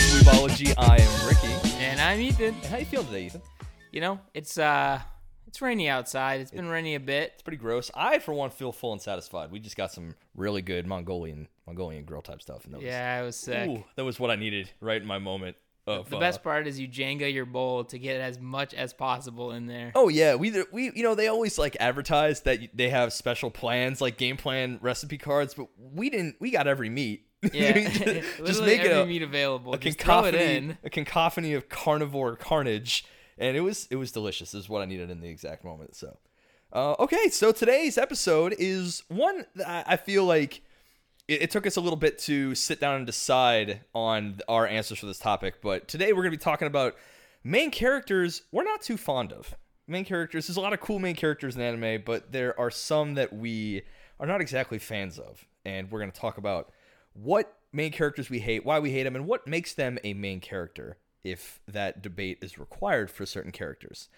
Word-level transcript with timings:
to 0.00 0.06
Weebology. 0.06 0.74
I 0.78 0.96
am 0.96 1.28
Ricky. 1.28 1.52
And 1.78 2.00
I'm 2.00 2.20
Ethan. 2.20 2.54
And 2.54 2.64
how 2.66 2.78
you 2.78 2.86
feeling 2.86 3.06
today, 3.06 3.26
Ethan? 3.26 3.42
You 3.92 4.00
know, 4.00 4.20
it's 4.32 4.56
uh 4.56 4.98
it's 5.46 5.60
rainy 5.60 5.88
outside. 5.88 6.40
It's 6.40 6.50
been 6.50 6.68
rainy 6.68 6.94
a 6.94 7.00
bit. 7.00 7.32
It's 7.34 7.42
pretty 7.42 7.58
gross. 7.58 7.90
I, 7.94 8.18
for 8.18 8.32
one, 8.32 8.50
feel 8.50 8.72
full 8.72 8.92
and 8.92 9.02
satisfied. 9.02 9.50
We 9.50 9.58
just 9.58 9.76
got 9.76 9.92
some 9.92 10.14
really 10.34 10.62
good 10.62 10.86
Mongolian 10.86 11.48
Mongolian 11.66 12.04
grill 12.04 12.22
type 12.22 12.40
stuff. 12.40 12.64
And 12.64 12.72
that 12.72 12.78
was, 12.78 12.86
Yeah, 12.86 13.18
I 13.20 13.22
was 13.22 13.36
sick. 13.36 13.68
Ooh, 13.68 13.84
that 13.96 14.04
was 14.04 14.18
what 14.18 14.30
I 14.30 14.36
needed 14.36 14.70
right 14.80 15.00
in 15.00 15.06
my 15.06 15.18
moment. 15.18 15.56
Of, 15.86 16.08
the 16.08 16.16
uh, 16.16 16.20
best 16.20 16.42
part 16.42 16.66
is 16.66 16.78
you 16.78 16.88
Jenga 16.88 17.32
your 17.32 17.46
bowl 17.46 17.84
to 17.84 17.98
get 17.98 18.20
as 18.20 18.38
much 18.38 18.72
as 18.72 18.92
possible 18.94 19.52
in 19.52 19.66
there. 19.66 19.92
Oh 19.94 20.08
yeah, 20.08 20.34
we 20.34 20.62
we 20.72 20.92
you 20.94 21.02
know 21.02 21.14
they 21.14 21.28
always 21.28 21.58
like 21.58 21.76
advertise 21.78 22.40
that 22.42 22.60
they 22.72 22.88
have 22.88 23.12
special 23.12 23.50
plans 23.50 24.00
like 24.00 24.16
game 24.16 24.36
plan 24.38 24.78
recipe 24.80 25.18
cards, 25.18 25.52
but 25.52 25.68
we 25.76 26.08
didn't. 26.08 26.36
We 26.40 26.50
got 26.50 26.66
every 26.66 26.88
meat. 26.88 27.26
Yeah, 27.54 27.72
just 28.44 28.62
make 28.64 28.82
it 28.82 28.92
a, 28.92 29.06
meat 29.06 29.22
available. 29.22 29.72
a 29.72 29.78
Just 29.78 29.98
in. 30.06 30.76
a 30.84 30.90
cacophony 30.90 31.54
of 31.54 31.70
carnivore 31.70 32.36
carnage, 32.36 33.04
and 33.38 33.56
it 33.56 33.60
was 33.60 33.86
it 33.90 33.96
was 33.96 34.12
delicious. 34.12 34.52
This 34.52 34.64
Is 34.64 34.68
what 34.68 34.82
I 34.82 34.84
needed 34.84 35.10
in 35.10 35.20
the 35.20 35.28
exact 35.28 35.64
moment. 35.64 35.96
So, 35.96 36.18
uh, 36.72 36.96
okay, 36.98 37.30
so 37.30 37.50
today's 37.50 37.96
episode 37.96 38.54
is 38.58 39.04
one 39.08 39.46
that 39.54 39.68
I 39.68 39.94
I 39.94 39.96
feel 39.96 40.26
like 40.26 40.60
it, 41.28 41.42
it 41.42 41.50
took 41.50 41.66
us 41.66 41.76
a 41.76 41.80
little 41.80 41.96
bit 41.96 42.18
to 42.20 42.54
sit 42.54 42.78
down 42.78 42.96
and 42.96 43.06
decide 43.06 43.80
on 43.94 44.40
our 44.46 44.66
answers 44.66 44.98
for 44.98 45.06
this 45.06 45.18
topic, 45.18 45.62
but 45.62 45.88
today 45.88 46.12
we're 46.12 46.22
gonna 46.22 46.32
be 46.32 46.36
talking 46.36 46.66
about 46.66 46.94
main 47.42 47.70
characters 47.70 48.42
we're 48.52 48.64
not 48.64 48.82
too 48.82 48.98
fond 48.98 49.32
of. 49.32 49.54
Main 49.88 50.04
characters. 50.04 50.46
There's 50.46 50.58
a 50.58 50.60
lot 50.60 50.74
of 50.74 50.80
cool 50.80 50.98
main 50.98 51.16
characters 51.16 51.56
in 51.56 51.62
anime, 51.62 52.02
but 52.04 52.32
there 52.32 52.58
are 52.60 52.70
some 52.70 53.14
that 53.14 53.32
we 53.32 53.80
are 54.20 54.26
not 54.26 54.42
exactly 54.42 54.78
fans 54.78 55.18
of, 55.18 55.46
and 55.64 55.90
we're 55.90 56.00
gonna 56.00 56.12
talk 56.12 56.36
about 56.36 56.70
what 57.12 57.56
main 57.72 57.92
characters 57.92 58.30
we 58.30 58.40
hate, 58.40 58.64
why 58.64 58.78
we 58.78 58.90
hate 58.90 59.04
them, 59.04 59.16
and 59.16 59.26
what 59.26 59.46
makes 59.46 59.74
them 59.74 59.98
a 60.04 60.14
main 60.14 60.40
character 60.40 60.98
if 61.22 61.60
that 61.68 62.02
debate 62.02 62.38
is 62.42 62.58
required 62.58 63.10
for 63.10 63.26
certain 63.26 63.52
characters. 63.52 64.08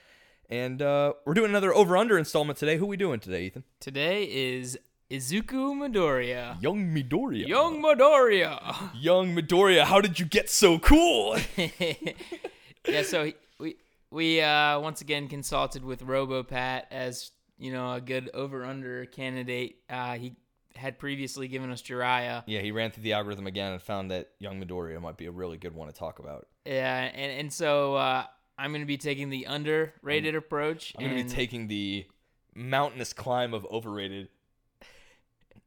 And 0.48 0.82
uh, 0.82 1.14
we're 1.24 1.34
doing 1.34 1.50
another 1.50 1.74
over 1.74 1.96
under 1.96 2.18
installment 2.18 2.58
today. 2.58 2.76
Who 2.76 2.86
we 2.86 2.96
doing 2.96 3.20
today, 3.20 3.44
Ethan? 3.44 3.64
Today 3.80 4.24
is 4.24 4.78
Izuku 5.10 5.74
Midoriya. 5.74 6.60
Young 6.62 6.94
Midoriya. 6.94 7.46
Young 7.48 7.82
Midoriya. 7.82 8.90
Young 8.94 9.34
Midoriya. 9.34 9.84
How 9.84 10.00
did 10.00 10.18
you 10.20 10.26
get 10.26 10.50
so 10.50 10.78
cool? 10.78 11.36
yeah, 11.56 13.02
so 13.02 13.24
he- 13.24 13.34
we 13.58 13.76
we 14.10 14.40
uh, 14.40 14.78
once 14.80 15.00
again 15.00 15.28
consulted 15.28 15.84
with 15.84 16.04
RoboPat 16.04 16.82
as 16.90 17.30
you 17.58 17.72
know 17.72 17.94
a 17.94 18.00
good 18.00 18.30
over 18.34 18.64
under 18.64 19.06
candidate. 19.06 19.76
Uh, 19.88 20.14
he 20.14 20.34
had 20.76 20.98
previously 20.98 21.48
given 21.48 21.70
us 21.70 21.82
Jiraiya. 21.82 22.44
yeah, 22.46 22.60
he 22.60 22.72
ran 22.72 22.90
through 22.90 23.02
the 23.04 23.12
algorithm 23.12 23.46
again 23.46 23.72
and 23.72 23.82
found 23.82 24.10
that 24.10 24.30
Young 24.38 24.62
Midoriya 24.62 25.00
might 25.00 25.16
be 25.16 25.26
a 25.26 25.30
really 25.30 25.56
good 25.56 25.74
one 25.74 25.88
to 25.88 25.92
talk 25.92 26.18
about. 26.18 26.48
Yeah, 26.64 27.10
and 27.14 27.32
and 27.32 27.52
so 27.52 27.94
uh, 27.96 28.24
I'm 28.58 28.70
going 28.70 28.82
to 28.82 28.86
be 28.86 28.98
taking 28.98 29.30
the 29.30 29.44
underrated 29.44 30.34
approach. 30.34 30.94
I'm 30.98 31.04
gonna 31.04 31.22
be 31.22 31.28
taking 31.28 31.68
the 31.68 32.06
mountainous 32.54 33.12
climb 33.12 33.54
of 33.54 33.66
overrated. 33.66 34.28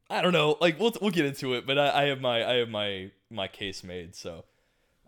I 0.08 0.22
don't 0.22 0.32
know, 0.32 0.56
like 0.60 0.78
we'll 0.78 0.92
we'll 1.00 1.10
get 1.10 1.24
into 1.26 1.54
it, 1.54 1.66
but 1.66 1.78
I, 1.78 2.02
I 2.02 2.04
have 2.06 2.20
my 2.20 2.48
I 2.48 2.54
have 2.58 2.68
my 2.68 3.10
my 3.28 3.48
case 3.48 3.82
made. 3.82 4.14
So, 4.14 4.44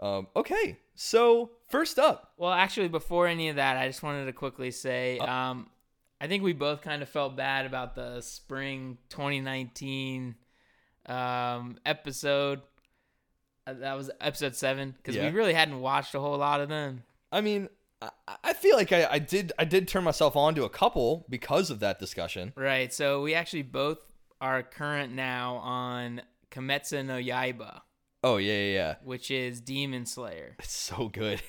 um, 0.01 0.27
okay. 0.35 0.79
So 0.97 1.51
first 1.69 1.99
up, 2.01 2.33
Well, 2.37 2.51
actually, 2.51 2.89
before 2.89 3.29
any 3.29 3.49
of 3.49 3.57
that, 3.57 3.77
I 3.77 3.87
just 3.87 4.03
wanted 4.03 4.25
to 4.27 4.33
quickly 4.33 4.73
say, 4.73 5.19
um, 5.21 5.69
I 6.21 6.27
think 6.27 6.43
we 6.43 6.53
both 6.53 6.83
kind 6.83 7.03
of 7.03 7.09
felt 7.09 7.37
bad 7.37 7.65
about 7.67 7.95
the 7.95 8.21
spring 8.21 8.99
2019 9.11 10.35
um, 11.07 11.79
episode. 11.87 12.61
Uh, 13.67 13.75
that 13.75 13.95
was 13.97 14.11
episode 14.21 14.57
seven 14.57 14.95
because 14.97 15.15
Yeah. 15.17 15.25
we 15.31 15.37
really 15.37 15.55
hadn't 15.55 15.81
watched 15.81 16.15
a 16.15 16.21
whole 16.21 16.39
lot 16.39 16.61
of 16.61 16.69
them. 16.69 17.05
I 17.31 17.41
mean, 17.41 17.69
I, 18.01 18.11
I 18.45 18.53
feel 18.55 18.77
like 18.77 18.93
I, 18.93 19.07
I 19.11 19.19
did 19.19 19.53
I 19.59 19.65
did 19.65 19.87
turn 19.89 20.05
myself 20.05 20.37
on 20.37 20.55
to 20.57 20.65
a 20.65 20.71
couple 20.71 21.27
because 21.29 21.71
of 21.71 21.81
that 21.81 21.99
discussion. 21.99 22.53
Right. 22.57 22.93
So 22.93 23.23
we 23.23 23.35
actually 23.35 23.63
both 23.63 23.99
are 24.41 24.63
current 24.63 25.13
now 25.13 25.57
on 25.57 26.23
Kimetsu 26.51 27.05
no 27.05 27.17
Yaiba, 27.17 27.81
Oh 28.25 28.37
yeah, 28.39 28.53
yeah, 28.55 28.73
yeah. 28.73 28.95
which 29.05 29.31
is 29.31 29.61
Demon 29.61 30.07
Slayer. 30.07 30.57
It's 30.59 30.73
so 30.77 31.09
good. 31.09 31.43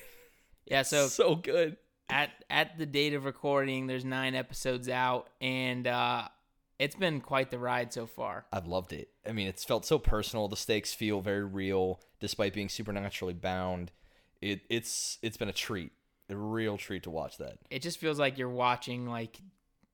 Yeah. 0.66 0.82
So 0.82 1.06
so 1.08 1.34
good. 1.36 1.76
At 2.10 2.30
at 2.50 2.78
the 2.78 2.86
date 2.86 3.14
of 3.14 3.24
recording, 3.24 3.86
there's 3.86 4.04
nine 4.04 4.34
episodes 4.34 4.88
out, 4.88 5.28
and 5.40 5.86
uh, 5.86 6.28
it's 6.78 6.96
been 6.96 7.20
quite 7.20 7.50
the 7.50 7.58
ride 7.58 7.92
so 7.92 8.06
far. 8.06 8.44
I've 8.52 8.66
loved 8.66 8.92
it. 8.92 9.08
I 9.28 9.32
mean, 9.32 9.48
it's 9.48 9.64
felt 9.64 9.84
so 9.84 9.98
personal. 9.98 10.48
The 10.48 10.56
stakes 10.56 10.92
feel 10.94 11.20
very 11.20 11.44
real, 11.44 12.00
despite 12.20 12.52
being 12.52 12.68
supernaturally 12.68 13.34
bound. 13.34 13.92
It 14.40 14.62
it's 14.68 15.18
it's 15.22 15.36
been 15.36 15.48
a 15.48 15.52
treat, 15.52 15.92
a 16.28 16.36
real 16.36 16.76
treat 16.76 17.02
to 17.04 17.10
watch 17.10 17.36
that. 17.38 17.58
It 17.70 17.82
just 17.82 17.98
feels 17.98 18.18
like 18.18 18.38
you're 18.38 18.48
watching 18.48 19.06
like 19.06 19.40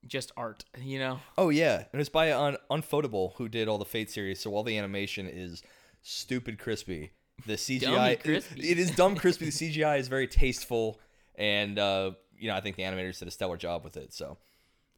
just 0.06 0.31
art, 0.37 0.65
you 0.81 0.98
know? 0.98 1.19
Oh 1.37 1.48
yeah, 1.48 1.84
and 1.93 2.00
it's 2.00 2.09
by 2.09 2.33
Un- 2.33 2.56
Ufotable 2.71 3.34
who 3.37 3.48
did 3.48 3.69
all 3.69 3.78
the 3.78 3.84
Fate 3.84 4.10
series. 4.10 4.41
So 4.41 4.54
all 4.54 4.62
the 4.62 4.78
animation 4.78 5.27
is 5.27 5.62
stupid 6.03 6.59
crispy. 6.59 7.10
The 7.44 7.54
CGI 7.54 8.22
crispy. 8.22 8.71
it 8.71 8.78
is 8.78 8.91
dumb 8.93 9.16
crispy. 9.16 9.47
The 9.47 9.50
CGI 9.50 9.98
is 9.98 10.09
very 10.09 10.27
tasteful, 10.27 11.00
and 11.37 11.79
uh, 11.79 12.13
you 12.39 12.49
know 12.49 12.57
I 12.57 12.61
think 12.61 12.77
the 12.77 12.83
animators 12.83 13.19
did 13.19 13.29
a 13.29 13.31
stellar 13.31 13.57
job 13.57 13.85
with 13.85 13.97
it. 13.97 14.13
So 14.13 14.39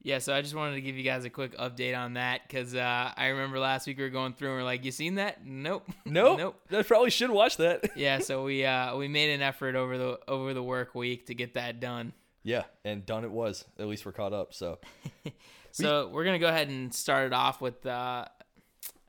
Yeah. 0.03 0.19
So 0.19 0.35
I 0.35 0.43
just 0.43 0.55
wanted 0.55 0.75
to 0.75 0.81
give 0.81 0.97
you 0.97 1.03
guys 1.03 1.25
a 1.25 1.31
quick 1.31 1.57
update 1.57 1.97
on 1.99 2.15
that 2.15 2.43
because 2.47 2.75
uh, 2.75 3.13
I 3.17 3.27
remember 3.29 3.59
last 3.59 3.87
week 3.87 3.99
we 3.99 4.05
were 4.05 4.11
going 4.11 4.33
through 4.33 4.49
and 4.51 4.59
we're 4.59 4.65
like, 4.65 4.85
"You 4.85 4.91
seen 4.93 5.17
that? 5.17 5.45
Nope. 5.45 5.89
nope, 6.05 6.39
nope." 6.39 6.61
I 6.71 6.83
probably 6.83 7.11
should 7.11 7.31
watch 7.31 7.57
that. 7.59 7.91
Yeah. 7.97 8.19
So 8.21 8.45
we 8.45 8.65
uh, 8.65 8.97
we 8.97 9.09
made 9.09 9.31
an 9.31 9.43
effort 9.43 9.75
over 9.75 9.99
the 9.99 10.21
over 10.29 10.55
the 10.55 10.63
work 10.63 10.95
week 10.95 11.27
to 11.27 11.35
get 11.35 11.55
that 11.55 11.81
done. 11.81 12.13
yeah, 12.45 12.65
and 12.85 13.05
done 13.05 13.25
it 13.25 13.31
was. 13.31 13.65
At 13.79 13.87
least 13.89 14.07
we're 14.07 14.13
caught 14.13 14.33
up. 14.33 14.55
So 14.55 14.79
So 15.73 16.09
we're 16.09 16.25
gonna 16.25 16.39
go 16.39 16.49
ahead 16.49 16.69
and 16.69 16.93
start 16.95 17.27
it 17.27 17.33
off 17.33 17.61
with 17.61 17.85
uh, 17.87 18.25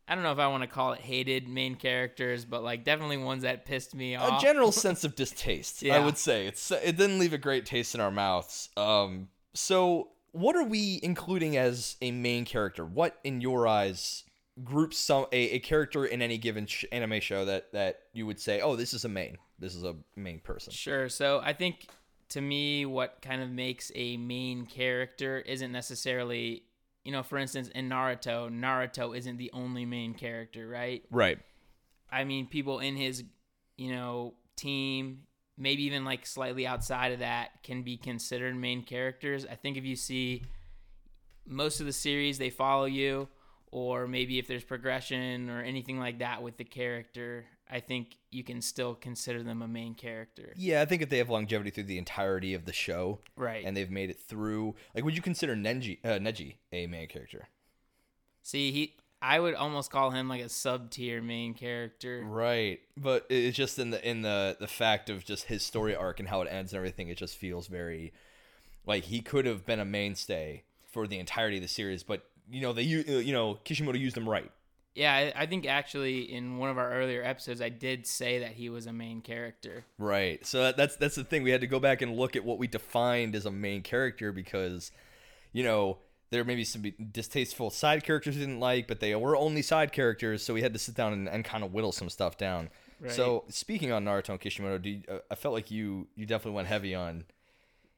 I 0.10 0.16
don't 0.16 0.24
know 0.24 0.32
if 0.32 0.40
I 0.40 0.48
want 0.48 0.64
to 0.64 0.68
call 0.68 0.94
it 0.94 1.02
hated 1.02 1.48
main 1.48 1.76
characters, 1.76 2.44
but 2.44 2.64
like 2.64 2.84
definitely 2.84 3.18
ones 3.18 3.44
that 3.44 3.66
pissed 3.66 3.94
me 3.94 4.16
off. 4.16 4.42
a 4.42 4.44
general 4.44 4.72
sense 4.74 5.04
of 5.04 5.16
distaste. 5.16 5.86
I 5.86 6.00
would 6.00 6.18
say 6.18 6.48
it's 6.48 6.72
it 6.72 6.98
didn't 6.98 7.20
leave 7.20 7.34
a 7.34 7.38
great 7.38 7.66
taste 7.66 7.94
in 7.94 8.02
our 8.02 8.12
mouths. 8.12 8.70
Um, 8.76 9.30
so 9.54 10.10
what 10.32 10.56
are 10.56 10.64
we 10.64 11.00
including 11.04 11.58
as 11.58 11.96
a 12.02 12.12
main 12.12 12.46
character? 12.46 12.86
What 12.86 13.18
in 13.24 13.40
your 13.40 13.68
eyes 13.68 14.24
groups 14.64 14.98
some 14.98 15.26
a, 15.32 15.52
a 15.52 15.60
character 15.60 16.06
in 16.06 16.22
any 16.22 16.38
given 16.38 16.66
sh- 16.66 16.86
anime 16.92 17.20
show 17.20 17.46
that 17.46 17.72
that 17.74 18.02
you 18.14 18.26
would 18.26 18.40
say, 18.40 18.62
oh, 18.62 18.76
this 18.76 18.94
is 18.94 19.06
a 19.06 19.10
main, 19.10 19.38
this 19.60 19.76
is 19.76 19.84
a 19.84 19.96
main 20.16 20.40
person. 20.40 20.74
Sure. 20.74 21.08
So 21.08 21.42
I 21.44 21.54
think 21.54 21.88
to 22.30 22.42
me, 22.42 22.86
what 22.86 23.22
kind 23.22 23.42
of 23.42 23.50
makes 23.50 23.92
a 23.96 24.18
main 24.18 24.66
character 24.66 25.40
isn't 25.40 25.72
necessarily, 25.72 26.64
you 27.10 27.16
know, 27.16 27.24
for 27.24 27.40
instance, 27.40 27.70
in 27.70 27.90
Naruto, 27.90 28.52
Naruto 28.52 29.18
isn't 29.18 29.38
the 29.38 29.50
only 29.52 29.84
main 29.84 30.14
character, 30.14 30.68
right? 30.68 31.04
Right. 31.10 31.40
I 32.12 32.24
mean, 32.24 32.46
people 32.46 32.78
in 32.78 32.96
his, 32.96 33.24
you 33.78 33.92
know, 33.92 34.36
team, 34.56 35.24
maybe 35.58 35.86
even 35.86 36.06
like 36.06 36.28
slightly 36.28 36.68
outside 36.68 37.12
of 37.12 37.18
that, 37.18 37.64
can 37.64 37.82
be 37.82 37.98
considered 37.98 38.56
main 38.56 38.84
characters. 38.84 39.44
I 39.44 39.56
think 39.56 39.76
if 39.76 39.86
you 39.86 39.96
see 39.96 40.44
most 41.48 41.80
of 41.80 41.88
the 41.88 41.94
series, 41.94 42.38
they 42.38 42.52
follow 42.52 42.86
you, 42.86 43.28
or 43.72 44.08
maybe 44.08 44.40
if 44.40 44.48
there's 44.48 44.64
progression 44.64 45.50
or 45.50 45.62
anything 45.62 46.00
like 46.00 46.20
that 46.20 46.42
with 46.42 46.58
the 46.58 46.64
character, 46.64 47.46
I 47.70 47.80
think 47.80 48.18
you 48.32 48.44
can 48.44 48.62
still 48.62 48.96
consider 48.96 49.44
them 49.44 49.62
a 49.62 49.68
main 49.68 49.94
character. 49.94 50.54
Yeah, 50.56 50.82
I 50.82 50.86
think 50.86 51.02
if 51.02 51.10
they 51.10 51.20
have 51.20 51.30
longevity 51.30 51.70
through 51.70 51.84
the 51.84 51.98
entirety 52.00 52.54
of 52.54 52.66
the 52.66 52.74
show 52.74 53.20
Right. 53.36 53.64
and 53.66 53.78
they've 53.78 53.92
made 53.92 54.10
it 54.10 54.20
through, 54.20 54.76
like, 54.96 55.04
would 55.04 55.16
you 55.16 55.22
consider 55.22 55.56
Nenji, 55.56 56.00
uh, 56.04 56.20
Neji 56.20 56.56
a 56.72 56.88
main 56.88 57.08
character? 57.08 57.48
See, 58.42 58.72
he 58.72 58.96
I 59.22 59.40
would 59.40 59.54
almost 59.54 59.92
call 59.92 60.12
him 60.12 60.30
like 60.30 60.42
a 60.42 60.48
sub 60.50 60.92
tier 60.92 61.22
main 61.22 61.54
character. 61.54 62.24
Right, 62.26 62.80
but 62.96 63.26
it's 63.30 63.58
just 63.58 63.78
in 63.78 63.90
the 63.90 64.08
in 64.10 64.22
the 64.22 64.56
the 64.60 64.68
fact 64.68 65.10
of 65.10 65.26
just 65.26 65.46
his 65.46 65.62
story 65.62 65.94
arc 65.94 66.20
and 66.20 66.30
how 66.30 66.42
it 66.42 66.48
ends 66.50 66.72
and 66.72 66.78
everything. 66.78 67.10
It 67.10 67.18
just 67.18 67.36
feels 67.36 67.68
very 67.68 68.14
like 68.86 69.04
he 69.06 69.20
could 69.22 69.46
have 69.46 69.66
been 69.66 69.80
a 69.80 69.86
mainstay 69.86 70.64
for 70.90 71.06
the 71.06 71.20
entirety 71.20 71.58
of 71.58 71.62
the 71.64 71.68
series, 71.68 72.02
but 72.02 72.29
you 72.52 72.62
know 72.62 72.74
they 72.74 72.84
uh, 72.84 73.20
you 73.20 73.34
know 73.34 73.56
Kishimoto 73.64 73.98
used 73.98 74.16
them 74.16 74.28
right. 74.28 74.52
Yeah, 74.96 75.14
I, 75.14 75.44
I 75.44 75.46
think 75.46 75.66
actually 75.66 76.22
in 76.34 76.58
one 76.58 76.70
of 76.70 76.78
our 76.78 76.92
earlier 76.92 77.24
episodes 77.24 77.62
I 77.62 77.70
did 77.70 78.06
say 78.06 78.40
that 78.40 78.52
he 78.52 78.70
was 78.70 78.86
a 78.86 78.92
main 78.92 79.22
character. 79.22 79.86
Right. 79.98 80.46
So 80.46 80.64
that, 80.64 80.78
that's 80.78 80.96
that's 80.98 81.16
the 81.16 81.24
thing. 81.24 81.44
We 81.44 81.52
had 81.52 81.62
to 81.62 81.68
go 81.68 81.80
back 81.80 82.02
and 82.02 82.18
look 82.18 82.36
at 82.36 82.44
what 82.44 82.58
we 82.58 82.68
defined 82.68 83.36
as 83.36 83.46
a 83.46 83.52
main 83.52 83.82
character 83.82 84.32
because, 84.32 84.92
you 85.54 85.64
know, 85.64 86.00
there 86.32 86.44
may 86.44 86.56
be 86.56 86.64
some 86.66 86.84
distasteful 87.12 87.70
side 87.70 88.04
characters 88.04 88.36
we 88.36 88.42
didn't 88.42 88.60
like, 88.60 88.88
but 88.88 89.00
they 89.00 89.16
were 89.16 89.38
only 89.38 89.62
side 89.62 89.92
characters. 89.94 90.44
So 90.44 90.54
we 90.54 90.62
had 90.62 90.74
to 90.74 90.80
sit 90.80 90.96
down 90.96 91.14
and, 91.14 91.30
and 91.30 91.46
kind 91.46 91.64
of 91.64 91.72
whittle 91.72 91.92
some 91.92 92.10
stuff 92.10 92.38
down. 92.38 92.70
Right. 93.00 93.12
So 93.12 93.46
speaking 93.48 93.92
on 93.94 94.04
Naruto 94.04 94.30
and 94.30 94.40
Kishimoto, 94.42 94.80
do 94.80 94.90
you, 94.90 95.02
uh, 95.10 95.20
I 95.32 95.36
felt 95.36 95.54
like 95.54 95.72
you 95.72 96.08
you 96.16 96.26
definitely 96.26 96.56
went 96.56 96.68
heavy 96.68 96.94
on 96.96 97.24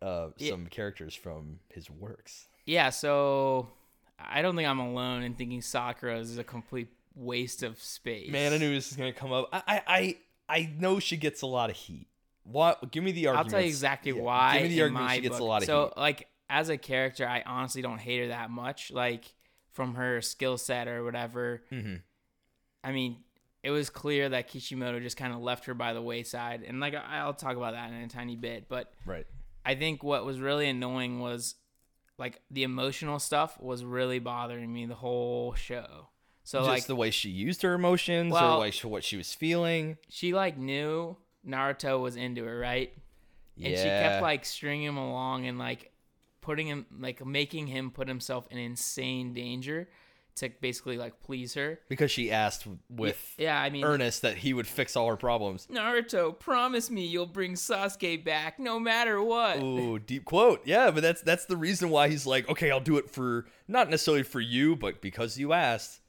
uh, 0.02 0.28
Yeah. 0.38 0.52
some 0.52 0.68
characters 0.68 1.16
from 1.16 1.60
his 1.70 1.90
works. 1.90 2.48
Yeah, 2.66 2.90
so 2.92 3.70
I 4.30 4.42
don't 4.42 4.56
think 4.56 4.68
I'm 4.68 4.80
alone 4.80 5.24
in 5.24 5.34
thinking 5.36 5.62
Sakura 5.62 6.18
is 6.20 6.38
a 6.38 6.44
complete 6.44 6.90
waste 7.16 7.64
of 7.64 7.82
space. 7.82 8.32
Man, 8.32 8.54
I 8.54 8.58
knew 8.58 8.74
this 8.74 8.90
was 8.90 8.98
gonna 8.98 9.14
come 9.14 9.32
up. 9.32 9.50
I, 9.52 9.62
I, 9.68 9.82
I, 9.88 10.18
I 10.50 10.74
know 10.78 11.00
she 11.00 11.18
gets 11.18 11.42
a 11.42 11.48
lot 11.48 11.70
of 11.70 11.76
heat. 11.76 12.08
What? 12.44 12.92
Give 12.92 13.04
me 13.04 13.12
the 13.12 13.28
argument. 13.28 13.46
I'll 13.48 13.52
tell 13.52 13.62
you 13.62 13.68
exactly 13.68 14.14
why. 14.14 14.54
Give 14.60 14.70
me 14.70 14.76
the 14.76 14.82
argument 14.82 15.12
she 15.12 15.22
gets 15.22 15.34
book. 15.34 15.42
a 15.42 15.44
lot 15.44 15.62
of 15.62 15.66
so, 15.68 15.86
heat. 15.86 15.98
like, 15.98 16.28
as 16.50 16.70
a 16.70 16.78
character, 16.78 17.28
I 17.28 17.44
honestly 17.46 17.82
don't 17.82 18.00
hate 18.00 18.20
her 18.22 18.28
that 18.30 18.50
much. 18.50 18.92
Like, 18.92 19.34
from 19.72 19.96
her 19.96 20.22
skill 20.22 20.58
set 20.58 20.88
or 20.88 21.04
whatever. 21.04 21.64
hmm 21.70 21.96
I 22.84 22.92
mean, 22.92 23.18
it 23.62 23.70
was 23.70 23.92
clear 23.92 24.28
that 24.30 24.48
Kishimoto 24.48 25.00
just 25.00 25.18
kind 25.18 25.34
of 25.34 25.40
left 25.40 25.66
her 25.66 25.76
by 25.76 25.94
the 25.94 26.02
wayside. 26.02 26.64
And, 26.68 26.80
like, 26.80 26.96
I'll 26.96 27.36
talk 27.36 27.56
about 27.56 27.74
that 27.74 27.90
in 27.92 27.96
a 27.98 28.08
tiny 28.08 28.36
bit. 28.36 28.68
But 28.68 28.92
Right. 29.06 29.28
I 29.64 29.76
think 29.76 30.04
what 30.04 30.26
was 30.26 30.40
really 30.40 30.68
annoying 30.68 31.20
was, 31.20 31.54
like, 32.22 32.40
the 32.50 32.64
emotional 32.64 33.20
stuff 33.20 33.60
was 33.60 33.84
really 33.84 34.20
bothering 34.20 34.72
me 34.72 34.86
the 34.86 34.96
whole 34.96 35.54
show. 35.56 36.08
So, 36.44 36.60
Just 36.60 36.70
like, 36.70 36.86
the 36.86 36.96
way 36.96 37.12
she 37.12 37.30
used 37.30 37.62
her 37.64 37.74
emotions, 37.74 38.32
Well- 38.32 38.56
or 38.56 38.60
like 38.60 38.76
what 38.76 39.04
she 39.04 39.18
was 39.18 39.34
feeling. 39.34 39.98
she, 40.08 40.34
like, 40.34 40.58
knew 40.58 41.18
Naruto 41.46 42.00
was 42.02 42.16
into 42.16 42.46
her, 42.46 42.58
right? 42.58 42.94
Yeah. 43.58 43.68
and 43.68 43.78
she 43.78 43.84
kept 43.84 44.22
like 44.22 44.46
stringing 44.46 44.88
him 44.88 44.98
along 44.98 45.46
and 45.46 45.60
like 45.60 45.92
putting 46.40 46.68
him 46.68 46.86
like 46.98 47.24
making 47.24 47.68
him 47.68 47.92
put 47.92 48.08
himself 48.08 48.48
in 48.50 48.58
insane 48.58 49.34
danger 49.34 49.90
to 50.36 50.50
basically 50.62 50.98
like 50.98 51.22
please 51.24 51.54
her 51.54 51.80
because 51.90 52.10
she 52.10 52.32
asked 52.32 52.66
with 52.90 53.36
yeah 53.38 53.62
i 53.62 53.70
mean 53.70 53.84
earnest 53.84 54.22
that 54.22 54.38
he 54.38 54.54
would 54.54 54.66
fix 54.68 54.96
all 54.96 55.08
her 55.08 55.18
problems. 55.18 55.68
naruto 55.72 56.38
promise 56.38 56.90
me 56.90 57.06
you'll 57.06 57.26
bring 57.26 57.54
sasuke 57.54 58.24
back 58.24 58.58
no 58.60 58.80
matter 58.80 59.22
what 59.22 59.58
Ooh, 59.62 60.00
deep 60.00 60.26
quote. 60.26 60.62
Yeah, 60.66 60.92
but 60.92 61.02
that's 61.04 61.22
that's 61.22 61.46
the 61.46 61.58
reason 61.58 61.90
why 61.90 62.08
he's 62.10 62.26
like, 62.26 62.50
okay, 62.50 62.72
I'll 62.72 62.80
do 62.80 62.98
it 62.98 63.10
for 63.10 63.46
not 63.68 63.90
necessarily 63.90 64.24
for 64.24 64.40
you, 64.42 64.76
but 64.76 65.02
because 65.02 65.38
you 65.38 65.54
asked. 65.54 66.00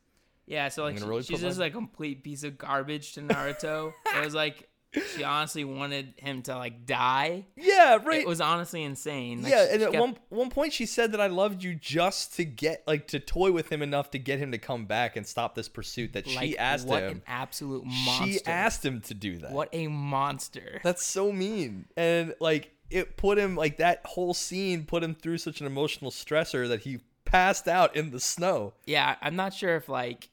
yeah 0.46 0.68
so 0.68 0.84
like 0.84 0.98
she- 0.98 1.04
really 1.04 1.22
she's 1.22 1.40
just 1.40 1.58
my- 1.58 1.64
like 1.66 1.72
a 1.72 1.76
complete 1.76 2.22
piece 2.24 2.42
of 2.44 2.58
garbage 2.58 3.12
to 3.14 3.20
naruto 3.22 3.92
it 4.16 4.24
was 4.24 4.34
like 4.34 4.68
she 5.16 5.24
honestly 5.24 5.64
wanted 5.64 6.12
him 6.16 6.42
to 6.42 6.54
like 6.56 6.84
die 6.84 7.46
Yeah, 7.56 7.98
right. 8.04 8.20
it 8.20 8.26
was 8.26 8.40
honestly 8.40 8.82
insane 8.82 9.42
Like, 9.42 9.52
yeah, 9.52 9.66
and 9.72 9.82
at 9.82 9.92
kept- 9.92 10.00
one 10.00 10.16
one 10.28 10.50
point 10.50 10.72
she 10.74 10.84
said 10.86 11.12
that 11.12 11.20
I 11.20 11.28
loved 11.28 11.62
you 11.62 11.74
just 11.74 12.34
to 12.36 12.44
get 12.44 12.82
like 12.86 13.06
to 13.08 13.18
toy 13.20 13.52
with 13.52 13.70
him 13.72 13.80
enough 13.82 14.10
to 14.10 14.18
get 14.18 14.38
him 14.38 14.52
to 14.52 14.58
come 14.58 14.84
back 14.84 15.16
and 15.16 15.26
stop 15.26 15.54
this 15.54 15.68
pursuit 15.68 16.12
that 16.12 16.26
like, 16.26 16.38
she 16.50 16.58
asked 16.58 16.86
what 16.86 17.02
him. 17.04 17.10
an 17.12 17.22
absolute 17.26 17.84
monster 17.86 18.26
She 18.32 18.44
asked 18.46 18.84
him 18.84 19.00
to 19.02 19.14
do 19.14 19.38
that. 19.38 19.52
what 19.52 19.68
a 19.72 19.86
monster 19.88 20.80
That's 20.84 21.02
so 21.04 21.32
mean. 21.32 21.86
And 21.96 22.34
like 22.40 22.72
it 22.90 23.16
put 23.16 23.38
him 23.38 23.56
like 23.56 23.78
that 23.78 24.02
whole 24.04 24.34
scene 24.34 24.84
put 24.84 25.02
him 25.02 25.14
through 25.14 25.38
such 25.38 25.60
an 25.62 25.66
emotional 25.66 26.10
stressor 26.10 26.68
that 26.68 26.80
he 26.80 26.98
passed 27.24 27.66
out 27.66 27.96
in 27.96 28.10
the 28.10 28.20
snow. 28.20 28.74
yeah, 28.84 29.16
I'm 29.22 29.36
not 29.36 29.54
sure 29.54 29.76
if 29.76 29.88
like 29.88 30.28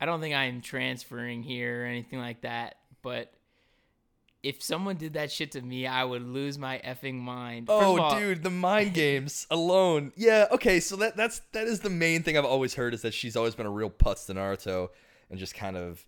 I 0.00 0.06
don't 0.06 0.20
think 0.20 0.34
I'm 0.34 0.60
transferring 0.60 1.44
here 1.44 1.82
or 1.84 1.86
anything 1.86 2.18
like 2.18 2.40
that, 2.40 2.74
but 3.02 3.32
if 4.42 4.60
someone 4.62 4.96
did 4.96 5.12
that 5.12 5.30
shit 5.30 5.52
to 5.52 5.62
me, 5.62 5.86
I 5.86 6.02
would 6.02 6.22
lose 6.26 6.58
my 6.58 6.80
effing 6.84 7.14
mind. 7.14 7.68
First 7.68 7.80
Oh, 7.80 8.00
all, 8.00 8.18
dude, 8.18 8.42
the 8.42 8.50
mind 8.68 8.92
games 8.94 9.46
alone. 9.50 10.12
Yeah, 10.16 10.46
okay, 10.50 10.80
so 10.80 10.96
that 10.96 11.16
that's 11.16 11.40
that 11.52 11.66
is 11.66 11.80
the 11.80 11.90
main 11.90 12.22
thing 12.22 12.36
I've 12.36 12.44
always 12.44 12.74
heard 12.74 12.92
is 12.94 13.02
that 13.02 13.14
she's 13.14 13.36
always 13.36 13.54
been 13.54 13.66
a 13.66 13.70
real 13.70 13.90
putz 13.90 14.26
to 14.26 14.34
Naruto 14.34 14.88
and 15.30 15.38
just 15.38 15.54
kind 15.54 15.76
of 15.76 16.04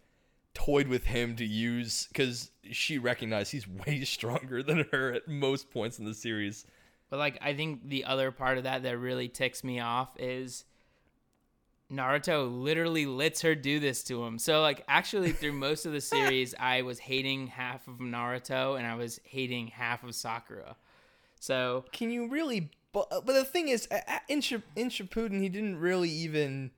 toyed 0.53 0.87
with 0.89 1.05
him 1.05 1.35
to 1.37 1.45
use 1.45 2.07
because 2.09 2.51
she 2.71 2.99
recognized 2.99 3.53
he's 3.53 3.69
way 3.87 4.03
stronger 4.05 4.63
than 4.63 4.87
her 4.91 5.13
at 5.13 5.29
most 5.29 5.71
points 5.71 5.99
in 5.99 6.05
the 6.05 6.15
series. 6.15 6.65
But 7.11 7.19
like 7.21 7.39
I 7.41 7.55
think 7.55 7.89
the 7.89 8.05
other 8.05 8.33
part 8.33 8.59
of 8.59 8.65
that 8.65 8.83
that 8.83 8.99
really 8.99 9.29
ticks 9.29 9.63
me 9.63 9.79
off 9.79 10.09
is 10.19 10.65
Naruto 11.95 12.63
literally 12.63 13.07
lets 13.07 13.43
her 13.43 13.55
do 13.55 13.79
this 13.79 14.03
to 14.05 14.25
him. 14.25 14.39
So 14.39 14.61
like 14.61 14.85
actually 14.89 15.33
through 15.33 15.53
most 15.53 15.87
of 15.87 15.93
the 15.93 16.01
series 16.15 16.55
I 16.59 16.83
was 16.83 16.99
hating 16.99 17.49
half 17.49 17.87
of 17.89 17.99
Naruto 17.99 18.77
and 18.77 18.87
I 18.87 18.95
was 18.97 19.21
hating 19.25 19.69
half 19.69 20.03
of 20.05 20.15
Sakura. 20.15 20.77
So 21.41 21.85
Can 21.93 22.11
you 22.11 22.29
really? 22.29 22.71
But, 22.93 23.09
but 23.11 23.27
the 23.27 23.45
thing 23.45 23.69
is, 23.69 23.89
in 24.29 24.41
Ship- 24.41 24.63
in 24.77 24.89
Shippuden, 24.89 25.41
he 25.41 25.49
didn't 25.49 25.79
really 25.79 26.09
even. 26.09 26.71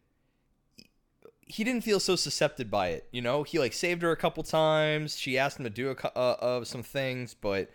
He 1.48 1.62
didn't 1.62 1.84
feel 1.84 2.00
so 2.00 2.16
susceptible 2.16 2.70
by 2.70 2.88
it, 2.88 3.06
you 3.12 3.22
know. 3.22 3.44
He 3.44 3.58
like 3.60 3.72
saved 3.72 4.02
her 4.02 4.10
a 4.10 4.16
couple 4.16 4.42
times. 4.42 5.16
She 5.16 5.38
asked 5.38 5.58
him 5.58 5.64
to 5.64 5.70
do 5.70 5.90
a 5.90 6.18
uh, 6.18 6.36
of 6.40 6.66
some 6.66 6.82
things, 6.82 7.34
but 7.34 7.70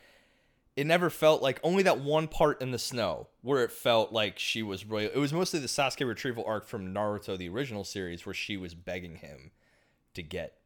it 0.76 0.88
never 0.88 1.10
felt 1.10 1.42
like 1.42 1.60
only 1.64 1.84
that 1.84 2.00
one 2.00 2.28
part 2.28 2.62
in 2.62 2.72
the 2.72 2.80
snow 2.80 3.28
where 3.42 3.64
it 3.64 3.72
felt 3.72 4.12
like 4.14 4.40
she 4.40 4.64
was 4.64 4.86
really. 4.86 5.06
It 5.06 5.18
was 5.18 5.34
mostly 5.34 5.60
the 5.60 5.68
Sasuke 5.68 6.08
retrieval 6.08 6.46
arc 6.46 6.66
from 6.66 6.94
Naruto, 6.94 7.38
the 7.38 7.50
original 7.50 7.84
series, 7.84 8.26
where 8.26 8.34
she 8.34 8.58
was 8.58 8.74
begging 8.74 9.18
him 9.18 9.52
to 10.14 10.24
get 10.24 10.58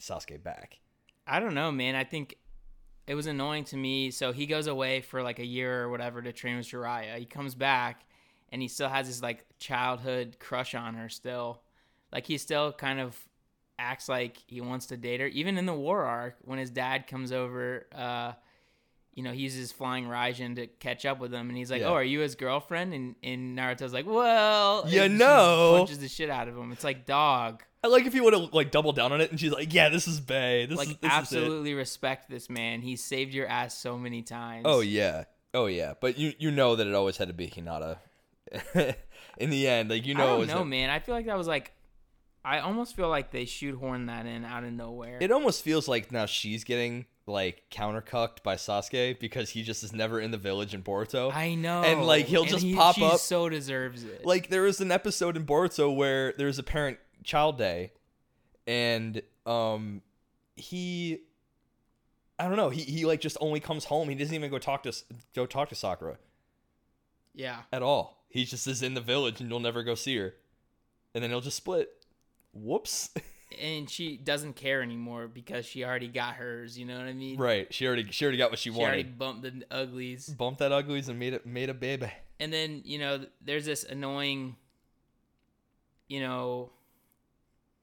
Sasuke 0.00 0.42
back. 0.42 0.80
I 1.26 1.38
don't 1.38 1.54
know, 1.54 1.70
man. 1.70 1.94
I 1.94 2.04
think 2.04 2.36
it 3.06 3.14
was 3.14 3.26
annoying 3.26 3.64
to 3.64 3.76
me. 3.76 4.10
So 4.10 4.32
he 4.32 4.46
goes 4.46 4.66
away 4.66 5.00
for 5.00 5.22
like 5.22 5.38
a 5.38 5.46
year 5.46 5.82
or 5.82 5.90
whatever 5.90 6.20
to 6.22 6.32
train 6.32 6.56
with 6.56 6.66
Jiraiya. 6.66 7.18
He 7.18 7.24
comes 7.24 7.54
back 7.54 8.04
and 8.50 8.60
he 8.60 8.68
still 8.68 8.88
has 8.88 9.06
his 9.06 9.22
like 9.22 9.44
childhood 9.58 10.36
crush 10.40 10.74
on 10.74 10.94
her 10.94 11.08
still. 11.08 11.62
Like 12.12 12.26
he 12.26 12.38
still 12.38 12.72
kind 12.72 13.00
of 13.00 13.16
acts 13.78 14.08
like 14.08 14.38
he 14.46 14.60
wants 14.60 14.86
to 14.86 14.96
date 14.96 15.20
her. 15.20 15.26
Even 15.28 15.58
in 15.58 15.66
the 15.66 15.74
war 15.74 16.04
arc, 16.04 16.36
when 16.42 16.58
his 16.58 16.70
dad 16.70 17.06
comes 17.06 17.32
over, 17.32 17.86
uh, 17.94 18.32
you 19.14 19.22
know, 19.22 19.32
he 19.32 19.40
uses 19.42 19.72
flying 19.72 20.04
Raijin 20.06 20.56
to 20.56 20.66
catch 20.66 21.04
up 21.04 21.18
with 21.20 21.32
him, 21.34 21.48
and 21.48 21.56
he's 21.58 21.70
like, 21.70 21.80
Yeah. 21.82 21.88
"Oh, 21.88 21.94
are 21.94 22.04
you 22.04 22.20
his 22.20 22.34
girlfriend?" 22.34 22.94
And 22.94 23.14
and 23.22 23.56
Naruto's 23.58 23.92
like, 23.92 24.06
"Well, 24.06 24.84
You 24.88 25.08
know. 25.08 25.74
punches 25.78 25.98
the 25.98 26.08
shit 26.08 26.30
out 26.30 26.48
of 26.48 26.56
him. 26.56 26.72
It's 26.72 26.84
like 26.84 27.04
dog. 27.06 27.62
I 27.84 27.88
like 27.88 28.06
if 28.06 28.12
he 28.12 28.20
would 28.20 28.32
have 28.32 28.54
like 28.54 28.70
doubled 28.70 28.96
down 28.96 29.12
on 29.12 29.20
it, 29.20 29.30
and 29.30 29.38
she's 29.40 29.52
like, 29.52 29.74
"Yeah, 29.74 29.88
this 29.88 30.06
is 30.08 30.20
Bay. 30.20 30.66
This 30.66 30.78
like 30.78 30.88
is 30.88 30.96
this 30.98 31.10
Is 31.10 31.16
absolutely 31.18 31.74
respect 31.74 32.30
this 32.30 32.48
man. 32.48 32.80
He 32.80 32.96
saved 32.96 33.34
your 33.34 33.46
ass 33.48 33.76
so 33.76 33.98
many 33.98 34.22
times. 34.22 34.62
Oh 34.66 34.80
yeah, 34.80 35.24
oh 35.52 35.66
yeah. 35.66 35.94
But 36.00 36.16
you 36.16 36.32
you 36.38 36.50
know 36.50 36.76
that 36.76 36.86
it 36.86 36.94
always 36.94 37.16
had 37.16 37.28
to 37.28 37.34
be 37.34 37.48
Hinata. 37.48 37.98
In 39.38 39.50
the 39.50 39.66
end, 39.66 39.90
like 39.90 40.06
you 40.06 40.14
know, 40.14 40.22
I 40.24 40.26
don't 40.26 40.38
was 40.40 40.48
know, 40.48 40.60
a- 40.60 40.64
man. 40.64 40.90
I 40.90 40.98
feel 41.00 41.14
like 41.14 41.26
that 41.26 41.38
was 41.38 41.46
like, 41.48 41.72
I 42.44 42.58
almost 42.60 42.94
feel 42.94 43.08
like 43.08 43.30
they 43.30 43.44
shoehorned 43.46 44.06
that 44.08 44.26
in 44.26 44.44
out 44.44 44.62
of 44.64 44.72
nowhere. 44.72 45.18
it 45.20 45.32
almost 45.32 45.62
feels 45.62 45.88
like 45.88 46.12
now 46.12 46.26
she's 46.26 46.62
getting 46.64 47.06
like 47.26 47.62
countercucked 47.70 48.42
by 48.42 48.56
Sasuke 48.56 49.18
because 49.20 49.50
he 49.50 49.62
just 49.62 49.84
is 49.84 49.92
never 49.92 50.20
in 50.20 50.30
the 50.32 50.38
village 50.38 50.74
in 50.74 50.82
Boruto. 50.82 51.32
I 51.32 51.54
know, 51.54 51.82
And, 51.82 52.02
like, 52.04 52.26
he'll 52.26 52.44
just 52.44 52.66
pop 52.74 52.96
she 52.96 53.04
up- 53.04 53.20
So 53.20 53.48
deserves 53.48 54.02
it. 54.04 54.24
like 54.26 54.48
there 54.48 54.62
was 54.62 54.80
an 54.80 54.90
episode 54.90 55.36
in 55.36 55.46
Boruto 55.46 55.94
where 55.94 56.32
there's 56.36 56.58
a 56.58 56.62
parent 56.64 56.98
child 57.24 57.58
day, 57.58 57.92
and 58.66 59.22
um, 59.46 60.02
he, 60.56 61.20
I 62.38 62.48
don't 62.48 62.56
know, 62.56 62.70
he 62.70 62.82
he 62.82 63.04
like 63.04 63.20
just 63.20 63.36
only 63.40 63.60
comes 63.60 63.84
home. 63.84 64.08
He 64.08 64.14
doesn't 64.16 64.34
even 64.34 64.50
go 64.50 64.58
talk 64.58 64.82
to 64.84 64.92
go 65.34 65.46
talk 65.46 65.68
to 65.68 65.74
Sakura 65.74 66.16
yeah, 67.34 67.62
at 67.72 67.82
all. 67.82 68.24
He 68.28 68.44
just 68.44 68.66
is 68.66 68.82
in 68.82 68.94
the 68.94 69.00
village 69.00 69.40
and 69.40 69.48
you'll 69.48 69.60
never 69.60 69.82
go 69.82 69.94
see 69.94 70.16
her, 70.16 70.34
and 71.14 71.22
then 71.22 71.30
he'll 71.30 71.40
just 71.40 71.56
split. 71.56 71.90
Whoops. 72.52 73.10
and 73.60 73.88
she 73.88 74.16
doesn't 74.16 74.56
care 74.56 74.82
anymore 74.82 75.28
because 75.28 75.64
she 75.66 75.84
already 75.84 76.08
got 76.08 76.34
hers. 76.34 76.78
You 76.78 76.86
know 76.86 76.98
what 76.98 77.06
I 77.06 77.12
mean? 77.12 77.38
right. 77.38 77.72
She 77.72 77.86
already 77.86 78.06
she 78.10 78.24
already 78.24 78.38
got 78.38 78.50
what 78.50 78.58
she, 78.58 78.70
wanted. 78.70 78.82
She 78.82 78.86
already 78.86 79.02
bumped 79.04 79.42
the 79.42 79.64
uglies, 79.70 80.28
Bumped 80.28 80.60
that 80.60 80.72
uglies 80.72 81.08
and 81.08 81.18
made 81.18 81.34
it 81.34 81.46
made 81.46 81.68
a 81.68 81.74
baby. 81.74 82.10
and 82.40 82.52
then 82.52 82.82
you 82.84 82.98
know, 82.98 83.24
there's 83.40 83.64
this 83.64 83.84
annoying, 83.84 84.56
you 86.08 86.20
know, 86.20 86.70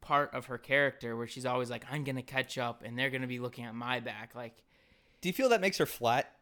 part 0.01 0.33
of 0.33 0.47
her 0.47 0.57
character 0.57 1.15
where 1.15 1.27
she's 1.27 1.45
always 1.45 1.69
like, 1.69 1.85
"I'm 1.91 2.03
gonna 2.03 2.21
catch 2.21 2.57
up," 2.57 2.83
and 2.83 2.97
they're 2.97 3.09
gonna 3.09 3.27
be 3.27 3.39
looking 3.39 3.65
at 3.65 3.75
my 3.75 3.99
back, 3.99 4.35
like. 4.35 4.63
Do 5.21 5.27
you 5.27 5.33
feel 5.33 5.49
that 5.49 5.61
makes 5.61 5.77
her 5.77 5.85
flat? 5.85 6.33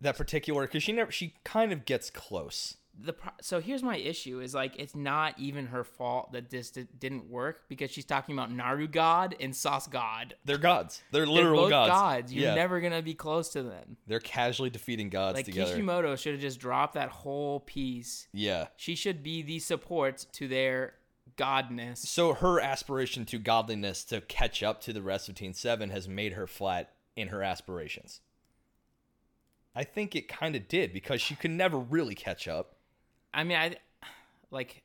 That 0.00 0.16
particular 0.18 0.62
because 0.66 0.82
she 0.82 0.92
never 0.92 1.10
she 1.10 1.34
kind 1.42 1.72
of 1.72 1.84
gets 1.86 2.10
close. 2.10 2.76
The 2.98 3.12
pro- 3.12 3.32
so 3.42 3.60
here's 3.60 3.82
my 3.82 3.96
issue 3.98 4.40
is 4.40 4.54
like 4.54 4.74
it's 4.78 4.94
not 4.96 5.38
even 5.38 5.66
her 5.66 5.84
fault 5.84 6.32
that 6.32 6.48
this 6.48 6.70
di- 6.70 6.86
didn't 6.98 7.28
work 7.28 7.68
because 7.68 7.90
she's 7.90 8.06
talking 8.06 8.34
about 8.34 8.50
Naru 8.50 8.88
God 8.88 9.36
and 9.38 9.54
Sauce 9.54 9.86
God. 9.86 10.34
They're 10.46 10.56
gods. 10.56 11.02
They're 11.12 11.26
literal 11.26 11.54
They're 11.56 11.64
both 11.64 11.70
gods. 11.70 11.90
gods. 11.90 12.32
You're 12.34 12.44
yeah. 12.44 12.54
never 12.54 12.80
gonna 12.80 13.02
be 13.02 13.12
close 13.12 13.50
to 13.50 13.62
them. 13.62 13.98
They're 14.06 14.18
casually 14.20 14.70
defeating 14.70 15.10
gods 15.10 15.36
Like 15.36 15.44
together. 15.44 15.72
Kishimoto 15.72 16.16
should 16.16 16.32
have 16.32 16.40
just 16.40 16.58
dropped 16.58 16.94
that 16.94 17.10
whole 17.10 17.60
piece. 17.60 18.28
yeah. 18.32 18.68
She 18.76 18.94
should 18.94 19.22
be 19.22 19.42
the 19.42 19.58
support 19.58 20.24
to 20.32 20.48
their 20.48 20.94
godness. 21.36 21.98
So 21.98 22.32
her 22.32 22.58
aspiration 22.60 23.26
to 23.26 23.38
godliness 23.38 24.04
to 24.04 24.22
catch 24.22 24.62
up 24.62 24.80
to 24.82 24.94
the 24.94 25.02
rest 25.02 25.28
of 25.28 25.34
Team 25.34 25.52
Seven 25.52 25.90
has 25.90 26.08
made 26.08 26.32
her 26.32 26.46
flat 26.46 26.92
in 27.14 27.28
her 27.28 27.42
aspirations. 27.42 28.22
I 29.74 29.84
think 29.84 30.16
it 30.16 30.28
kind 30.28 30.56
of 30.56 30.68
did 30.68 30.94
because 30.94 31.20
she 31.20 31.34
could 31.34 31.50
never 31.50 31.78
really 31.78 32.14
catch 32.14 32.48
up. 32.48 32.75
I 33.36 33.44
mean, 33.44 33.56
I 33.58 33.76
like 34.50 34.82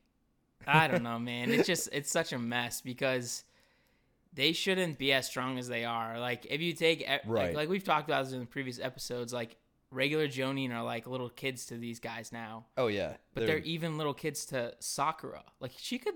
I 0.66 0.86
don't 0.86 1.02
know, 1.02 1.18
man. 1.18 1.50
It's 1.50 1.66
just 1.66 1.88
it's 1.92 2.10
such 2.10 2.32
a 2.32 2.38
mess 2.38 2.80
because 2.80 3.42
they 4.34 4.52
shouldn't 4.52 4.98
be 4.98 5.12
as 5.12 5.26
strong 5.26 5.58
as 5.58 5.68
they 5.68 5.84
are. 5.84 6.20
Like 6.20 6.46
if 6.48 6.60
you 6.60 6.72
take 6.74 7.00
e- 7.00 7.06
like, 7.06 7.20
Right. 7.26 7.54
like 7.54 7.68
we've 7.68 7.82
talked 7.84 8.08
about 8.08 8.24
this 8.24 8.32
in 8.34 8.40
the 8.40 8.46
previous 8.46 8.78
episodes, 8.78 9.32
like 9.32 9.56
regular 9.90 10.28
Jonin 10.28 10.72
are 10.72 10.82
like 10.84 11.06
little 11.06 11.28
kids 11.30 11.66
to 11.66 11.76
these 11.76 11.98
guys 11.98 12.30
now, 12.32 12.66
Oh 12.76 12.86
yeah, 12.86 13.14
but 13.34 13.46
they're, 13.46 13.58
even 13.58 13.98
little 13.98 14.14
kids 14.14 14.46
to 14.46 14.74
Sakura. 14.78 15.42
Like 15.60 15.72
she 15.76 15.98
could 15.98 16.14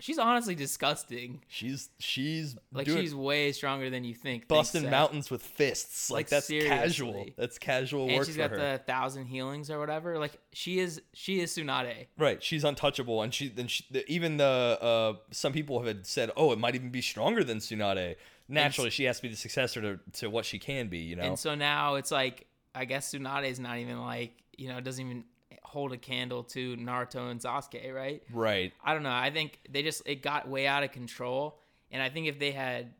she's 0.00 0.18
honestly 0.18 0.54
disgusting. 0.54 1.42
She's 1.48 1.90
she's 1.98 2.56
Like 2.72 2.86
doing, 2.86 3.02
she's 3.02 3.14
way 3.14 3.52
stronger 3.52 3.90
than 3.90 4.04
you 4.04 4.14
think. 4.14 4.48
Busting 4.48 4.82
so. 4.82 4.90
mountains 4.90 5.30
with 5.30 5.42
fists. 5.42 6.10
Like, 6.10 6.18
Like, 6.18 6.28
that's 6.28 6.48
casual. 6.48 7.26
That's 7.36 7.58
casual 7.58 8.06
and 8.06 8.16
work 8.16 8.26
she's 8.26 8.36
got 8.36 8.50
her. 8.50 8.56
the 8.56 8.78
thousand 8.86 9.26
healings 9.26 9.70
or 9.70 9.78
whatever. 9.78 10.18
Like 10.18 10.32
she 10.52 10.78
is, 10.78 11.00
she 11.12 11.40
is 11.40 11.54
Tsunade. 11.56 12.06
Right, 12.16 12.42
she's 12.42 12.64
untouchable, 12.64 13.22
and 13.22 13.32
she 13.32 13.48
then 13.48 13.68
she, 13.68 13.84
the, 13.90 14.10
even 14.10 14.36
the 14.36 14.44
uh, 14.44 15.14
some 15.30 15.52
people 15.52 15.82
have 15.82 15.98
said, 16.02 16.30
oh, 16.36 16.52
it 16.52 16.58
might 16.58 16.74
even 16.74 16.90
be 16.90 17.02
stronger 17.02 17.44
than 17.44 17.58
Tsunade. 17.58 18.16
Naturally, 18.48 18.90
she 18.90 19.04
has 19.04 19.16
to 19.16 19.22
be 19.22 19.28
the 19.28 19.36
successor 19.36 19.80
to, 19.82 20.00
to 20.20 20.30
what 20.30 20.46
she 20.46 20.58
can 20.58 20.88
be. 20.88 20.98
You 20.98 21.16
know, 21.16 21.22
And 21.22 21.38
so 21.38 21.54
now 21.54 21.96
it's 21.96 22.10
like, 22.10 22.46
I 22.74 22.86
guess 22.86 23.12
Tsunade 23.12 23.50
is 23.50 23.60
not 23.60 23.78
even 23.78 24.00
like, 24.00 24.32
you 24.56 24.68
know, 24.68 24.80
doesn't 24.80 25.04
even 25.04 25.24
hold 25.68 25.92
a 25.92 25.98
candle 25.98 26.42
to 26.42 26.76
Naruto 26.76 27.30
and 27.30 27.38
Sasuke, 27.40 27.92
right? 27.94 28.22
right? 28.32 28.72
I 28.82 28.94
don't 28.94 29.02
know. 29.02 29.10
I 29.12 29.30
think 29.30 29.58
they 29.70 29.82
just 29.82 30.02
it 30.06 30.22
got 30.22 30.48
way 30.48 30.66
out 30.66 30.82
of 30.82 30.92
control, 30.92 31.58
and 31.90 32.02
I 32.02 32.08
think 32.08 32.26
if 32.26 32.38
they 32.38 32.52
had 32.52 32.94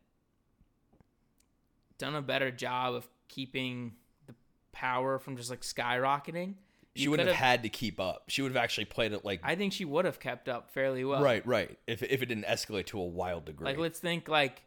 done 1.97 2.15
a 2.15 2.21
better 2.21 2.51
job 2.51 2.93
of 2.93 3.07
keeping 3.27 3.93
the 4.27 4.35
power 4.71 5.19
from 5.19 5.35
just 5.35 5.49
like 5.49 5.61
skyrocketing, 5.61 6.53
She 6.95 7.07
wouldn't 7.07 7.27
have 7.27 7.35
could've- 7.35 7.45
had 7.45 7.63
to 7.63 7.69
keep 7.69 7.99
up. 7.99 8.25
She 8.27 8.41
would 8.41 8.51
have 8.51 8.63
actually 8.63 8.85
played 8.85 9.13
it 9.13 9.25
like 9.25 9.41
I 9.43 9.55
think 9.55 9.73
she 9.73 9.85
would 9.85 10.05
have 10.05 10.19
kept 10.19 10.47
up 10.47 10.69
fairly 10.69 11.03
well. 11.03 11.21
right, 11.21 11.45
right. 11.45 11.77
If 11.87 12.03
if 12.03 12.21
it 12.21 12.27
didn't 12.27 12.45
escalate 12.45 12.85
to 12.87 12.99
a 12.99 13.05
wild 13.05 13.45
degree. 13.45 13.65
Like 13.65 13.77
let's 13.77 13.99
think 13.99 14.27
like 14.29 14.61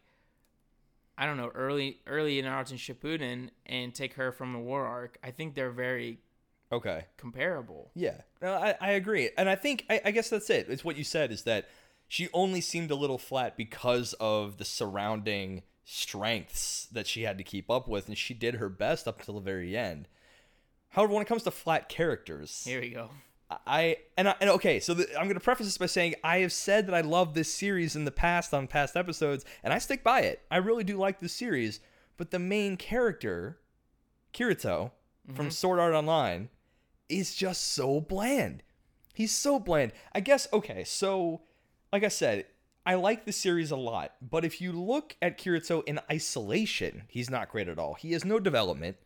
I 1.17 1.27
don't 1.27 1.37
know 1.37 1.51
early 1.55 2.01
early 2.07 2.39
in 2.39 2.47
Naruto 2.47 2.71
and 2.71 2.79
Shippuden 2.81 3.51
and 3.67 3.95
take 3.95 4.15
her 4.15 4.33
from 4.33 4.53
the 4.53 4.59
war 4.59 4.85
arc. 4.87 5.19
I 5.23 5.31
think 5.31 5.55
they're 5.55 5.71
very 5.71 6.19
okay, 6.73 7.07
comparable. 7.17 7.91
yeah, 7.95 8.23
no, 8.41 8.55
I 8.55 8.75
I 8.81 8.91
agree, 8.93 9.31
and 9.37 9.49
I 9.49 9.55
think 9.55 9.85
I, 9.91 10.00
I 10.07 10.11
guess 10.11 10.31
that's 10.31 10.50
it. 10.50 10.67
It's 10.69 10.85
what 10.85 10.97
you 10.97 11.05
said 11.05 11.31
is 11.31 11.45
that 11.45 11.69
she 12.09 12.29
only 12.33 12.61
seemed 12.61 12.91
a 12.91 12.95
little 12.95 13.19
flat 13.19 13.57
because 13.57 14.14
of 14.14 14.59
the 14.59 14.64
surrounding 14.64 15.62
strengths 15.85 16.87
that 16.93 17.07
she 17.07 17.23
had 17.23 17.38
to 17.38 17.45
keep 17.45 17.71
up 17.71 17.88
with, 17.88 18.09
and 18.09 18.17
she 18.17 18.35
did 18.35 18.57
her 18.57 18.69
best 18.69 19.09
up 19.09 19.21
until 19.21 19.35
the 19.35 19.41
very 19.41 19.76
end. 19.76 20.09
However, 20.91 21.14
when 21.14 21.23
it 21.23 21.29
comes 21.29 21.43
to 21.45 21.50
flat 21.50 21.88
characters, 21.88 22.64
Here 22.64 22.81
we 22.81 22.91
go. 22.91 23.11
I 23.67 23.97
and 24.17 24.29
I, 24.29 24.35
and 24.41 24.50
okay, 24.50 24.81
so 24.81 24.95
the, 24.95 25.09
I'm 25.19 25.25
going 25.25 25.35
to 25.35 25.41
preface 25.41 25.67
this 25.67 25.79
by 25.79 25.87
saying 25.87 26.14
I 26.25 26.38
have 26.38 26.52
said 26.52 26.87
that 26.87 26.95
I 26.95 27.00
love 27.00 27.35
this 27.35 27.52
series 27.52 27.97
in 27.97 28.05
the 28.05 28.11
past 28.11 28.55
on 28.55 28.67
past 28.67 28.97
episodes, 28.97 29.45
and 29.62 29.73
I 29.73 29.79
stick 29.79 30.02
by 30.02 30.21
it. 30.21 30.43
I 30.50 30.59
really 30.59 30.85
do 30.85 30.97
like 30.97 31.19
this 31.21 31.33
series, 31.33 31.81
but 32.17 32.31
the 32.31 32.38
main 32.38 32.76
character, 32.76 33.59
Kirito 34.33 34.93
from 35.26 35.47
mm-hmm. 35.47 35.50
Sword 35.50 35.79
Art 35.79 35.95
Online, 35.95 36.49
is 37.12 37.35
just 37.35 37.73
so 37.73 38.00
bland. 38.00 38.62
He's 39.14 39.33
so 39.33 39.59
bland. 39.59 39.92
I 40.14 40.21
guess 40.21 40.49
okay, 40.52 40.85
so 40.85 41.42
like 41.92 42.04
I 42.04 42.09
said, 42.09 42.47
I 42.85 42.95
like 42.95 43.25
the 43.25 43.33
series 43.33 43.71
a 43.71 43.76
lot, 43.76 44.14
but 44.21 44.45
if 44.45 44.61
you 44.61 44.73
look 44.73 45.16
at 45.23 45.38
Kirito 45.38 45.85
in 45.87 46.00
isolation, 46.11 47.02
he's 47.09 47.31
not 47.31 47.50
great 47.50 47.69
at 47.69 47.78
all. 47.78 47.95
He 47.95 48.12
has 48.12 48.25
no 48.25 48.40
development. 48.40 48.97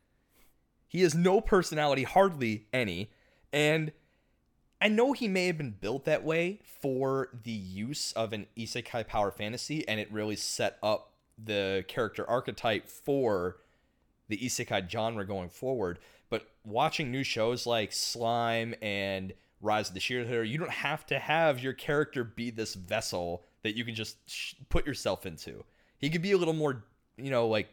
He 0.89 1.03
has 1.03 1.15
no 1.15 1.41
personality, 1.41 2.05
hardly 2.05 2.69
any, 2.73 3.11
and 3.53 3.93
I 4.81 4.89
know 4.89 5.13
he 5.13 5.29
may 5.29 5.47
have 5.47 5.59
been 5.59 5.75
built 5.79 6.05
that 6.05 6.23
way 6.23 6.61
for 6.81 7.29
the 7.45 7.51
use 7.51 8.13
of 8.13 8.33
an 8.33 8.47
isekai 8.57 9.07
power 9.07 9.31
fantasy, 9.31 9.87
and 9.89 9.99
it 9.99 10.13
really 10.13 10.37
set 10.37 10.79
up 10.83 11.13
the 11.43 11.85
character 11.89 12.29
archetype 12.29 12.89
for 12.89 13.57
the 14.29 14.39
isekai 14.39 14.91
genre 14.91 15.27
going 15.27 15.49
forward. 15.49 15.99
But 16.29 16.49
watching 16.65 17.11
new 17.11 17.23
shows 17.23 17.67
like 17.67 17.93
Slime 17.93 18.75
and 18.83 19.33
Rise 19.61 19.89
of 19.89 19.95
the 19.95 20.01
Hero, 20.01 20.43
you 20.43 20.59
don't 20.59 20.71
have 20.71 21.07
to 21.07 21.19
have 21.19 21.61
your 21.61 21.73
character 21.73 22.25
be 22.25 22.51
this 22.51 22.75
vessel 22.75 23.45
that 23.63 23.77
you 23.77 23.85
can 23.85 23.95
just 23.95 24.17
sh- 24.29 24.55
put 24.69 24.87
yourself 24.87 25.25
into. 25.27 25.65
He 25.99 26.11
could 26.11 26.23
be 26.23 26.33
a 26.33 26.37
little 26.37 26.55
more, 26.55 26.85
you 27.17 27.31
know, 27.31 27.47
like 27.49 27.69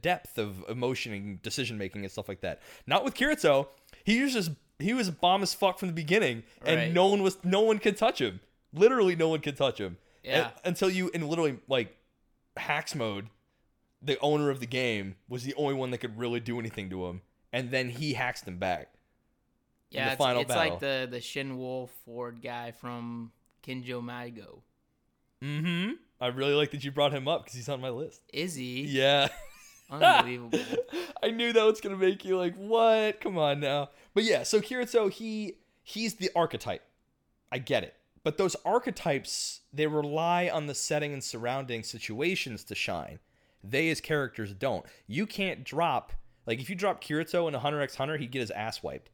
depth 0.00 0.38
of 0.38 0.64
emotion 0.68 1.12
and 1.12 1.42
decision 1.42 1.78
making 1.78 2.02
and 2.02 2.10
stuff 2.10 2.28
like 2.28 2.40
that. 2.40 2.60
Not 2.86 3.04
with 3.04 3.14
Kirito. 3.14 3.68
He 4.04 4.22
was 4.22 4.32
just 4.32 4.50
he 4.78 4.92
was 4.92 5.08
bomb 5.10 5.42
as 5.42 5.54
fuck 5.54 5.78
from 5.78 5.88
the 5.88 5.94
beginning, 5.94 6.42
and 6.64 6.76
Right. 6.76 6.92
no 6.92 7.06
one 7.06 7.22
was 7.22 7.38
no 7.44 7.60
one 7.60 7.78
could 7.78 7.96
touch 7.96 8.20
him. 8.20 8.40
Literally, 8.72 9.14
no 9.16 9.28
one 9.28 9.40
could 9.40 9.56
touch 9.56 9.78
him. 9.78 9.98
Yeah. 10.22 10.46
And- 10.46 10.52
until 10.64 10.90
you 10.90 11.10
in 11.10 11.26
literally 11.28 11.58
like 11.68 11.96
hacks 12.56 12.94
mode, 12.94 13.28
the 14.04 14.18
owner 14.20 14.50
of 14.50 14.60
the 14.60 14.66
game 14.66 15.16
was 15.28 15.44
the 15.44 15.54
only 15.54 15.74
one 15.74 15.90
that 15.90 15.98
could 15.98 16.18
really 16.18 16.40
do 16.40 16.58
anything 16.58 16.90
to 16.90 17.06
him, 17.06 17.22
and 17.52 17.70
then 17.70 17.88
he 17.88 18.14
hacks 18.14 18.42
them 18.42 18.58
back. 18.58 18.88
Yeah, 19.90 20.12
it's, 20.12 20.20
it's 20.20 20.50
like 20.50 20.80
the 20.80 21.06
the 21.10 21.20
Shin 21.20 21.56
Wolf 21.56 21.90
Ford 22.04 22.40
guy 22.42 22.72
from 22.72 23.32
Kinjo 23.66 24.02
Mago. 24.02 24.62
Mm-hmm. 25.42 25.92
I 26.20 26.26
really 26.28 26.54
like 26.54 26.70
that 26.72 26.84
you 26.84 26.90
brought 26.90 27.12
him 27.12 27.28
up 27.28 27.44
because 27.44 27.54
he's 27.54 27.68
on 27.68 27.80
my 27.80 27.90
list. 27.90 28.22
Is 28.32 28.54
he? 28.54 28.82
Yeah. 28.82 29.28
Unbelievable. 29.90 30.58
I 31.22 31.30
knew 31.30 31.52
that 31.52 31.64
was 31.64 31.80
gonna 31.80 31.96
make 31.96 32.24
you 32.24 32.36
like, 32.36 32.56
what? 32.56 33.20
Come 33.20 33.38
on 33.38 33.60
now. 33.60 33.90
But 34.14 34.24
yeah, 34.24 34.42
so 34.42 34.60
Kirito, 34.60 35.10
he 35.10 35.58
he's 35.82 36.14
the 36.14 36.30
archetype. 36.34 36.82
I 37.52 37.58
get 37.58 37.84
it. 37.84 37.94
But 38.24 38.38
those 38.38 38.56
archetypes, 38.64 39.60
they 39.72 39.86
rely 39.86 40.48
on 40.48 40.66
the 40.66 40.74
setting 40.74 41.12
and 41.12 41.22
surrounding 41.22 41.82
situations 41.82 42.64
to 42.64 42.74
shine. 42.74 43.18
They 43.68 43.90
as 43.90 44.00
characters 44.00 44.52
don't. 44.52 44.84
You 45.06 45.26
can't 45.26 45.64
drop 45.64 46.12
like 46.46 46.60
if 46.60 46.68
you 46.68 46.76
drop 46.76 47.02
Kirito 47.02 47.48
in 47.48 47.54
a 47.54 47.58
Hunter 47.58 47.80
x 47.80 47.96
Hunter, 47.96 48.16
he'd 48.16 48.30
get 48.30 48.40
his 48.40 48.50
ass 48.50 48.82
wiped. 48.82 49.10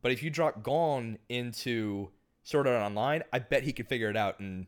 But 0.00 0.12
if 0.12 0.22
you 0.22 0.30
drop 0.30 0.62
Gon 0.62 1.18
into 1.28 2.10
Sword 2.42 2.66
Art 2.66 2.82
Online, 2.82 3.22
I 3.32 3.38
bet 3.38 3.62
he 3.62 3.72
could 3.72 3.88
figure 3.88 4.10
it 4.10 4.16
out 4.16 4.40
and 4.40 4.66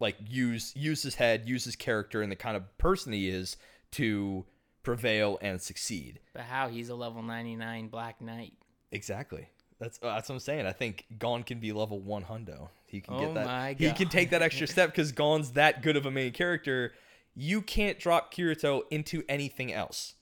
like 0.00 0.16
use 0.26 0.74
use 0.76 1.02
his 1.02 1.16
head, 1.16 1.48
use 1.48 1.64
his 1.64 1.76
character 1.76 2.22
and 2.22 2.30
the 2.30 2.36
kind 2.36 2.56
of 2.56 2.76
person 2.78 3.12
he 3.12 3.28
is 3.28 3.56
to 3.92 4.44
prevail 4.82 5.38
and 5.42 5.60
succeed. 5.60 6.20
but 6.32 6.42
how? 6.42 6.68
He's 6.68 6.88
a 6.88 6.94
level 6.94 7.22
99 7.22 7.88
Black 7.88 8.20
Knight. 8.20 8.54
Exactly. 8.90 9.48
That's 9.78 9.98
uh, 10.02 10.14
that's 10.14 10.28
what 10.28 10.36
I'm 10.36 10.40
saying. 10.40 10.66
I 10.66 10.72
think 10.72 11.06
Gon 11.18 11.42
can 11.42 11.60
be 11.60 11.72
level 11.72 12.00
one 12.00 12.24
hundo. 12.24 12.68
He 12.86 13.00
can 13.00 13.14
Oh 13.14 13.20
get 13.20 13.34
that. 13.34 13.78
He 13.78 13.92
can 13.92 14.08
take 14.08 14.30
that 14.30 14.42
extra 14.42 14.66
step 14.66 14.90
because 14.90 15.12
Gon's 15.12 15.52
that 15.52 15.82
good 15.82 15.96
of 15.96 16.06
a 16.06 16.10
main 16.10 16.32
character. 16.32 16.94
You 17.40 17.62
can't 17.62 18.00
drop 18.00 18.34
Kirito 18.34 18.82
into 18.90 19.22
anything 19.28 19.72
else. 19.72 20.14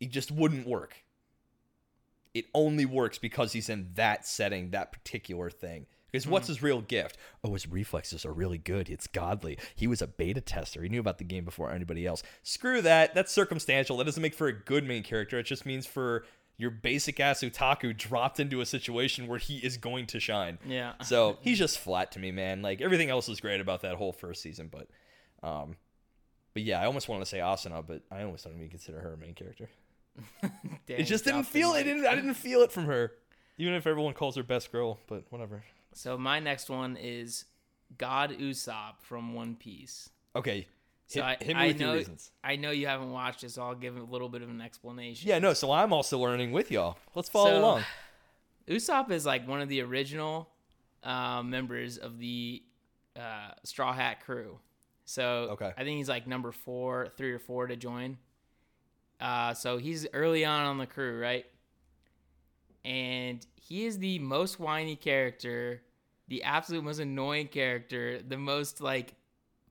It 0.00 0.10
just 0.10 0.32
wouldn't 0.32 0.66
work. 0.66 1.04
It 2.34 2.46
only 2.52 2.84
works 2.84 3.16
because 3.16 3.52
he's 3.52 3.68
in 3.68 3.90
that 3.94 4.26
setting, 4.26 4.70
that 4.70 4.90
particular 4.92 5.50
thing. 5.50 5.86
Because 6.10 6.26
what's 6.26 6.46
Hmm. 6.48 6.52
his 6.54 6.62
real 6.62 6.80
gift? 6.80 7.16
Oh, 7.44 7.52
his 7.52 7.68
reflexes 7.68 8.24
are 8.24 8.32
really 8.32 8.58
good. 8.58 8.88
It's 8.90 9.06
godly. 9.06 9.56
He 9.76 9.86
was 9.86 10.02
a 10.02 10.06
beta 10.08 10.40
tester. 10.40 10.82
He 10.82 10.88
knew 10.88 11.00
about 11.00 11.18
the 11.18 11.24
game 11.24 11.44
before 11.44 11.70
anybody 11.70 12.06
else. 12.06 12.22
Screw 12.42 12.80
that. 12.82 13.14
That's 13.14 13.30
circumstantial. 13.32 13.96
That 13.96 14.04
doesn't 14.04 14.22
make 14.22 14.34
for 14.34 14.48
a 14.48 14.52
good 14.52 14.84
main 14.84 15.02
character. 15.04 15.38
It 15.38 15.44
just 15.44 15.64
means 15.66 15.86
for 15.86 16.24
your 16.56 16.70
basic 16.70 17.20
ass 17.20 17.40
Otaku 17.42 17.96
dropped 17.96 18.40
into 18.40 18.60
a 18.60 18.66
situation 18.66 19.26
where 19.28 19.38
he 19.38 19.58
is 19.58 19.76
going 19.76 20.06
to 20.06 20.18
shine. 20.18 20.58
Yeah. 20.66 20.94
So 21.04 21.38
he's 21.42 21.58
just 21.58 21.78
flat 21.78 22.10
to 22.12 22.18
me, 22.18 22.32
man. 22.32 22.62
Like 22.62 22.80
everything 22.80 23.10
else 23.10 23.28
is 23.28 23.40
great 23.40 23.60
about 23.60 23.82
that 23.82 23.94
whole 23.96 24.12
first 24.12 24.42
season, 24.42 24.68
but, 24.72 24.88
um, 25.46 25.76
but 26.58 26.64
yeah, 26.64 26.80
I 26.82 26.86
almost 26.86 27.08
wanted 27.08 27.20
to 27.20 27.26
say 27.30 27.38
Asuna, 27.38 27.86
but 27.86 28.02
I 28.10 28.24
almost 28.24 28.42
don't 28.42 28.56
even 28.56 28.68
consider 28.68 28.98
her 28.98 29.12
a 29.12 29.16
main 29.16 29.32
character. 29.34 29.68
It 30.88 31.04
just 31.04 31.24
didn't 31.24 31.44
feel. 31.44 31.74
It 31.74 31.84
didn't. 31.84 32.04
I 32.04 32.16
didn't 32.16 32.34
feel 32.34 32.62
it 32.62 32.72
from 32.72 32.86
her. 32.86 33.12
Even 33.58 33.74
if 33.74 33.86
everyone 33.86 34.14
calls 34.14 34.34
her 34.34 34.42
best 34.42 34.72
girl, 34.72 34.98
but 35.06 35.22
whatever. 35.30 35.62
So 35.92 36.18
my 36.18 36.40
next 36.40 36.68
one 36.68 36.96
is 36.96 37.44
God 37.96 38.32
Usopp 38.32 38.94
from 39.02 39.34
One 39.34 39.54
Piece. 39.54 40.10
Okay. 40.34 40.66
So 41.06 41.20
hit, 41.20 41.24
I, 41.24 41.44
hit 41.44 41.56
me 41.56 41.62
I 41.62 41.66
with 41.68 41.78
know. 41.78 42.16
I 42.42 42.56
know 42.56 42.70
you 42.72 42.88
haven't 42.88 43.12
watched 43.12 43.44
it, 43.44 43.52
so 43.52 43.62
I'll 43.62 43.76
give 43.76 43.96
a 43.96 44.02
little 44.02 44.28
bit 44.28 44.42
of 44.42 44.48
an 44.48 44.60
explanation. 44.60 45.28
Yeah, 45.28 45.38
no. 45.38 45.52
So 45.52 45.70
I'm 45.70 45.92
also 45.92 46.18
learning 46.18 46.50
with 46.50 46.72
y'all. 46.72 46.96
Let's 47.14 47.28
follow 47.28 47.50
So- 47.50 47.58
along. 47.60 47.84
Usopp 48.68 49.12
is 49.12 49.24
like 49.24 49.46
one 49.46 49.60
of 49.60 49.68
the 49.68 49.82
original 49.82 50.48
uh, 51.04 51.44
members 51.44 51.96
of 51.96 52.18
the 52.18 52.62
uh, 53.16 53.52
Straw 53.62 53.92
Hat 53.92 54.24
crew. 54.24 54.58
So 55.08 55.48
Okay. 55.52 55.72
I 55.74 55.84
think 55.84 55.96
he's 55.96 56.08
like 56.08 56.26
number 56.26 56.52
four, 56.52 57.08
three 57.16 57.32
or 57.32 57.38
four 57.38 57.66
to 57.66 57.76
join. 57.76 58.18
Uh, 59.18 59.54
so 59.54 59.78
he's 59.78 60.06
early 60.12 60.44
on 60.44 60.66
on 60.66 60.76
the 60.76 60.86
crew, 60.86 61.18
right? 61.18 61.46
And 62.84 63.44
he 63.56 63.86
is 63.86 63.98
the 63.98 64.18
most 64.18 64.60
whiny 64.60 64.96
character, 64.96 65.80
the 66.28 66.42
absolute 66.42 66.84
most 66.84 66.98
annoying 67.00 67.48
character, 67.48 68.20
the 68.20 68.36
most 68.36 68.82
like 68.82 69.14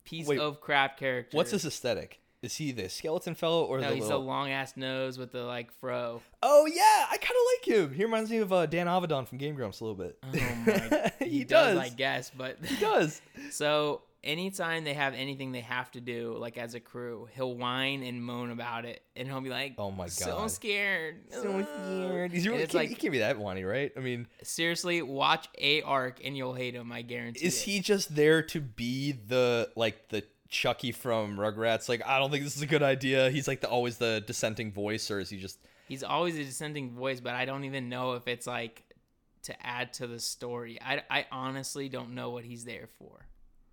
piece 0.06 0.26
Wait, 0.26 0.40
of 0.40 0.60
crap 0.60 0.98
character. 0.98 1.38
What's 1.38 1.52
his 1.52 1.66
aesthetic? 1.66 2.20
Is 2.42 2.56
he 2.56 2.72
the 2.72 2.90
skeleton 2.90 3.36
fellow 3.36 3.64
or 3.66 3.80
No, 3.80 3.90
the 3.90 3.96
he's 3.96 4.06
little... 4.06 4.22
a 4.22 4.24
long 4.24 4.50
ass 4.50 4.76
nose 4.76 5.20
with 5.20 5.32
the 5.32 5.44
like 5.44 5.72
fro. 5.72 6.20
Oh 6.42 6.66
yeah, 6.66 7.06
I 7.12 7.18
kind 7.18 7.32
of 7.32 7.76
like 7.76 7.92
him. 7.92 7.94
He 7.96 8.04
reminds 8.04 8.32
me 8.32 8.38
of 8.38 8.52
uh, 8.52 8.66
Dan 8.66 8.88
Avidan 8.88 9.28
from 9.28 9.38
Game 9.38 9.54
Grumps 9.54 9.82
a 9.82 9.86
little 9.86 10.04
bit. 10.04 10.18
Oh 10.24 10.56
my! 10.66 11.12
he, 11.20 11.30
He, 11.30 11.44
does. 11.44 11.78
I 11.78 11.90
guess, 11.90 12.32
but 12.36 12.58
He 12.66 12.76
does. 12.78 13.22
So 13.52 14.02
anytime 14.28 14.84
they 14.84 14.94
have 14.94 15.14
anything 15.14 15.52
they 15.54 15.62
have 15.62 15.90
to 15.92 16.02
do, 16.02 16.36
like 16.38 16.58
as 16.58 16.76
a 16.76 16.80
crew, 16.80 17.28
he'll 17.34 17.56
whine 17.56 18.04
and 18.04 18.24
moan 18.24 18.52
about 18.52 18.86
it, 18.86 19.02
and 19.16 19.28
he'll 19.28 19.42
be 19.42 19.50
like, 19.50 19.76
Oh 19.78 19.90
my 19.90 20.06
god, 20.06 20.12
so 20.12 20.48
scared, 20.48 21.16
So 21.32 21.60
uh." 21.60 21.66
scared. 21.86 22.32
He's 22.32 22.48
really, 22.48 22.62
it's 22.62 22.74
he, 22.74 22.78
like 22.78 22.90
he 22.90 22.96
can't 22.96 23.12
be 23.12 23.20
that 23.20 23.40
whiny, 23.40 23.64
right? 23.64 23.92
I 23.96 24.02
mean, 24.02 24.28
seriously, 24.44 25.02
watch 25.02 25.48
a 25.58 25.82
arc 25.82 26.20
and 26.24 26.38
you'll 26.38 26.54
hate 26.54 26.76
him. 26.76 26.92
I 26.92 27.02
guarantee. 27.02 27.46
is 27.46 27.62
it. 27.62 27.66
he 27.66 27.80
just 27.80 28.14
there 28.16 28.44
to 28.44 28.62
be 28.62 29.14
the 29.14 29.72
like 29.76 30.10
the 30.10 30.24
Chuckie 30.50 30.92
from 30.92 31.38
Rugrats? 31.38 31.90
Like, 31.90 32.06
I 32.06 32.20
don't 32.20 32.30
think 32.32 32.44
this 32.44 32.56
is 32.56 32.62
a 32.62 32.68
good 32.68 32.84
idea. 32.84 33.30
He's 33.30 33.48
like 33.48 33.62
the 33.62 33.70
always 33.70 33.98
the 33.98 34.24
dissenting 34.26 34.72
voice, 34.72 35.10
or 35.10 35.20
is 35.20 35.30
he 35.30 35.38
just? 35.38 35.60
He's 35.88 36.04
always 36.04 36.36
a 36.36 36.44
dissenting 36.44 36.92
voice, 36.92 37.22
but 37.22 37.34
I 37.34 37.46
don't 37.46 37.64
even 37.64 37.88
know 37.88 38.14
if 38.14 38.28
it's 38.28 38.46
like 38.46 38.84
to 39.44 39.66
add 39.66 39.94
to 39.94 40.08
the 40.08 40.20
story. 40.20 40.78
I, 40.82 41.04
I 41.10 41.26
honestly 41.32 41.88
don't 41.88 42.14
know 42.14 42.32
what 42.32 42.44
he's 42.44 42.66
there 42.66 42.88
for. 43.00 43.26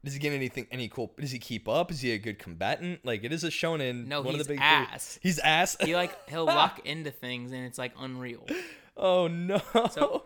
Does 0.04 0.12
he 0.12 0.18
get 0.20 0.32
anything? 0.32 0.66
Any 0.70 0.88
cool? 0.88 1.12
Does 1.18 1.30
he 1.30 1.38
keep 1.38 1.68
up? 1.68 1.90
Is 1.90 2.00
he 2.02 2.12
a 2.12 2.18
good 2.18 2.38
combatant? 2.38 3.04
Like, 3.04 3.25
it 3.25 3.32
is 3.32 3.42
a 3.42 3.49
shonen. 3.49 4.06
No, 4.06 4.20
one 4.20 4.34
he's 4.34 4.42
of 4.42 4.46
the 4.49 4.52
big 4.54 4.61
ass. 4.62 5.14
Three. 5.14 5.20
He's 5.30 5.38
ass. 5.38 5.76
He 5.80 5.94
like 5.96 6.16
he'll 6.28 6.44
luck 6.44 6.80
into 6.84 7.11
things 7.11 7.50
and 7.52 7.64
it's 7.64 7.78
like 7.78 7.92
unreal. 7.99 8.46
oh 8.96 9.26
no. 9.28 9.61
So- 9.90 10.25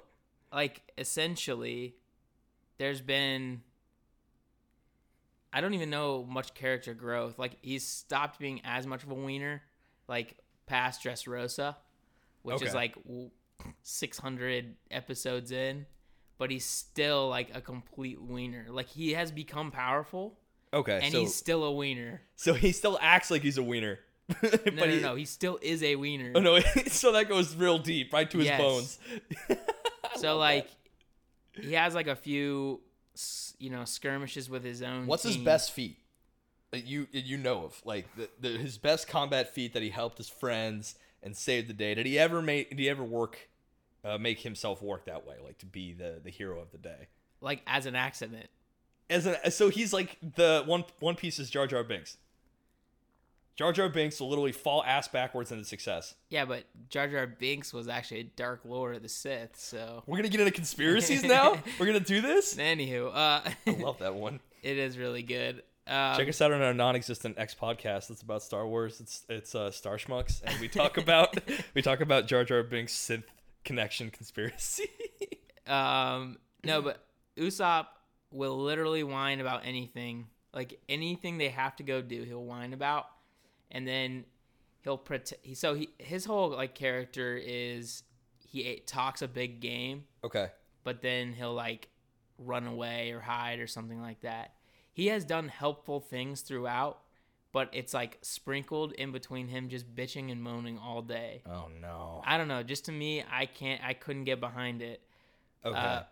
Like 0.53 0.81
essentially, 0.99 1.95
there's 2.79 3.01
been 3.01 3.63
I 5.53 5.61
don't 5.61 5.75
even 5.75 5.91
know 5.91 6.25
much 6.29 6.55
character 6.55 6.93
growth. 6.95 7.39
Like 7.39 7.57
he's 7.63 7.87
stopped 7.87 8.39
being 8.39 8.61
as 8.65 8.87
much 8.87 9.03
of 9.05 9.11
a 9.11 9.15
wiener, 9.15 9.63
like 10.09 10.37
past 10.67 11.03
Dressrosa, 11.05 11.77
which 12.43 12.57
Okay. 12.57 12.67
is 12.67 12.75
like 12.75 12.97
600 13.83 14.77
episodes 14.91 15.53
in, 15.53 15.87
but 16.39 16.51
he's 16.51 16.65
still 16.65 17.29
like 17.29 17.55
a 17.55 17.61
complete 17.61 18.21
wiener. 18.21 18.67
Like 18.71 18.89
he 18.89 19.13
has 19.15 19.31
become 19.31 19.71
powerful, 19.71 20.39
okay, 20.73 21.01
and 21.03 21.13
so 21.13 21.21
he's 21.21 21.35
still 21.35 21.65
a 21.65 21.73
wiener. 21.73 22.23
so 22.37 22.55
he 22.55 22.73
still 22.73 22.99
acts 23.03 23.31
like 23.31 23.43
he's 23.43 23.59
a 23.59 23.63
wiener. 23.63 23.99
but 24.41 24.75
No, 24.75 24.85
no, 24.85 24.89
he, 24.89 25.01
no, 25.01 25.15
he 25.15 25.25
still 25.25 25.59
is 25.63 25.83
a 25.83 25.97
wiener. 25.97 26.33
Oh 26.35 26.41
no! 26.41 26.61
so 26.89 27.13
that 27.13 27.29
goes 27.29 27.55
real 27.57 27.79
deep, 27.79 28.13
right 28.13 28.31
to 28.31 28.39
his 28.39 28.47
Yes. 28.47 28.59
bones. 28.59 28.99
so 30.17 30.37
like, 30.39 30.69
he 31.61 31.73
has 31.73 31.95
like 31.95 32.07
a 32.07 32.17
few, 32.17 32.81
you 33.59 33.71
know, 33.71 33.85
skirmishes 33.85 34.49
with 34.49 34.65
his 34.65 34.83
own. 34.83 35.07
What's 35.07 35.23
his 35.25 35.37
best 35.37 35.73
feat 35.73 35.99
that 36.71 36.85
you 36.85 37.09
you 37.11 37.37
know 37.39 37.65
of? 37.65 37.81
Like 37.85 38.07
the, 38.17 38.29
the 38.41 38.59
his 38.59 38.79
best 38.79 39.09
combat 39.09 39.55
feat 39.55 39.73
that 39.73 39.83
he 39.83 39.91
helped 39.91 40.19
his 40.19 40.29
friends 40.29 40.95
and 41.23 41.37
saved 41.37 41.69
the 41.69 41.73
day. 41.75 41.95
Did 41.95 42.07
he 42.07 42.19
ever 42.19 42.43
make? 42.43 42.69
Did 42.71 42.79
he 42.79 42.89
ever 42.89 43.03
work? 43.03 43.48
Uh, 44.05 44.17
make 44.17 44.41
himself 44.41 44.81
work 44.81 45.07
that 45.07 45.27
way, 45.27 45.35
like 45.45 45.59
to 45.59 45.67
be 45.67 45.93
the 45.93 46.21
the 46.23 46.31
hero 46.31 46.61
of 46.61 46.71
the 46.71 46.79
day. 46.79 47.09
like 47.41 47.63
as 47.67 47.87
an 47.87 47.97
accident? 47.97 48.47
As 49.11 49.27
an 49.27 49.37
so 49.51 49.69
he's 49.71 49.93
like 49.93 50.17
the 50.37 50.63
one 50.67 50.85
One 51.01 51.15
Piece's 51.17 51.51
Jar 51.51 51.67
Jar 51.67 51.83
Binks. 51.83 52.17
Jar 53.57 53.73
Jar 53.73 53.89
Binks 53.89 54.21
will 54.21 54.29
literally 54.29 54.53
fall 54.53 54.85
ass 54.85 55.09
backwards 55.09 55.51
into 55.51 55.65
success. 55.65 56.15
Yeah, 56.31 56.45
but 56.45 56.63
Jar 56.91 57.09
Jar 57.09 57.27
Binks 57.27 57.73
was 57.73 57.89
actually 57.89 58.21
a 58.21 58.25
Dark 58.25 58.61
Lord 58.65 58.95
of 58.95 59.03
the 59.03 59.09
Sith. 59.09 59.59
So, 59.59 60.05
We're 60.07 60.17
gonna 60.19 60.29
get 60.29 60.39
into 60.39 60.53
conspiracies 60.53 61.25
now. 61.25 61.59
We're 61.81 61.87
gonna 61.87 61.99
do 61.99 62.21
this. 62.21 62.55
anywho, 62.55 63.09
uh, 63.09 63.11
I 63.13 63.55
love 63.67 63.99
that 63.99 64.15
one. 64.15 64.39
it 64.63 64.79
is 64.79 64.97
really 64.97 65.25
good. 65.25 65.65
Um, 65.89 66.17
Check 66.17 66.29
us 66.29 66.41
out 66.41 66.53
on 66.53 66.63
our 66.63 66.75
non-existent 66.75 67.37
X 67.37 67.57
podcast. 67.61 68.11
It's 68.11 68.23
about 68.23 68.43
Star 68.45 68.65
Wars. 68.69 69.01
It's 69.01 69.25
it's 69.29 69.55
uh, 69.57 69.73
Star 69.73 69.97
Schmucks, 69.97 70.41
and 70.45 70.61
we 70.61 70.69
talk 70.69 70.97
about 70.97 71.37
we 71.75 71.83
talk 71.83 72.01
about 72.01 72.29
Jar 72.29 72.45
Jar 72.45 72.63
Binks 72.63 72.93
synth 72.93 73.25
connection 73.69 74.11
conspiracy. 74.11 74.89
Um, 75.67 76.39
no, 76.65 76.81
but 76.81 77.05
Usopp 77.37 77.89
will 78.31 78.57
literally 78.57 79.05
whine 79.05 79.39
about 79.39 79.67
anything, 79.67 80.29
like 80.55 80.81
anything 80.89 81.37
they 81.37 81.51
have 81.51 81.77
to 81.77 81.83
go 81.83 82.01
do, 82.01 82.23
he'll 82.23 82.43
whine 82.43 82.73
about, 82.73 83.05
and 83.71 83.87
then 83.87 84.25
he'll 84.83 84.97
protect. 84.97 85.59
So 85.59 85.75
he 85.75 85.91
his 85.99 86.25
whole 86.25 86.49
like 86.49 86.75
character 86.75 87.37
is 87.37 88.03
he 88.39 88.83
talks 88.87 89.21
a 89.21 89.29
big 89.29 89.61
game, 89.61 90.05
okay, 90.25 90.53
but 90.85 91.03
then 91.03 91.35
he'll 91.35 91.53
like 91.53 91.91
run 92.39 92.67
away 92.67 93.11
or 93.11 93.21
hide 93.21 93.59
or 93.59 93.67
something 93.67 94.01
like 94.01 94.23
that. 94.23 94.55
He 94.95 95.09
has 95.09 95.23
done 95.23 95.49
helpful 95.49 96.01
things 96.01 96.41
throughout, 96.41 97.01
but 97.53 97.71
it's 97.73 97.95
like 97.95 98.19
sprinkled 98.23 98.93
in 98.93 99.11
between 99.13 99.49
him 99.49 99.69
just 99.69 99.95
bitching 99.95 100.31
and 100.31 100.43
moaning 100.43 100.79
all 100.79 101.03
day. 101.03 101.43
oh 101.47 101.69
no, 101.81 102.23
I 102.27 102.37
don't 102.39 102.49
know. 102.49 102.63
Just 102.63 102.85
to 102.87 102.93
me, 102.93 103.25
I 103.31 103.47
can't. 103.47 103.83
I 103.85 103.95
couldn't 103.95 104.25
get 104.25 104.41
behind 104.41 104.83
it. 104.83 105.01
okay, 105.65 105.79
Uh, 105.79 106.03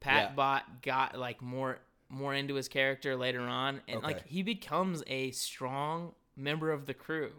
Pat 0.00 0.30
Yeah. 0.30 0.34
Bot 0.34 0.82
got 0.82 1.18
like 1.18 1.40
more 1.42 1.78
more 2.08 2.34
into 2.34 2.54
his 2.54 2.68
character 2.68 3.16
later 3.16 3.40
on, 3.40 3.80
and 3.88 3.98
Okay. 3.98 4.06
like 4.06 4.26
he 4.26 4.42
becomes 4.42 5.02
a 5.06 5.30
strong 5.30 6.12
member 6.36 6.70
of 6.70 6.84
the 6.86 6.94
crew. 6.94 7.32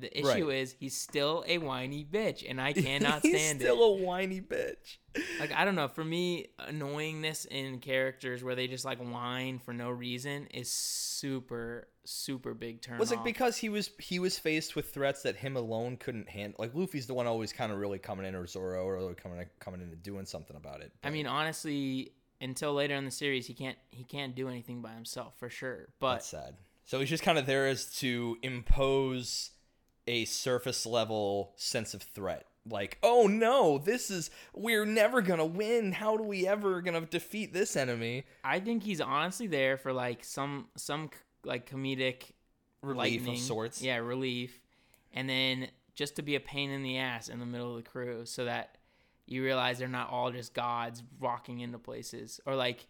The 0.00 0.16
issue 0.16 0.48
Right. 0.48 0.58
is 0.58 0.76
he's 0.78 0.96
still 0.96 1.44
a 1.48 1.58
whiny 1.58 2.04
bitch, 2.10 2.48
and 2.48 2.60
I 2.60 2.72
cannot 2.86 3.20
stand 3.20 3.60
still 3.60 3.74
it. 3.74 3.76
Still 3.76 3.82
a 3.84 3.92
whiny 3.96 4.40
bitch. 4.40 4.98
Like 5.40 5.52
I 5.52 5.64
don't 5.64 5.74
know. 5.74 5.88
For 5.88 6.04
me, 6.04 6.46
annoyingness 6.60 7.46
in 7.46 7.80
characters 7.80 8.44
where 8.44 8.54
they 8.54 8.68
just 8.68 8.84
like 8.84 8.98
whine 8.98 9.58
for 9.58 9.72
no 9.72 9.90
reason 9.90 10.46
is 10.54 10.70
super 10.70 11.88
super 12.04 12.54
big 12.54 12.80
turn. 12.80 12.98
Was 12.98 13.12
it 13.12 13.18
off. 13.18 13.24
because 13.24 13.56
he 13.56 13.68
was 13.68 13.90
he 13.98 14.18
was 14.18 14.38
faced 14.38 14.76
with 14.76 14.92
threats 14.94 15.22
that 15.22 15.36
him 15.36 15.56
alone 15.56 15.96
couldn't 15.96 16.28
handle? 16.28 16.56
Like 16.58 16.74
Luffy's 16.74 17.06
the 17.06 17.14
one 17.14 17.26
always 17.26 17.52
kind 17.52 17.72
of 17.72 17.78
really 17.78 17.98
coming 17.98 18.24
in, 18.26 18.34
or 18.34 18.46
Zoro, 18.46 18.84
or 18.84 18.94
really 18.94 19.14
coming 19.14 19.44
coming 19.60 19.80
in 19.80 19.88
and 19.88 20.02
doing 20.02 20.24
something 20.26 20.56
about 20.56 20.80
it. 20.80 20.92
I 21.02 21.10
mean, 21.10 21.26
honestly, 21.26 22.12
until 22.40 22.72
later 22.74 22.94
in 22.94 23.04
the 23.04 23.10
series, 23.10 23.46
he 23.46 23.54
can't 23.54 23.76
he 23.90 24.04
can't 24.04 24.34
do 24.36 24.48
anything 24.48 24.80
by 24.80 24.92
himself 24.92 25.34
for 25.38 25.50
sure. 25.50 25.88
But 25.98 26.14
that's 26.14 26.26
sad. 26.28 26.54
So 26.84 27.00
he's 27.00 27.10
just 27.10 27.22
kind 27.22 27.36
of 27.38 27.44
there 27.44 27.66
as 27.66 27.86
to 27.98 28.38
impose 28.42 29.50
a 30.08 30.24
surface 30.24 30.86
level 30.86 31.52
sense 31.56 31.94
of 31.94 32.02
threat. 32.02 32.46
Like, 32.68 32.98
oh 33.02 33.26
no, 33.26 33.78
this 33.78 34.10
is 34.10 34.30
we're 34.54 34.84
never 34.84 35.22
gonna 35.22 35.46
win. 35.46 35.92
How 35.92 36.16
do 36.16 36.22
we 36.24 36.46
ever 36.46 36.82
gonna 36.82 37.02
defeat 37.02 37.52
this 37.52 37.76
enemy? 37.76 38.24
I 38.42 38.58
think 38.60 38.82
he's 38.82 39.00
honestly 39.00 39.46
there 39.46 39.76
for 39.76 39.92
like 39.92 40.24
some 40.24 40.66
some 40.76 41.10
like 41.44 41.70
comedic 41.70 42.32
Relief 42.82 43.20
lightning. 43.20 43.34
of 43.34 43.40
sorts. 43.40 43.82
Yeah, 43.82 43.96
relief, 43.96 44.60
and 45.12 45.28
then 45.28 45.68
just 45.94 46.16
to 46.16 46.22
be 46.22 46.34
a 46.36 46.40
pain 46.40 46.70
in 46.70 46.82
the 46.82 46.98
ass 46.98 47.28
in 47.28 47.38
the 47.38 47.46
middle 47.46 47.76
of 47.76 47.84
the 47.84 47.88
crew, 47.88 48.24
so 48.24 48.44
that 48.44 48.76
you 49.26 49.42
realize 49.42 49.78
they're 49.78 49.88
not 49.88 50.10
all 50.10 50.30
just 50.30 50.54
gods 50.54 51.02
walking 51.20 51.60
into 51.60 51.78
places, 51.78 52.40
or 52.46 52.54
like. 52.54 52.86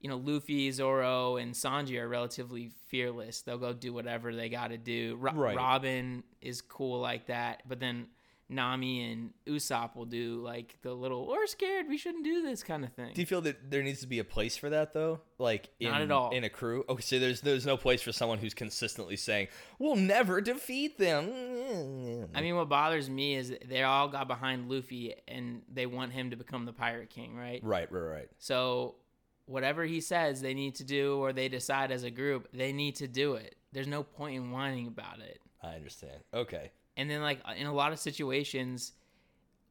You 0.00 0.08
know, 0.08 0.16
Luffy, 0.16 0.70
Zoro, 0.70 1.36
and 1.36 1.52
Sanji 1.54 1.98
are 2.00 2.08
relatively 2.08 2.70
fearless. 2.86 3.42
They'll 3.42 3.58
go 3.58 3.72
do 3.72 3.92
whatever 3.92 4.34
they 4.34 4.48
got 4.48 4.68
to 4.68 4.78
do. 4.78 5.16
Ro- 5.20 5.32
Right. 5.32 5.56
Robin 5.56 6.22
is 6.40 6.60
cool 6.60 7.00
like 7.00 7.26
that, 7.26 7.62
but 7.68 7.80
then 7.80 8.06
Nami 8.50 9.10
and 9.12 9.30
Usopp 9.46 9.94
will 9.94 10.06
do 10.06 10.40
like 10.42 10.76
the 10.80 10.94
little 10.94 11.26
"we're 11.26 11.46
scared, 11.46 11.86
we 11.86 11.98
shouldn't 11.98 12.24
do 12.24 12.40
this" 12.42 12.62
kind 12.62 12.82
of 12.82 12.92
thing. 12.94 13.12
Do 13.12 13.20
you 13.20 13.26
feel 13.26 13.42
that 13.42 13.70
there 13.70 13.82
needs 13.82 14.00
to 14.00 14.06
be 14.06 14.20
a 14.20 14.24
place 14.24 14.56
for 14.56 14.70
that 14.70 14.94
though? 14.94 15.20
Like 15.38 15.68
in, 15.80 15.90
Not 15.90 16.00
at 16.00 16.10
all. 16.10 16.30
in 16.30 16.44
a 16.44 16.48
crew? 16.48 16.82
Okay, 16.88 17.02
so 17.02 17.18
there's 17.18 17.42
there's 17.42 17.66
no 17.66 17.76
place 17.76 18.00
for 18.00 18.10
someone 18.12 18.38
who's 18.38 18.54
consistently 18.54 19.16
saying, 19.16 19.48
"We'll 19.78 19.96
never 19.96 20.40
defeat 20.40 20.96
them." 20.96 22.28
I 22.34 22.40
mean, 22.40 22.56
what 22.56 22.68
bothers 22.70 23.10
me 23.10 23.34
is 23.34 23.52
they 23.66 23.82
all 23.82 24.08
got 24.08 24.28
behind 24.28 24.70
Luffy 24.70 25.14
and 25.26 25.60
they 25.70 25.84
want 25.86 26.12
him 26.12 26.30
to 26.30 26.36
become 26.36 26.64
the 26.64 26.72
Pirate 26.72 27.10
King, 27.10 27.36
right? 27.36 27.60
right, 27.62 27.90
right, 27.92 28.00
right. 28.00 28.28
So, 28.38 28.94
whatever 29.48 29.84
he 29.84 30.00
says 30.00 30.40
they 30.40 30.54
need 30.54 30.74
to 30.76 30.84
do 30.84 31.16
or 31.16 31.32
they 31.32 31.48
decide 31.48 31.90
as 31.90 32.04
a 32.04 32.10
group, 32.10 32.48
they 32.52 32.72
need 32.72 32.96
to 32.96 33.08
do 33.08 33.34
it. 33.34 33.56
There's 33.72 33.86
no 33.86 34.02
point 34.02 34.36
in 34.36 34.50
whining 34.50 34.86
about 34.86 35.20
it. 35.20 35.40
I 35.62 35.74
understand. 35.74 36.20
Okay. 36.32 36.70
And 36.96 37.10
then, 37.10 37.22
like, 37.22 37.40
in 37.56 37.66
a 37.66 37.72
lot 37.72 37.92
of 37.92 37.98
situations, 37.98 38.92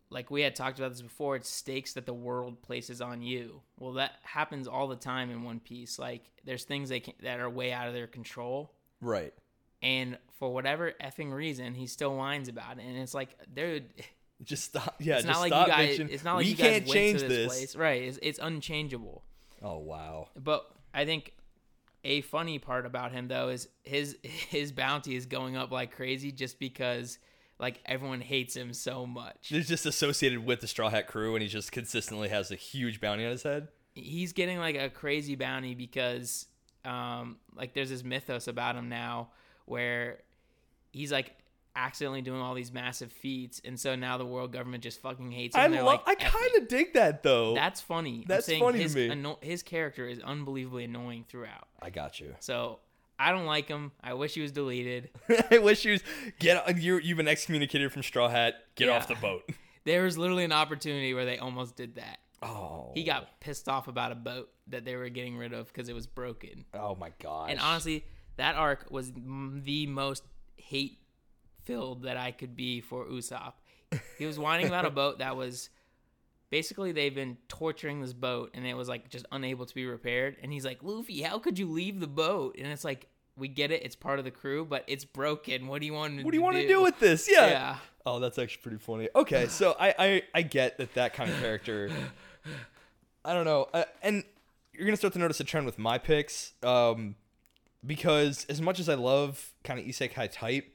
like 0.09 0.31
we 0.31 0.41
had 0.41 0.55
talked 0.55 0.79
about 0.79 0.91
this 0.91 1.01
before, 1.01 1.35
it's 1.35 1.49
stakes 1.49 1.93
that 1.93 2.05
the 2.05 2.13
world 2.13 2.61
places 2.61 3.01
on 3.01 3.21
you. 3.21 3.61
Well, 3.79 3.93
that 3.93 4.13
happens 4.23 4.67
all 4.67 4.87
the 4.87 4.95
time 4.95 5.29
in 5.29 5.43
One 5.43 5.59
Piece. 5.59 5.99
Like, 5.99 6.23
there's 6.43 6.63
things 6.63 6.89
they 6.89 6.99
can, 6.99 7.13
that 7.21 7.39
are 7.39 7.49
way 7.49 7.71
out 7.71 7.87
of 7.87 7.93
their 7.93 8.07
control. 8.07 8.73
Right. 9.01 9.33
And 9.81 10.17
for 10.39 10.53
whatever 10.53 10.93
effing 11.03 11.31
reason, 11.31 11.75
he 11.75 11.85
still 11.87 12.15
whines 12.15 12.49
about 12.49 12.79
it. 12.79 12.85
And 12.85 12.97
it's 12.97 13.13
like, 13.13 13.35
dude, 13.53 13.85
Just 14.43 14.65
stop. 14.65 14.95
Yeah, 14.99 15.15
it's 15.15 15.25
just 15.25 15.33
not 15.33 15.41
like 15.41 15.51
stop 15.51 15.67
you 15.67 15.73
guys. 15.73 15.99
It's 15.99 16.23
not 16.23 16.35
like 16.35 16.45
we 16.45 16.51
you 16.51 16.55
guys 16.55 16.65
can't 16.65 16.83
went 16.83 16.93
change 16.93 17.19
to 17.21 17.27
this, 17.27 17.37
this. 17.37 17.57
place, 17.57 17.75
right? 17.75 18.01
It's, 18.03 18.19
it's 18.21 18.39
unchangeable. 18.39 19.23
Oh 19.61 19.77
wow. 19.79 20.29
But 20.35 20.69
I 20.93 21.05
think 21.05 21.33
a 22.03 22.21
funny 22.21 22.59
part 22.59 22.85
about 22.85 23.11
him 23.11 23.27
though 23.27 23.49
is 23.49 23.67
his 23.83 24.17
his 24.23 24.71
bounty 24.71 25.15
is 25.15 25.25
going 25.25 25.55
up 25.55 25.71
like 25.71 25.91
crazy 25.91 26.31
just 26.31 26.59
because 26.59 27.19
like 27.59 27.79
everyone 27.85 28.21
hates 28.21 28.55
him 28.55 28.73
so 28.73 29.05
much. 29.05 29.47
He's 29.47 29.67
just 29.67 29.85
associated 29.85 30.45
with 30.45 30.61
the 30.61 30.67
Straw 30.67 30.89
Hat 30.89 31.07
crew, 31.07 31.35
and 31.35 31.41
he 31.41 31.49
just 31.49 31.71
consistently 31.71 32.29
has 32.29 32.51
a 32.51 32.55
huge 32.55 33.01
bounty 33.01 33.25
on 33.25 33.31
his 33.31 33.43
head. 33.43 33.69
He's 33.95 34.31
getting 34.33 34.59
like 34.59 34.75
a 34.75 34.89
crazy 34.89 35.35
bounty 35.35 35.73
because 35.75 36.47
um 36.85 37.37
like 37.55 37.73
there's 37.73 37.89
this 37.89 38.03
mythos 38.03 38.47
about 38.47 38.75
him 38.75 38.89
now 38.89 39.29
where 39.65 40.19
he's 40.91 41.11
like 41.11 41.35
accidentally 41.77 42.21
doing 42.21 42.41
all 42.41 42.53
these 42.55 42.73
massive 42.73 43.11
feats, 43.11 43.61
and 43.63 43.79
so 43.79 43.95
now 43.95 44.17
the 44.17 44.25
world 44.25 44.51
government 44.51 44.83
just 44.83 44.99
fucking 45.01 45.31
hates 45.31 45.55
him. 45.55 45.61
I 45.61 45.67
love. 45.77 45.85
like, 45.85 46.01
I 46.07 46.15
kind 46.15 46.51
of 46.57 46.67
dig 46.67 46.93
that 46.95 47.23
though. 47.23 47.53
That's 47.53 47.79
funny. 47.79 48.19
I'm 48.21 48.23
That's 48.27 48.45
saying 48.47 48.61
funny 48.61 48.85
to 48.85 48.95
me. 48.95 49.09
anno- 49.09 49.39
his 49.41 49.63
character 49.63 50.07
is 50.07 50.19
unbelievably 50.19 50.83
annoying 50.85 51.25
throughout. 51.29 51.67
I 51.81 51.89
got 51.91 52.19
you. 52.19 52.35
So 52.39 52.79
I 53.19 53.31
don't 53.31 53.45
like 53.45 53.67
him. 53.67 53.91
I 54.03 54.15
wish 54.15 54.33
he 54.33 54.41
was 54.41 54.51
deleted. 54.51 55.09
I 55.51 55.59
wish 55.59 55.83
he 55.83 55.91
was 55.91 56.03
get. 56.39 56.67
Uh, 56.67 56.73
you 56.75 56.97
you've 56.97 57.17
been 57.17 57.27
excommunicated 57.27 57.91
from 57.93 58.03
Straw 58.03 58.27
Hat. 58.27 58.55
Get 58.75 58.89
off 58.89 59.07
the 59.07 59.15
boat. 59.15 59.43
There 59.85 60.03
was 60.03 60.17
literally 60.17 60.43
an 60.43 60.51
opportunity 60.51 61.13
where 61.13 61.23
they 61.23 61.37
almost 61.37 61.77
did 61.77 61.95
that. 61.95 62.17
Oh, 62.43 62.91
He 62.93 63.05
got 63.05 63.39
pissed 63.39 63.69
off 63.69 63.87
about 63.87 64.11
a 64.11 64.15
boat 64.15 64.49
that 64.67 64.83
they 64.83 64.97
were 64.97 65.07
getting 65.07 65.37
rid 65.37 65.53
of 65.53 65.67
because 65.67 65.87
it 65.87 65.93
was 65.95 66.07
broken. 66.07 66.65
Oh 66.73 66.93
my 66.95 67.13
god. 67.23 67.51
And 67.51 67.59
honestly, 67.61 68.03
that 68.35 68.55
arc 68.55 68.87
was 68.91 69.13
the 69.13 69.87
most 69.87 70.23
hate 70.57 70.97
filled 71.67 72.03
that 72.03 72.17
I 72.17 72.31
could 72.31 72.55
be 72.55 72.81
for 72.81 73.05
Usopp. 73.05 73.53
He 74.17 74.25
was 74.25 74.39
whining 74.39 74.67
about 74.67 74.85
a 74.85 74.89
boat 74.89 75.19
that 75.19 75.35
was 75.35 75.69
basically 76.49 76.93
they've 76.93 77.13
been 77.13 77.37
torturing 77.47 78.01
this 78.01 78.13
boat 78.13 78.51
and 78.53 78.65
it 78.65 78.73
was 78.73 78.87
like 78.87 79.09
just 79.09 79.25
unable 79.31 79.65
to 79.65 79.75
be 79.75 79.85
repaired. 79.85 80.37
And 80.41 80.51
he's 80.51 80.65
like, 80.65 80.79
Luffy, 80.81 81.21
how 81.21 81.39
could 81.39 81.59
you 81.59 81.69
leave 81.69 81.99
the 81.99 82.07
boat? 82.07 82.55
And 82.57 82.67
it's 82.67 82.83
like, 82.83 83.07
we 83.37 83.47
get 83.47 83.71
it, 83.71 83.83
it's 83.83 83.95
part 83.95 84.17
of 84.17 84.25
the 84.25 84.31
crew, 84.31 84.65
but 84.65 84.83
it's 84.87 85.05
broken. 85.05 85.67
What 85.67 85.81
do 85.81 85.85
you 85.85 85.93
want? 85.93 86.23
what 86.23 86.31
do 86.31 86.37
you 86.37 86.43
want 86.43 86.55
to 86.55 86.67
do 86.67 86.81
with 86.81 86.99
this? 86.99 87.29
Yeah. 87.29 87.47
Yeah. 87.47 87.77
Oh, 88.05 88.19
that's 88.19 88.39
actually 88.39 88.61
pretty 88.61 88.77
funny. 88.77 89.09
Okay, 89.13 89.47
so 89.47 89.75
I 89.77 89.93
I, 89.99 90.23
I 90.33 90.41
get 90.41 90.77
that 90.77 90.93
that 90.93 91.13
kind 91.13 91.29
of 91.29 91.37
character. 91.39 91.91
I 93.25 93.33
don't 93.33 93.43
know, 93.43 93.67
uh, 93.73 93.83
and 94.01 94.23
you're 94.73 94.85
gonna 94.85 94.95
start 94.95 95.13
to 95.13 95.19
notice 95.19 95.41
a 95.41 95.43
trend 95.43 95.65
with 95.65 95.77
my 95.77 95.97
picks, 95.97 96.53
um, 96.63 97.15
because 97.85 98.45
as 98.49 98.61
much 98.61 98.79
as 98.79 98.87
I 98.87 98.93
love 98.95 99.51
kind 99.65 99.77
of 99.77 99.85
isekai 99.85 100.31
type, 100.31 100.73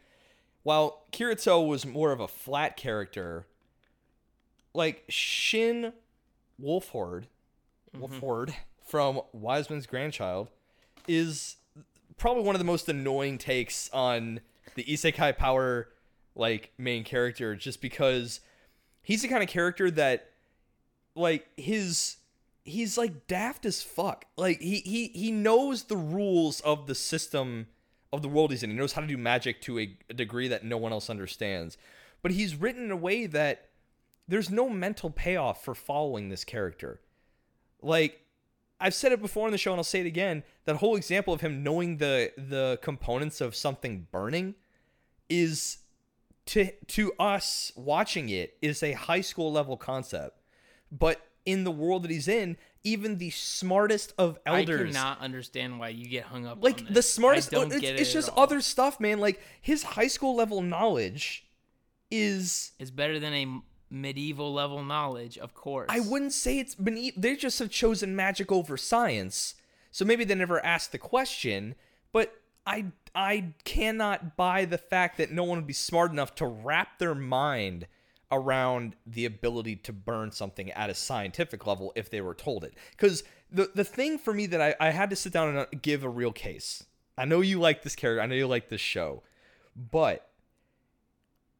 while 0.62 1.04
Kirito 1.12 1.66
was 1.66 1.84
more 1.84 2.12
of 2.12 2.20
a 2.20 2.28
flat 2.28 2.76
character, 2.76 3.46
like 4.74 5.04
Shin 5.08 5.92
Wolford, 6.58 7.26
mm-hmm. 7.94 8.00
Wolford 8.00 8.54
from 8.86 9.20
Wiseman's 9.32 9.86
Grandchild, 9.86 10.48
is 11.08 11.56
probably 12.16 12.44
one 12.44 12.54
of 12.54 12.60
the 12.60 12.64
most 12.64 12.88
annoying 12.88 13.38
takes 13.38 13.90
on 13.90 14.40
the 14.74 14.84
isekai 14.84 15.36
power 15.36 15.88
like 16.34 16.72
main 16.78 17.04
character 17.04 17.54
just 17.54 17.82
because 17.82 18.40
he's 19.02 19.22
the 19.22 19.28
kind 19.28 19.42
of 19.42 19.48
character 19.48 19.90
that 19.90 20.30
like 21.14 21.46
his 21.56 22.16
he's 22.64 22.96
like 22.96 23.26
daft 23.26 23.66
as 23.66 23.82
fuck. 23.82 24.24
Like 24.36 24.60
he 24.60 24.76
he 24.76 25.08
he 25.08 25.30
knows 25.30 25.84
the 25.84 25.96
rules 25.96 26.60
of 26.60 26.86
the 26.86 26.94
system 26.94 27.66
of 28.12 28.22
the 28.22 28.28
world 28.28 28.50
he's 28.50 28.62
in 28.62 28.70
he 28.70 28.76
knows 28.76 28.92
how 28.92 29.00
to 29.00 29.06
do 29.06 29.16
magic 29.16 29.60
to 29.60 29.78
a, 29.78 29.96
degree 30.14 30.48
that 30.48 30.64
no 30.64 30.76
one 30.76 30.92
else 30.92 31.08
understands 31.08 31.76
but 32.22 32.32
he's 32.32 32.56
written 32.56 32.84
in 32.84 32.90
a 32.90 32.96
way 32.96 33.26
that 33.26 33.70
there's 34.28 34.50
no 34.50 34.68
mental 34.68 35.10
payoff 35.10 35.64
for 35.64 35.74
following 35.74 36.28
this 36.28 36.44
character 36.44 37.00
like 37.80 38.22
I've 38.82 38.94
said 38.94 39.12
it 39.12 39.22
before 39.22 39.46
in 39.46 39.52
the 39.52 39.58
show 39.58 39.70
and 39.70 39.78
I'll 39.78 39.84
say 39.84 40.00
it 40.00 40.06
again. 40.06 40.42
That 40.64 40.76
whole 40.76 40.96
example 40.96 41.32
of 41.32 41.40
him 41.40 41.62
knowing 41.62 41.98
the 41.98 42.32
the 42.36 42.80
components 42.82 43.40
of 43.40 43.54
something 43.54 44.08
burning 44.10 44.56
is 45.28 45.78
to 46.46 46.72
to 46.88 47.12
us 47.18 47.70
watching 47.76 48.28
it 48.28 48.56
is 48.60 48.82
a 48.82 48.92
high 48.92 49.20
school 49.20 49.52
level 49.52 49.76
concept. 49.76 50.40
But 50.90 51.24
in 51.46 51.62
the 51.62 51.70
world 51.70 52.02
that 52.02 52.10
he's 52.10 52.26
in, 52.26 52.56
even 52.84 53.18
the 53.18 53.30
smartest 53.30 54.12
of 54.18 54.38
elders. 54.44 54.80
I 54.80 54.92
cannot 54.92 55.20
understand 55.20 55.78
why 55.78 55.88
you 55.88 56.08
get 56.08 56.24
hung 56.24 56.46
up 56.46 56.62
like 56.62 56.92
the 56.92 57.02
smartest 57.02 57.50
don't 57.50 57.72
it's, 57.72 57.80
get 57.80 57.98
it's 57.98 58.12
just 58.12 58.28
all. 58.30 58.42
other 58.42 58.60
stuff, 58.60 59.00
man. 59.00 59.18
Like 59.18 59.40
his 59.60 59.82
high 59.82 60.08
school 60.08 60.34
level 60.34 60.62
knowledge 60.62 61.46
is 62.10 62.72
is 62.78 62.90
better 62.90 63.18
than 63.18 63.32
a 63.32 63.46
medieval 63.90 64.52
level 64.52 64.82
knowledge, 64.82 65.38
of 65.38 65.54
course. 65.54 65.86
I 65.90 66.00
wouldn't 66.00 66.32
say 66.32 66.58
it's 66.58 66.74
beneath. 66.74 67.14
They 67.16 67.36
just 67.36 67.58
have 67.58 67.70
chosen 67.70 68.16
magic 68.16 68.50
over 68.50 68.76
science, 68.76 69.54
so 69.90 70.04
maybe 70.04 70.24
they 70.24 70.34
never 70.34 70.64
asked 70.64 70.92
the 70.92 70.98
question. 70.98 71.74
But 72.12 72.34
I 72.66 72.86
I 73.14 73.54
cannot 73.64 74.36
buy 74.36 74.64
the 74.64 74.78
fact 74.78 75.18
that 75.18 75.30
no 75.30 75.44
one 75.44 75.58
would 75.58 75.66
be 75.66 75.72
smart 75.72 76.10
enough 76.10 76.34
to 76.36 76.46
wrap 76.46 76.98
their 76.98 77.14
mind 77.14 77.86
around 78.32 78.96
the 79.06 79.24
ability 79.24 79.76
to 79.76 79.92
burn 79.92 80.32
something 80.32 80.70
at 80.72 80.90
a 80.90 80.94
scientific 80.94 81.66
level 81.66 81.92
if 81.94 82.10
they 82.10 82.20
were 82.20 82.34
told 82.34 82.64
it. 82.64 82.74
Because 82.90 83.22
the 83.50 83.70
the 83.74 83.84
thing 83.84 84.18
for 84.18 84.32
me 84.32 84.46
that 84.46 84.60
I, 84.60 84.74
I 84.80 84.90
had 84.90 85.10
to 85.10 85.16
sit 85.16 85.32
down 85.32 85.50
and 85.50 85.58
uh, 85.58 85.66
give 85.80 86.02
a 86.02 86.08
real 86.08 86.32
case. 86.32 86.84
I 87.16 87.26
know 87.26 87.42
you 87.42 87.60
like 87.60 87.82
this 87.82 87.94
character. 87.94 88.22
I 88.22 88.26
know 88.26 88.34
you 88.34 88.48
like 88.48 88.70
this 88.70 88.80
show, 88.80 89.22
but 89.76 90.30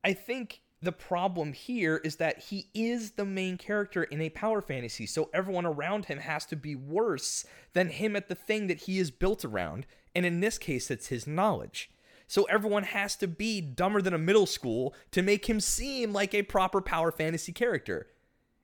I 0.02 0.14
think 0.14 0.62
the 0.80 0.92
problem 0.92 1.52
here 1.52 1.98
is 1.98 2.16
that 2.16 2.38
he 2.38 2.66
is 2.74 3.12
the 3.12 3.24
main 3.24 3.56
character 3.56 4.02
in 4.02 4.20
a 4.20 4.30
power 4.30 4.60
fantasy, 4.60 5.06
so 5.06 5.30
everyone 5.32 5.64
around 5.64 6.06
him 6.06 6.18
has 6.18 6.44
to 6.46 6.56
be 6.56 6.74
worse 6.74 7.44
than 7.72 7.90
him 7.90 8.16
at 8.16 8.28
the 8.28 8.34
thing 8.34 8.66
that 8.66 8.82
he 8.82 8.98
is 8.98 9.12
built 9.12 9.44
around, 9.44 9.86
and 10.14 10.26
in 10.26 10.40
this 10.40 10.58
case, 10.58 10.90
it's 10.90 11.06
his 11.06 11.26
knowledge. 11.26 11.90
So 12.32 12.44
everyone 12.44 12.84
has 12.84 13.14
to 13.16 13.28
be 13.28 13.60
dumber 13.60 14.00
than 14.00 14.14
a 14.14 14.18
middle 14.18 14.46
school 14.46 14.94
to 15.10 15.20
make 15.20 15.50
him 15.50 15.60
seem 15.60 16.14
like 16.14 16.32
a 16.32 16.40
proper 16.40 16.80
power 16.80 17.12
fantasy 17.12 17.52
character. 17.52 18.06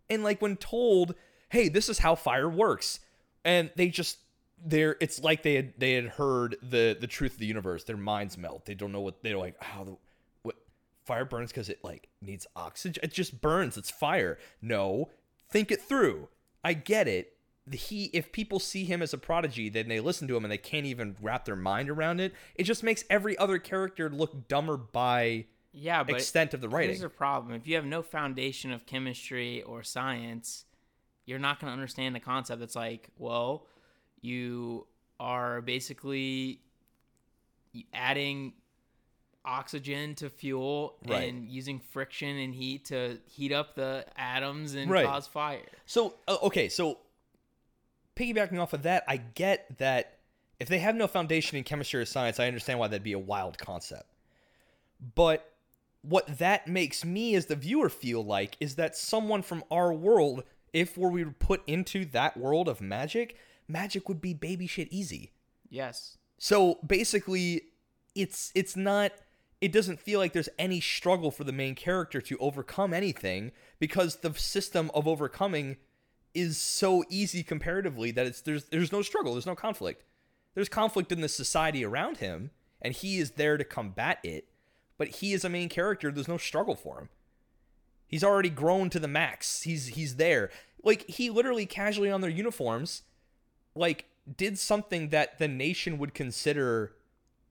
And 0.09 0.25
like 0.25 0.41
when 0.41 0.57
told, 0.57 1.15
"Hey, 1.51 1.69
this 1.69 1.91
is 1.91 1.99
how 1.99 2.15
fire 2.15 2.49
works," 2.49 3.01
and 3.45 3.71
they 3.77 3.89
just 3.89 4.21
they're 4.57 4.97
it's 5.03 5.23
like 5.23 5.43
they 5.43 5.57
had 5.57 5.75
they 5.77 5.93
had 5.93 6.07
heard 6.07 6.57
the 6.63 6.97
the 6.99 7.07
truth 7.07 7.35
of 7.35 7.41
the 7.41 7.45
universe. 7.45 7.85
Their 7.85 7.99
minds 7.99 8.39
melt. 8.39 8.65
They 8.65 8.73
don't 8.73 8.91
know 8.91 9.03
what 9.03 9.23
they're 9.23 9.37
like. 9.37 9.63
How 9.63 9.85
the 9.85 9.97
what 10.41 10.57
fire 11.05 11.27
burns 11.27 11.51
because 11.51 11.69
it 11.69 11.85
like 11.85 12.09
needs 12.23 12.47
oxygen. 12.57 13.05
It 13.05 13.13
just 13.13 13.43
burns. 13.43 13.77
It's 13.77 13.91
fire. 13.91 14.39
No, 14.63 15.11
think 15.51 15.71
it 15.71 15.83
through. 15.83 16.29
I 16.65 16.73
get 16.73 17.07
it. 17.07 17.37
He 17.73 18.05
if 18.13 18.33
people 18.33 18.59
see 18.61 18.85
him 18.85 19.03
as 19.03 19.13
a 19.13 19.19
prodigy, 19.19 19.69
then 19.69 19.89
they 19.89 20.01
listen 20.01 20.29
to 20.29 20.37
him 20.37 20.45
and 20.45 20.53
they 20.53 20.59
can't 20.59 20.87
even 20.87 21.17
wrap 21.21 21.45
their 21.45 21.57
mind 21.57 21.91
around 21.91 22.21
it. 22.21 22.35
It 22.55 22.65
just 22.65 22.83
makes 22.83 23.05
every 23.11 23.37
other 23.39 23.59
character 23.59 24.09
look 24.11 24.49
dumber 24.49 24.77
by 24.77 25.47
Yeah, 25.73 26.03
but 26.05 26.17
extent 26.17 26.55
of 26.55 26.61
the 26.61 26.69
writing. 26.69 26.91
Here's 26.91 27.03
a 27.03 27.09
problem: 27.09 27.55
if 27.55 27.67
you 27.67 27.75
have 27.77 27.85
no 27.85 28.03
foundation 28.03 28.73
of 28.73 28.87
chemistry 28.87 29.63
or 29.63 29.83
science, 29.83 30.65
you're 31.27 31.39
not 31.39 31.61
going 31.61 31.69
to 31.69 31.73
understand 31.73 32.15
the 32.15 32.21
concept. 32.21 32.63
It's 32.63 32.77
like, 32.77 33.09
well, 33.19 33.67
you 34.21 34.87
are 35.21 35.61
basically 35.61 36.61
adding 37.93 38.55
oxygen 39.45 40.15
to 40.17 40.29
fuel 40.29 40.97
Right. 41.07 41.29
and 41.29 41.49
using 41.49 41.81
friction 41.81 42.37
and 42.37 42.55
heat 42.55 42.87
to 42.87 43.19
heat 43.27 43.53
up 43.53 43.75
the 43.75 44.05
atoms 44.17 44.75
and 44.75 44.91
Right. 44.91 45.07
cause 45.07 45.27
fire. 45.27 45.63
So 45.87 46.17
uh, 46.27 46.37
okay, 46.43 46.69
so 46.69 46.99
piggybacking 48.19 48.61
off 48.61 48.73
of 48.73 48.83
that, 48.83 49.05
I 49.07 49.19
get 49.19 49.79
that 49.79 50.19
if 50.59 50.69
they 50.69 50.79
have 50.79 50.97
no 50.97 51.07
foundation 51.07 51.57
in 51.57 51.65
chemistry 51.65 52.01
or 52.01 52.05
science, 52.05 52.41
I 52.41 52.47
understand 52.47 52.79
why 52.79 52.89
that'd 52.89 53.03
be 53.03 53.13
a 53.13 53.19
wild 53.19 53.59
concept. 53.59 54.13
But 55.15 55.53
what 56.03 56.39
that 56.39 56.67
makes 56.67 57.05
me 57.05 57.35
as 57.35 57.47
the 57.47 57.57
viewer 57.57 57.89
feel 57.89 58.25
like 58.25 58.57
is 58.61 58.75
that 58.75 58.97
someone 58.97 59.43
from 59.43 59.63
our 59.71 59.93
world, 59.93 60.43
if 60.73 60.97
were 60.97 61.11
we 61.11 61.25
were 61.25 61.31
put 61.31 61.63
into 61.67 62.05
that 62.07 62.37
world 62.37 62.69
of 62.69 62.81
magic, 62.81 63.37
magic 63.69 64.09
would 64.09 64.21
be 64.21 64.35
baby 64.35 64.67
shit 64.67 64.89
easy. 64.91 65.33
Yes. 65.71 66.19
So 66.39 66.79
basically, 66.87 67.63
it's 68.15 68.51
it's 68.55 68.77
not. 68.77 69.13
It 69.61 69.73
doesn't 69.73 69.99
feel 69.99 70.21
like 70.21 70.33
there's 70.33 70.49
any 70.57 70.81
struggle 70.81 71.33
for 71.33 71.43
the 71.43 71.53
main 71.53 71.75
character 71.75 72.21
to 72.21 72.39
overcome 72.39 72.95
anything 72.95 73.51
because 73.81 74.17
the 74.17 74.33
system 74.35 74.89
of 74.95 75.09
overcoming 75.09 75.79
is 76.35 76.59
so 76.59 77.05
easy 77.09 77.43
comparatively 77.43 78.11
that 78.12 78.27
it's 78.27 78.41
there's 78.41 78.64
there's 78.64 78.93
no 78.93 79.03
struggle, 79.03 79.35
there's 79.35 79.47
no 79.47 79.55
conflict. 79.55 80.05
There's 80.55 80.69
conflict 80.69 81.12
in 81.12 81.21
the 81.21 81.29
society 81.29 81.85
around 81.85 82.19
him, 82.19 82.51
and 82.83 82.95
he 82.95 83.19
is 83.19 83.33
there 83.33 83.57
to 83.57 83.64
combat 83.64 84.19
it. 84.25 84.47
But 84.97 85.09
he 85.09 85.33
is 85.33 85.45
a 85.45 85.49
main 85.49 85.69
character. 85.69 86.11
There's 86.11 86.29
no 86.29 86.38
struggle 86.38 86.75
for 86.75 86.99
him. 86.99 87.09
He's 88.07 88.25
already 88.25 88.51
grown 88.51 88.91
to 88.91 88.99
the 88.99 89.09
max. 89.09 89.62
He's 89.62 89.88
he's 89.88 90.17
there. 90.17 90.51
Like 90.83 91.09
he 91.09 91.31
literally 91.31 91.67
casually 91.67 92.11
on 92.11 92.21
their 92.21 92.31
uniforms, 92.31 93.03
like 93.75 94.07
did 94.37 94.59
something 94.59 95.11
that 95.11 95.38
the 95.38 95.49
nation 95.49 95.99
would 95.99 96.14
consider 96.14 96.95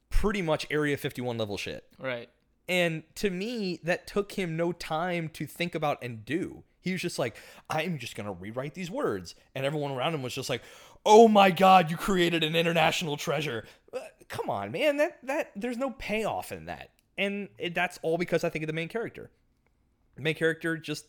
pretty 0.10 0.42
much 0.42 0.66
Area 0.70 0.98
51 0.98 1.38
level 1.38 1.58
shit. 1.58 1.86
Right. 2.00 2.30
And 2.70 3.04
to 3.16 3.30
me, 3.30 3.80
that 3.84 4.08
took 4.08 4.34
him 4.34 4.58
no 4.58 4.72
time 4.72 5.30
to 5.30 5.46
think 5.46 5.74
about 5.74 6.00
and 6.02 6.26
do. 6.26 6.64
He 6.88 6.94
was 6.94 7.02
just 7.02 7.20
like, 7.20 7.36
I'm 7.70 7.98
just 7.98 8.16
going 8.16 8.26
to 8.28 8.34
rewrite 8.34 8.74
these 8.74 8.90
words. 8.90 9.36
And 9.54 9.66
everyone 9.66 9.92
around 9.92 10.16
him 10.16 10.24
was 10.24 10.34
just 10.34 10.50
like, 10.50 10.62
oh 11.06 11.28
my 11.28 11.52
God, 11.52 11.92
you 11.92 11.98
created 11.98 12.44
an 12.44 12.56
international 12.56 13.18
treasure. 13.18 13.66
Uh, 13.94 14.00
come 14.28 14.50
on, 14.50 14.72
man. 14.72 14.98
That, 14.98 15.20
that, 15.24 15.52
there's 15.56 15.78
no 15.78 15.92
payoff 15.92 16.52
in 16.52 16.66
that. 16.66 16.92
And 17.18 17.50
it, 17.58 17.74
that's 17.74 18.00
all 18.02 18.18
because 18.18 18.44
I 18.44 18.50
think 18.50 18.64
of 18.64 18.68
the 18.68 18.74
main 18.74 18.90
character. 18.90 19.32
The 20.16 20.22
main 20.22 20.36
character 20.36 20.78
just, 20.78 21.06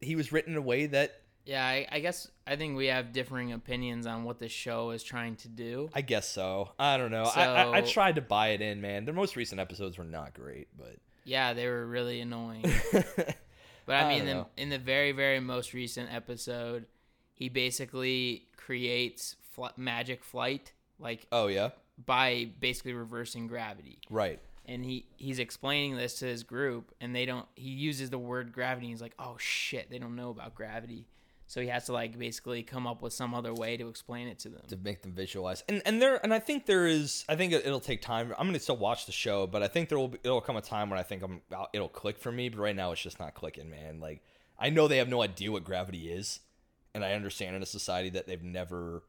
he 0.00 0.16
was 0.16 0.32
written 0.32 0.52
in 0.52 0.58
a 0.58 0.62
way 0.62 0.86
that 0.86 1.22
Yeah, 1.44 1.64
I, 1.64 1.86
I 1.90 2.00
guess 2.00 2.30
I 2.46 2.56
think 2.56 2.76
we 2.76 2.86
have 2.86 3.12
differing 3.12 3.52
opinions 3.52 4.06
on 4.06 4.24
what 4.24 4.38
the 4.38 4.48
show 4.48 4.90
is 4.90 5.02
trying 5.02 5.36
to 5.36 5.48
do. 5.48 5.90
I 5.94 6.02
guess 6.02 6.28
so. 6.28 6.72
I 6.78 6.96
don't 6.96 7.10
know. 7.10 7.24
I, 7.24 7.44
I, 7.44 7.76
I 7.78 7.80
tried 7.80 8.16
to 8.16 8.20
buy 8.20 8.48
it 8.48 8.60
in, 8.60 8.80
man. 8.80 9.04
The 9.04 9.12
most 9.12 9.34
recent 9.34 9.60
episodes 9.60 9.98
were 9.98 10.04
not 10.04 10.34
great, 10.34 10.68
but 10.76 10.96
Yeah, 11.24 11.52
they 11.54 11.66
were 11.66 11.86
really 11.86 12.20
annoying. 12.20 12.64
But 13.88 13.96
I 13.96 14.02
I 14.02 14.08
mean, 14.10 14.28
in, 14.28 14.44
in 14.58 14.68
the 14.68 14.78
very, 14.78 15.12
very 15.12 15.40
most 15.40 15.72
recent 15.72 16.12
episode, 16.12 16.84
he 17.32 17.48
basically 17.48 18.42
creates 18.54 19.36
fl- 19.54 19.68
magic 19.78 20.22
flight, 20.22 20.72
like 20.98 21.26
oh 21.32 21.46
yeah, 21.46 21.70
by 22.04 22.50
basically 22.60 22.92
reversing 22.92 23.46
gravity. 23.46 23.98
right. 24.10 24.40
And 24.66 24.84
he 24.84 25.06
he's 25.16 25.38
explaining 25.38 25.96
this 25.96 26.18
to 26.18 26.26
his 26.26 26.42
group, 26.42 26.94
and 27.00 27.16
they 27.16 27.24
don't. 27.24 27.46
He 27.54 27.70
uses 27.70 28.10
the 28.10 28.18
word 28.18 28.52
gravity. 28.52 28.88
He's 28.88 29.00
like, 29.00 29.14
"Oh 29.18 29.36
shit, 29.38 29.90
they 29.90 29.98
don't 29.98 30.14
know 30.14 30.28
about 30.28 30.54
gravity." 30.54 31.06
So 31.48 31.62
he 31.62 31.68
has 31.68 31.86
to 31.86 31.94
like 31.94 32.18
basically 32.18 32.62
come 32.62 32.86
up 32.86 33.00
with 33.00 33.14
some 33.14 33.34
other 33.34 33.54
way 33.54 33.78
to 33.78 33.88
explain 33.88 34.28
it 34.28 34.38
to 34.40 34.50
them. 34.50 34.60
to 34.68 34.76
make 34.76 35.00
them 35.02 35.12
visualize. 35.12 35.64
And 35.66 35.80
and 35.86 36.00
there 36.00 36.20
and 36.22 36.32
I 36.32 36.38
think 36.38 36.66
there 36.66 36.86
is. 36.86 37.24
I 37.28 37.36
think 37.36 37.52
it- 37.54 37.64
it'll 37.66 37.80
take 37.80 38.02
time. 38.02 38.34
I'm 38.38 38.46
gonna 38.46 38.60
still 38.60 38.76
watch 38.76 39.06
the 39.06 39.12
show, 39.12 39.46
but 39.46 39.62
I 39.62 39.68
think 39.68 39.88
there 39.88 39.98
will 39.98 40.08
be, 40.08 40.18
it'll 40.22 40.42
come 40.42 40.56
a 40.56 40.60
time 40.60 40.90
when 40.90 40.98
I 40.98 41.02
think 41.02 41.22
i'm 41.22 41.40
it'll 41.72 41.88
click 41.88 42.18
for 42.18 42.30
me. 42.30 42.50
But 42.50 42.58
right 42.58 42.76
now, 42.76 42.92
it's 42.92 43.00
just 43.00 43.18
not 43.18 43.32
clicking, 43.34 43.70
man. 43.70 43.98
Like 43.98 44.22
I 44.58 44.68
know 44.68 44.88
they 44.88 44.98
have 44.98 45.08
no 45.08 45.22
idea 45.22 45.50
what 45.50 45.64
gravity 45.64 46.12
is, 46.12 46.40
and 46.94 47.02
I 47.02 47.12
understand 47.14 47.56
in 47.56 47.62
a 47.62 47.66
society 47.66 48.10
that 48.10 48.26
they've 48.26 48.42
never 48.42 49.02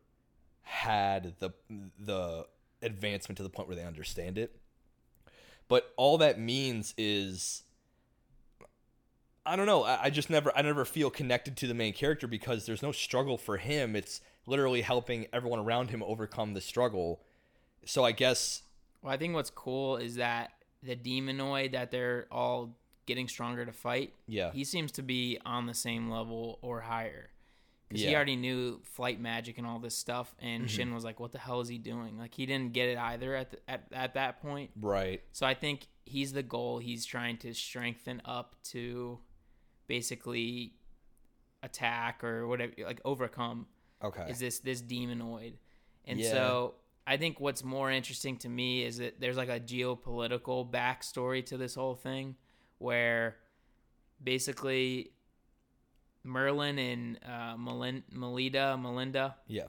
had 0.61 1.35
the 1.39 1.51
the 1.99 2.47
advancement 2.81 3.35
to 3.37 3.43
the 3.43 3.49
point 3.49 3.67
where 3.67 3.75
they 3.75 3.83
understand 3.83 4.37
it. 4.37 4.55
But 5.67 5.91
all 5.97 6.17
that 6.19 6.39
means 6.39 6.93
is 6.97 7.63
I 9.49 9.55
don't 9.55 9.65
know. 9.65 9.83
I, 9.83 10.03
I 10.05 10.09
just 10.09 10.29
never 10.29 10.51
I 10.55 10.61
never 10.61 10.85
feel 10.85 11.09
connected 11.09 11.57
to 11.57 11.67
the 11.67 11.73
main 11.73 11.93
character 11.93 12.27
because 12.27 12.65
there's 12.65 12.81
no 12.83 12.91
struggle 12.91 13.37
for 13.37 13.57
him. 13.57 13.95
It's 13.95 14.21
literally 14.45 14.81
helping 14.81 15.27
everyone 15.33 15.59
around 15.59 15.89
him 15.89 16.03
overcome 16.03 16.53
the 16.53 16.61
struggle. 16.61 17.21
So 17.85 18.03
I 18.05 18.11
guess 18.11 18.63
Well, 19.01 19.13
I 19.13 19.17
think 19.17 19.33
what's 19.33 19.49
cool 19.49 19.97
is 19.97 20.15
that 20.15 20.51
the 20.83 20.95
demonoid 20.95 21.71
that 21.73 21.91
they're 21.91 22.27
all 22.31 22.77
getting 23.05 23.27
stronger 23.27 23.65
to 23.65 23.71
fight. 23.71 24.13
yeah. 24.27 24.51
he 24.51 24.63
seems 24.63 24.91
to 24.93 25.01
be 25.01 25.39
on 25.45 25.65
the 25.65 25.73
same 25.73 26.09
level 26.11 26.59
or 26.61 26.81
higher 26.81 27.29
because 27.87 28.03
he 28.05 28.13
already 28.15 28.35
knew 28.35 28.79
flight 28.83 29.19
magic 29.19 29.57
and 29.57 29.65
all 29.65 29.79
this 29.79 29.95
stuff 29.97 30.35
and 30.39 30.65
Mm-hmm. 30.65 30.67
shin 30.67 30.93
was 30.93 31.03
like 31.03 31.19
what 31.19 31.31
the 31.31 31.39
hell 31.39 31.59
is 31.59 31.67
he 31.69 31.79
doing 31.79 32.19
like 32.19 32.35
he 32.35 32.45
didn't 32.45 32.73
get 32.73 32.87
it 32.89 32.99
either 32.99 33.35
at, 33.35 33.49
the, 33.49 33.57
at 33.67 33.81
at 33.91 34.13
that 34.13 34.39
point 34.43 34.69
Right. 34.79 35.21
so 35.31 35.47
i 35.47 35.55
think 35.55 35.87
he's 36.05 36.33
the 36.33 36.43
goal 36.43 36.77
he's 36.77 37.03
trying 37.03 37.37
to 37.37 37.53
strengthen 37.55 38.21
up 38.25 38.55
to 38.65 39.17
basically 39.89 40.71
attack 41.63 42.23
or 42.23 42.47
whatever 42.47 42.71
like 42.85 43.01
overcome 43.03 43.65
Okay. 44.01 44.27
is 44.29 44.39
this 44.39 44.59
this 44.59 44.81
demonoid 44.81 45.55
and 46.05 46.17
Yeah. 46.21 46.31
so 46.31 46.75
i 47.05 47.17
think 47.17 47.41
what's 47.41 47.63
more 47.65 47.91
interesting 47.91 48.37
to 48.37 48.47
me 48.47 48.85
is 48.85 48.99
that 48.99 49.19
there's 49.19 49.35
like 49.35 49.49
a 49.49 49.59
geopolitical 49.59 50.57
backstory 50.71 51.45
to 51.47 51.57
this 51.57 51.75
whole 51.75 51.95
thing 51.95 52.35
where 52.77 53.35
basically 54.23 55.11
merlin 56.23 56.77
and 56.79 57.19
uh, 57.25 57.57
Melin- 57.57 58.03
melida 58.13 58.79
melinda 58.81 59.35
yeah. 59.47 59.67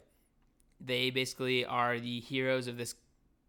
they 0.80 1.10
basically 1.10 1.64
are 1.64 1.98
the 1.98 2.20
heroes 2.20 2.66
of 2.68 2.76
this 2.76 2.94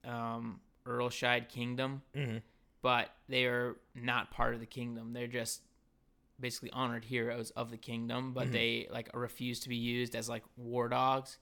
um, 0.05 0.59
earlshide 0.87 1.49
kingdom 1.49 2.01
hmm 2.15 2.37
but 2.83 3.13
they 3.29 3.45
are 3.45 3.75
not 3.93 4.31
part 4.31 4.55
of 4.55 4.59
the 4.59 4.65
kingdom. 4.65 5.13
They're 5.13 5.27
just 5.27 5.61
basically 6.41 6.71
honored 6.71 7.05
heroes 7.05 7.51
of 7.51 7.69
the 7.71 7.77
kingdom, 7.77 8.33
but 8.33 8.47
Mhm. 8.47 8.51
they 8.51 8.87
like 8.91 9.09
refuse 9.13 9.59
to 9.61 9.69
be 9.69 9.75
used 9.77 10.15
as 10.15 10.27
like 10.27 10.43
war 10.57 10.89
dogs. 10.89 11.37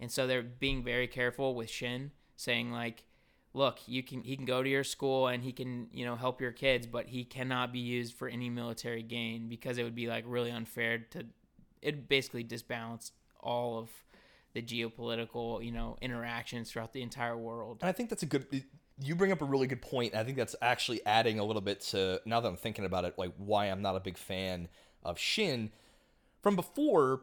And 0.00 0.10
so 0.10 0.26
they're 0.26 0.42
being 0.42 0.84
very 0.84 1.08
careful 1.08 1.54
with 1.54 1.68
Shin, 1.68 2.12
saying 2.36 2.70
like, 2.70 3.04
"Look, 3.52 3.80
you 3.88 4.02
can 4.02 4.22
he 4.22 4.36
can 4.36 4.44
go 4.44 4.62
to 4.62 4.68
your 4.68 4.84
school 4.84 5.26
and 5.26 5.42
he 5.42 5.52
can, 5.52 5.88
you 5.92 6.04
know, 6.04 6.14
help 6.16 6.40
your 6.40 6.52
kids, 6.52 6.86
but 6.86 7.08
he 7.08 7.24
cannot 7.24 7.72
be 7.72 7.80
used 7.80 8.14
for 8.14 8.28
any 8.28 8.48
military 8.48 9.02
gain 9.02 9.48
because 9.48 9.76
it 9.76 9.82
would 9.82 9.96
be 9.96 10.06
like 10.06 10.24
really 10.26 10.50
unfair 10.52 10.98
to 11.10 11.26
it 11.82 12.08
basically 12.08 12.44
disbalance 12.44 13.12
all 13.40 13.78
of 13.78 13.88
the 14.54 14.62
geopolitical, 14.62 15.64
you 15.64 15.70
know, 15.72 15.96
interactions 16.00 16.70
throughout 16.70 16.92
the 16.92 17.02
entire 17.02 17.36
world." 17.36 17.78
And 17.80 17.88
I 17.88 17.92
think 17.92 18.08
that's 18.08 18.22
a 18.22 18.26
good. 18.26 18.46
You 19.00 19.14
bring 19.14 19.32
up 19.32 19.42
a 19.42 19.44
really 19.44 19.66
good 19.66 19.82
point. 19.82 20.14
I 20.14 20.24
think 20.24 20.36
that's 20.36 20.56
actually 20.60 21.04
adding 21.06 21.38
a 21.38 21.44
little 21.44 21.62
bit 21.62 21.80
to 21.92 22.20
now 22.24 22.40
that 22.40 22.48
I'm 22.48 22.56
thinking 22.56 22.84
about 22.84 23.04
it, 23.04 23.14
like 23.16 23.32
why 23.36 23.66
I'm 23.66 23.82
not 23.82 23.96
a 23.96 24.00
big 24.00 24.18
fan 24.18 24.68
of 25.04 25.18
Shin. 25.18 25.70
From 26.42 26.56
before, 26.56 27.22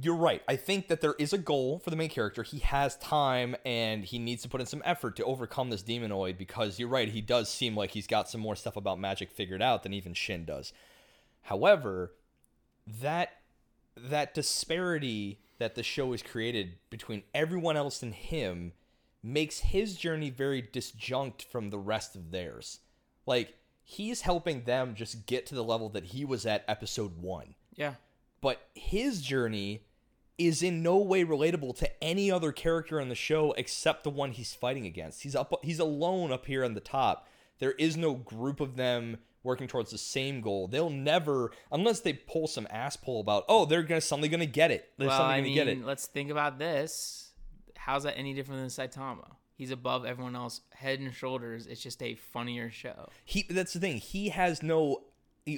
you're 0.00 0.16
right. 0.16 0.42
I 0.48 0.56
think 0.56 0.88
that 0.88 1.00
there 1.00 1.14
is 1.18 1.32
a 1.32 1.38
goal 1.38 1.78
for 1.78 1.90
the 1.90 1.96
main 1.96 2.10
character. 2.10 2.42
He 2.42 2.58
has 2.58 2.96
time 2.96 3.54
and 3.64 4.04
he 4.04 4.18
needs 4.18 4.42
to 4.42 4.48
put 4.48 4.60
in 4.60 4.66
some 4.66 4.82
effort 4.84 5.16
to 5.16 5.24
overcome 5.24 5.70
this 5.70 5.82
demonoid 5.82 6.36
because 6.36 6.78
you're 6.78 6.88
right. 6.88 7.08
He 7.08 7.20
does 7.20 7.48
seem 7.48 7.76
like 7.76 7.92
he's 7.92 8.06
got 8.06 8.28
some 8.28 8.40
more 8.40 8.56
stuff 8.56 8.76
about 8.76 8.98
magic 8.98 9.30
figured 9.30 9.62
out 9.62 9.84
than 9.84 9.94
even 9.94 10.12
Shin 10.12 10.44
does. 10.44 10.72
However, 11.42 12.12
that 13.00 13.30
that 13.96 14.34
disparity 14.34 15.38
that 15.58 15.76
the 15.76 15.82
show 15.82 16.10
has 16.10 16.22
created 16.22 16.74
between 16.90 17.22
everyone 17.32 17.76
else 17.76 18.02
and 18.02 18.14
him 18.14 18.72
makes 19.24 19.58
his 19.60 19.96
journey 19.96 20.28
very 20.30 20.60
disjunct 20.62 21.42
from 21.42 21.70
the 21.70 21.78
rest 21.78 22.14
of 22.14 22.30
theirs. 22.30 22.80
Like 23.26 23.54
he's 23.82 24.20
helping 24.20 24.64
them 24.64 24.94
just 24.94 25.26
get 25.26 25.46
to 25.46 25.54
the 25.54 25.64
level 25.64 25.88
that 25.88 26.04
he 26.04 26.24
was 26.24 26.44
at 26.46 26.64
episode 26.68 27.16
1 27.18 27.54
Yeah. 27.74 27.94
but 28.40 28.68
his 28.74 29.22
journey 29.22 29.84
is 30.36 30.62
in 30.62 30.82
no 30.82 30.98
way 30.98 31.24
relatable 31.24 31.76
to 31.78 32.04
any 32.04 32.30
other 32.30 32.50
character 32.52 32.98
in 33.00 33.08
the 33.08 33.14
show 33.14 33.52
except 33.52 34.04
the 34.04 34.10
one 34.10 34.32
he's 34.32 34.52
fighting 34.52 34.84
against. 34.84 35.22
He's 35.22 35.34
up 35.36 35.52
he's 35.62 35.78
alone 35.78 36.30
up 36.32 36.46
here 36.46 36.64
on 36.64 36.74
the 36.74 36.80
top. 36.80 37.26
There 37.60 37.72
is 37.72 37.96
no 37.96 38.14
group 38.14 38.60
of 38.60 38.76
them 38.76 39.18
working 39.44 39.68
towards 39.68 39.90
the 39.90 39.98
same 39.98 40.40
goal. 40.40 40.66
They'll 40.66 40.90
never 40.90 41.52
unless 41.70 42.00
they 42.00 42.12
pull 42.14 42.46
some 42.48 42.66
ass 42.70 42.96
pull 42.96 43.20
about, 43.20 43.44
"Oh, 43.48 43.64
they're 43.64 43.84
to 43.84 44.00
suddenly 44.00 44.28
going 44.28 44.40
to 44.40 44.46
get 44.46 44.70
it. 44.70 44.90
They're 44.98 45.08
well, 45.08 45.18
suddenly 45.18 45.34
I 45.34 45.40
going 45.40 45.44
mean, 45.44 45.58
to 45.58 45.64
get 45.72 45.78
it." 45.82 45.86
let's 45.86 46.06
think 46.06 46.30
about 46.30 46.58
this. 46.58 47.23
How's 47.84 48.04
that 48.04 48.16
any 48.16 48.32
different 48.32 48.62
than 48.62 48.88
Saitama? 48.88 49.26
He's 49.56 49.70
above 49.70 50.06
everyone 50.06 50.34
else, 50.34 50.62
head 50.72 51.00
and 51.00 51.12
shoulders. 51.12 51.66
It's 51.66 51.82
just 51.82 52.02
a 52.02 52.14
funnier 52.14 52.70
show. 52.70 53.10
He 53.26 53.42
that's 53.48 53.74
the 53.74 53.78
thing. 53.78 53.98
He 53.98 54.30
has 54.30 54.62
no 54.62 55.02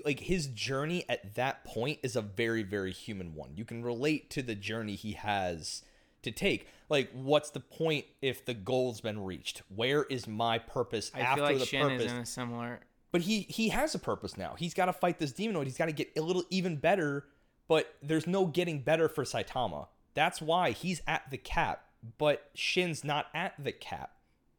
like 0.04 0.18
his 0.18 0.48
journey 0.48 1.04
at 1.08 1.36
that 1.36 1.62
point 1.64 2.00
is 2.02 2.16
a 2.16 2.22
very 2.22 2.64
very 2.64 2.90
human 2.90 3.36
one. 3.36 3.52
You 3.54 3.64
can 3.64 3.84
relate 3.84 4.28
to 4.30 4.42
the 4.42 4.56
journey 4.56 4.96
he 4.96 5.12
has 5.12 5.82
to 6.22 6.32
take. 6.32 6.66
Like 6.88 7.12
what's 7.12 7.50
the 7.50 7.60
point 7.60 8.06
if 8.20 8.44
the 8.44 8.54
goal's 8.54 9.00
been 9.00 9.22
reached? 9.22 9.62
Where 9.72 10.02
is 10.02 10.26
my 10.26 10.58
purpose 10.58 11.12
I 11.14 11.20
after 11.20 11.36
feel 11.36 11.44
like 11.44 11.58
the 11.60 11.66
Shin 11.66 11.82
purpose? 11.82 12.06
is 12.06 12.12
in 12.12 12.18
a 12.18 12.26
similar. 12.26 12.80
But 13.12 13.20
he 13.20 13.42
he 13.42 13.68
has 13.68 13.94
a 13.94 14.00
purpose 14.00 14.36
now. 14.36 14.56
He's 14.58 14.74
got 14.74 14.86
to 14.86 14.92
fight 14.92 15.20
this 15.20 15.32
demonoid. 15.32 15.66
He's 15.66 15.78
got 15.78 15.86
to 15.86 15.92
get 15.92 16.10
a 16.16 16.22
little 16.22 16.42
even 16.50 16.74
better, 16.74 17.28
but 17.68 17.94
there's 18.02 18.26
no 18.26 18.46
getting 18.46 18.80
better 18.80 19.08
for 19.08 19.22
Saitama. 19.22 19.86
That's 20.14 20.42
why 20.42 20.72
he's 20.72 21.02
at 21.06 21.30
the 21.30 21.36
cap, 21.36 21.84
but 22.18 22.50
Shin's 22.54 23.04
not 23.04 23.26
at 23.34 23.54
the 23.62 23.72
cap. 23.72 24.12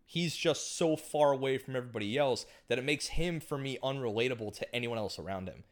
He's 0.06 0.36
just 0.38 0.78
so 0.78 0.96
far 0.96 1.32
away 1.32 1.58
from 1.58 1.76
everybody 1.76 2.18
else 2.18 2.46
that 2.70 2.78
it 2.80 2.86
makes 2.86 3.08
him 3.08 3.40
for 3.42 3.58
me 3.58 3.78
unrelatable 3.84 4.56
to 4.58 4.76
anyone 4.76 4.98
else 4.98 5.20
around 5.20 5.50
him. 5.50 5.64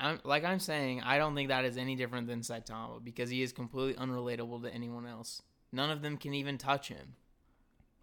I'm 0.00 0.20
like 0.24 0.44
I'm 0.44 0.58
saying. 0.60 1.02
I 1.02 1.18
don't 1.18 1.34
think 1.34 1.48
that 1.48 1.64
is 1.66 1.76
any 1.76 1.94
different 1.96 2.26
than 2.26 2.40
Saitama 2.40 3.04
because 3.04 3.28
he 3.30 3.42
is 3.42 3.52
completely 3.52 3.94
unrelatable 4.02 4.62
to 4.62 4.72
anyone 4.72 5.06
else. 5.06 5.42
None 5.72 5.90
of 5.90 6.00
them 6.02 6.16
can 6.16 6.32
even 6.32 6.56
touch 6.58 6.88
him. 6.88 7.14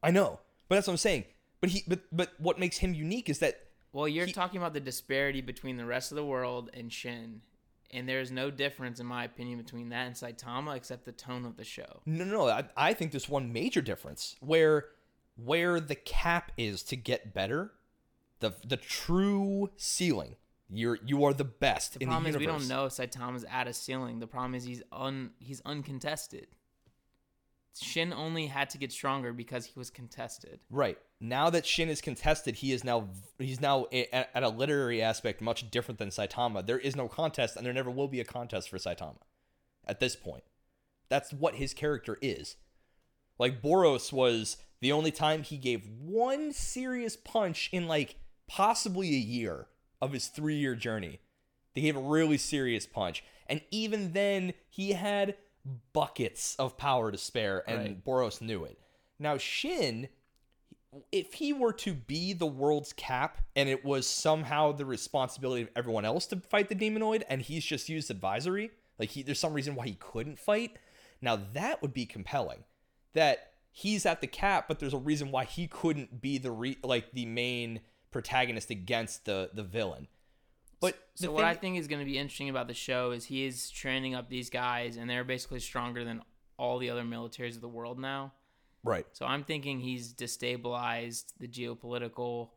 I 0.04 0.12
know, 0.12 0.40
but 0.68 0.76
that's 0.76 0.88
what 0.88 0.94
I'm 0.94 0.98
saying. 0.98 1.26
But 1.62 1.72
he 1.72 1.84
but 1.88 2.02
but 2.12 2.34
what 2.38 2.60
makes 2.60 2.78
him 2.78 2.94
unique 2.94 3.30
is 3.30 3.40
that 3.40 3.60
Well, 3.92 4.08
you're 4.08 4.26
He- 4.28 4.34
talking 4.34 4.60
about 4.60 4.74
the 4.74 4.80
disparity 4.80 5.42
between 5.42 5.78
the 5.78 5.86
rest 5.86 6.12
of 6.12 6.16
the 6.16 6.26
world 6.26 6.70
and 6.74 6.92
Shin, 6.94 7.42
and 7.94 8.08
there 8.08 8.20
is 8.20 8.32
no 8.32 8.52
difference, 8.52 9.00
in 9.00 9.06
my 9.06 9.24
opinion, 9.24 9.58
between 9.58 9.90
that 9.90 10.08
and 10.08 10.16
Saitama 10.16 10.76
except 10.76 11.06
the 11.06 11.12
tone 11.12 11.46
of 11.46 11.58
the 11.58 11.64
show. 11.64 12.02
No, 12.06 12.26
no, 12.26 12.32
no. 12.32 12.48
I, 12.48 12.64
I 12.76 12.94
think 12.94 13.12
there's 13.12 13.30
one 13.30 13.54
major 13.54 13.82
difference 13.82 14.36
where 14.40 14.86
where 15.36 15.80
the 15.80 15.96
cap 15.96 16.52
is 16.58 16.84
to 16.84 16.96
get 16.96 17.34
better, 17.34 17.74
the 18.40 18.54
the 18.66 18.78
true 18.78 19.70
ceiling. 19.78 20.36
You're 20.70 20.98
you 21.06 21.24
are 21.26 21.34
the 21.34 21.44
best 21.44 21.94
The 21.94 22.02
in 22.02 22.08
problem 22.08 22.24
the 22.24 22.38
is 22.38 22.38
we 22.38 22.46
don't 22.46 22.68
know 22.68 22.86
if 22.86 22.94
Saitama's 22.94 23.46
at 23.50 23.68
a 23.68 23.74
ceiling. 23.74 24.20
The 24.20 24.28
problem 24.28 24.56
is 24.56 24.64
he's 24.64 24.82
un 24.92 25.32
he's 25.40 25.62
uncontested. 25.66 26.48
Shin 27.80 28.14
only 28.14 28.48
had 28.48 28.70
to 28.72 28.78
get 28.78 28.92
stronger 28.92 29.34
because 29.34 29.66
he 29.66 29.74
was 29.76 29.90
contested. 29.90 30.60
Right 30.70 30.98
now 31.24 31.50
that 31.50 31.66
Shin 31.66 31.88
is 31.88 32.02
contested, 32.02 32.56
he 32.58 32.74
is 32.74 32.84
now 32.84 33.08
he's 33.40 33.62
now 33.62 33.88
a- 33.94 34.14
at, 34.14 34.30
at 34.36 34.44
a 34.44 34.50
literary 34.50 35.02
aspect 35.02 35.40
much 35.42 35.72
different 35.72 35.98
than 35.98 36.10
Saitama. 36.10 36.66
There 36.66 36.78
is 36.78 36.96
no 36.98 37.08
contest, 37.08 37.56
and 37.56 37.66
there 37.66 37.74
never 37.74 37.90
will 37.90 38.10
be 38.10 38.20
a 38.20 38.26
contest 38.26 38.70
for 38.70 38.78
Saitama 38.78 39.22
at 39.88 40.02
this 40.02 40.18
point. 40.18 40.44
That's 41.08 41.32
what 41.32 41.56
his 41.56 41.74
character 41.74 42.18
is. 42.22 42.58
Like 43.40 43.62
Boros 43.62 44.12
was 44.12 44.58
the 44.82 44.92
only 44.92 45.12
time 45.12 45.44
he 45.44 45.58
gave 45.58 45.88
one 45.88 46.52
serious 46.52 47.16
punch 47.16 47.70
in 47.72 47.88
like 47.88 48.18
possibly 48.48 49.08
a 49.10 49.20
year 49.20 49.68
of 50.02 50.12
his 50.12 50.28
three 50.28 50.56
year 50.58 50.76
journey. 50.76 51.22
They 51.74 51.82
gave 51.82 51.96
a 51.96 52.02
really 52.02 52.38
serious 52.38 52.86
punch. 52.86 53.24
And 53.48 53.62
even 53.72 54.12
then, 54.12 54.54
he 54.70 54.92
had 54.92 55.36
buckets 55.94 56.56
of 56.58 56.78
power 56.78 57.12
to 57.12 57.18
spare, 57.18 57.64
and 57.68 57.80
Right. 57.80 58.06
Boros 58.06 58.42
knew 58.42 58.66
it. 58.66 58.78
Now, 59.20 59.38
Shin, 59.38 60.10
if 61.12 61.34
he 61.34 61.54
were 61.54 61.74
to 61.74 61.94
be 61.94 62.34
the 62.34 62.46
world's 62.46 62.94
cap 62.94 63.42
and 63.56 63.70
it 63.70 63.84
was 63.84 64.08
somehow 64.08 64.72
the 64.72 64.86
responsibility 64.86 65.64
of 65.64 65.70
everyone 65.76 66.06
else 66.06 66.26
to 66.28 66.38
fight 66.38 66.70
the 66.70 66.76
demonoid 66.76 67.24
and 67.30 67.42
he's 67.42 67.66
just 67.66 67.90
used 67.90 68.12
advisory, 68.12 68.72
like 69.00 69.10
he 69.10 69.24
there's 69.24 69.40
some 69.40 69.54
reason 69.54 69.76
why 69.76 69.86
he 69.86 69.96
couldn't 70.00 70.40
fight, 70.40 70.78
now 71.22 71.40
that 71.54 71.82
would 71.82 71.94
be 71.94 72.06
compelling. 72.06 72.64
That 73.14 73.54
he's 73.72 74.06
at 74.06 74.22
the 74.22 74.28
cap, 74.28 74.66
but 74.68 74.80
there's 74.80 74.94
a 74.94 74.98
reason 74.98 75.32
why 75.32 75.46
he 75.46 75.68
couldn't 75.68 76.22
be 76.22 76.38
the 76.38 76.52
re, 76.52 76.78
like 76.84 77.12
the 77.12 77.26
main 77.26 77.82
protagonist 78.12 78.70
against 78.70 79.26
the 79.26 79.50
the 79.54 79.64
villain. 79.64 80.08
But 80.80 80.98
So 81.16 81.32
what 81.32 81.40
thing- 81.40 81.48
I 81.48 81.54
think 81.54 81.78
is 81.78 81.88
going 81.88 82.00
to 82.00 82.06
be 82.06 82.18
interesting 82.18 82.50
about 82.50 82.68
the 82.68 82.74
show 82.74 83.12
is 83.12 83.26
he 83.26 83.46
is 83.46 83.70
training 83.70 84.16
up 84.16 84.30
these 84.30 84.50
guys, 84.50 84.98
and 84.98 85.10
they're 85.10 85.24
basically 85.24 85.62
stronger 85.62 86.04
than 86.04 86.22
all 86.58 86.78
the 86.78 86.90
other 86.90 87.04
militaries 87.04 87.56
of 87.56 87.62
the 87.62 87.70
world 87.70 87.98
now. 87.98 88.34
Right, 88.84 89.06
So 89.14 89.26
I'm 89.26 89.44
thinking 89.44 89.80
he's 89.80 90.14
destabilized 90.14 91.34
the 91.40 91.48
geopolitical 91.48 92.50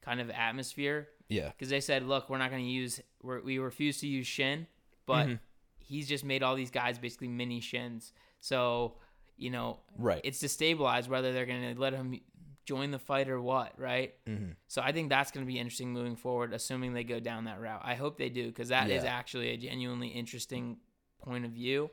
kind 0.00 0.20
of 0.20 0.30
atmosphere 0.30 1.08
yeah, 1.28 1.48
because 1.50 1.68
they 1.70 1.80
said, 1.80 2.02
"Look, 2.06 2.28
we're 2.28 2.38
not 2.38 2.50
going 2.50 2.62
to 2.64 2.68
use 2.70 3.00
we're, 3.22 3.40
we 3.40 3.58
refuse 3.58 3.98
to 4.00 4.06
use 4.06 4.26
Shin, 4.26 4.66
but 5.06 5.26
Mm-hmm. 5.26 5.34
he's 5.78 6.08
just 6.08 6.24
made 6.24 6.42
all 6.42 6.54
these 6.56 6.70
guys 6.70 6.98
basically 6.98 7.28
mini 7.28 7.60
Shins." 7.60 8.12
So 8.40 8.94
you 9.36 9.50
know, 9.50 9.80
Right. 9.98 10.20
It's 10.24 10.42
destabilized 10.42 11.08
whether 11.08 11.32
they're 11.32 11.46
going 11.46 11.74
to 11.74 11.80
let 11.80 11.94
him 11.94 12.20
join 12.64 12.90
the 12.92 12.98
fight 12.98 13.28
or 13.28 13.40
what, 13.40 13.72
right? 13.78 14.14
Mm-hmm. 14.28 14.52
So 14.68 14.82
I 14.82 14.92
think 14.92 15.08
that's 15.08 15.30
going 15.32 15.44
to 15.44 15.50
be 15.52 15.58
interesting 15.58 15.92
moving 15.92 16.14
forward, 16.16 16.52
assuming 16.52 16.92
they 16.92 17.02
go 17.02 17.18
down 17.18 17.44
that 17.44 17.60
route. 17.60 17.80
I 17.82 17.94
hope 17.94 18.18
they 18.18 18.28
do 18.28 18.46
because 18.46 18.68
that 18.68 18.90
is 18.90 19.02
Yeah. 19.04 19.10
actually 19.18 19.48
a 19.48 19.56
genuinely 19.56 20.08
interesting 20.08 20.76
point 21.22 21.44
of 21.44 21.50
view. 21.52 21.90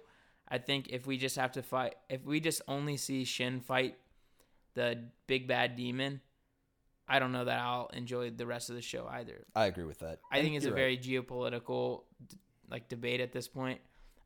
I 0.51 0.57
think 0.57 0.89
if 0.89 1.05
we 1.05 1.17
just 1.17 1.35
have 1.35 1.51
to 1.53 1.61
fight, 1.61 1.95
if 2.09 2.25
we 2.25 2.39
just 2.39 2.61
only 2.67 2.97
see 2.97 3.23
Shin 3.23 3.59
fight 3.61 3.97
the 4.73 5.03
big 5.27 5.47
bad 5.47 5.75
demon, 5.75 6.21
I 7.07 7.19
don't 7.19 7.31
know 7.31 7.45
that 7.45 7.59
I'll 7.59 7.89
enjoy 7.93 8.29
the 8.31 8.45
rest 8.45 8.69
of 8.69 8.75
the 8.75 8.81
show 8.81 9.07
either. 9.09 9.45
I 9.55 9.65
agree 9.65 9.83
with 9.83 9.99
that. 9.99 10.19
I 10.31 10.41
think 10.41 10.55
it's 10.55 10.65
a 10.65 10.69
right. 10.69 10.75
very 10.75 10.97
geopolitical 10.97 12.03
like 12.69 12.87
debate 12.89 13.19
at 13.19 13.31
this 13.31 13.47
point. 13.47 13.81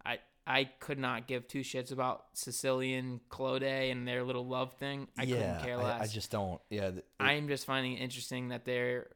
I 0.06 0.20
I 0.46 0.66
could 0.80 1.00
not 1.00 1.28
give 1.28 1.48
two 1.48 1.62
shits 1.62 1.92
about 1.92 2.26
Sicily 2.34 3.00
von 3.00 3.22
Claude 3.30 3.64
and 3.64 4.08
their 4.08 4.24
little 4.24 4.46
love 4.46 4.74
thing. 4.74 5.08
I 5.18 5.24
yeah, 5.24 5.36
couldn't 5.36 5.60
care 5.64 5.78
less. 5.78 6.02
I, 6.02 6.04
I 6.04 6.08
just 6.08 6.32
don't. 6.32 6.62
Yeah, 6.70 6.92
th- 6.92 7.06
I'm 7.20 7.48
just 7.48 7.66
finding 7.66 7.94
it 7.94 8.02
interesting 8.02 8.50
that 8.50 8.66
they're 8.66 9.08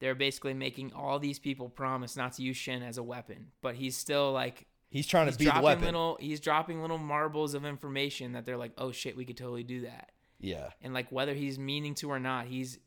they're 0.00 0.14
basically 0.14 0.54
making 0.54 0.92
all 0.94 1.18
these 1.18 1.38
people 1.38 1.68
promise 1.68 2.16
not 2.16 2.34
to 2.34 2.42
use 2.42 2.56
Shin 2.56 2.82
as 2.82 2.98
a 2.98 3.02
weapon, 3.02 3.48
but 3.62 3.74
he's 3.74 3.96
still 3.96 4.32
like 4.32 4.66
he's 4.88 5.06
trying 5.06 5.26
he's 5.26 5.36
to 5.36 5.44
be 5.44 5.50
the 5.50 5.60
weapon. 5.60 5.84
little 5.84 6.18
he's 6.20 6.40
dropping 6.40 6.80
little 6.80 6.98
marbles 6.98 7.54
of 7.54 7.64
information 7.64 8.32
that 8.32 8.44
they're 8.46 8.56
like, 8.56 8.72
oh 8.78 8.92
shit, 8.92 9.16
we 9.16 9.24
could 9.24 9.36
totally 9.36 9.64
do 9.64 9.82
that. 9.82 10.12
yeah, 10.38 10.70
And 10.82 10.92
like 10.94 11.10
whether 11.10 11.34
he's 11.34 11.58
meaning 11.58 11.94
to 11.96 12.10
or 12.10 12.20
not, 12.20 12.46
he's 12.46 12.78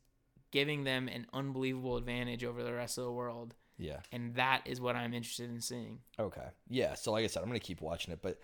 giving 0.51 0.83
them 0.83 1.07
an 1.07 1.27
unbelievable 1.33 1.97
advantage 1.97 2.43
over 2.43 2.63
the 2.63 2.73
rest 2.73 2.97
of 2.97 3.03
the 3.03 3.11
world, 3.11 3.53
yeah. 3.77 3.99
and 4.11 4.35
that 4.35 4.61
is 4.65 4.81
what 4.81 4.95
I'm 4.95 5.13
interested 5.13 5.49
in 5.49 5.61
seeing. 5.61 5.99
Okay. 6.19 6.47
Yeah. 6.69 6.95
So, 6.95 7.11
like 7.11 7.23
I 7.23 7.27
said, 7.27 7.43
I'm 7.43 7.49
going 7.49 7.59
to 7.59 7.65
keep 7.65 7.81
watching 7.81 8.11
it, 8.13 8.21
but 8.21 8.39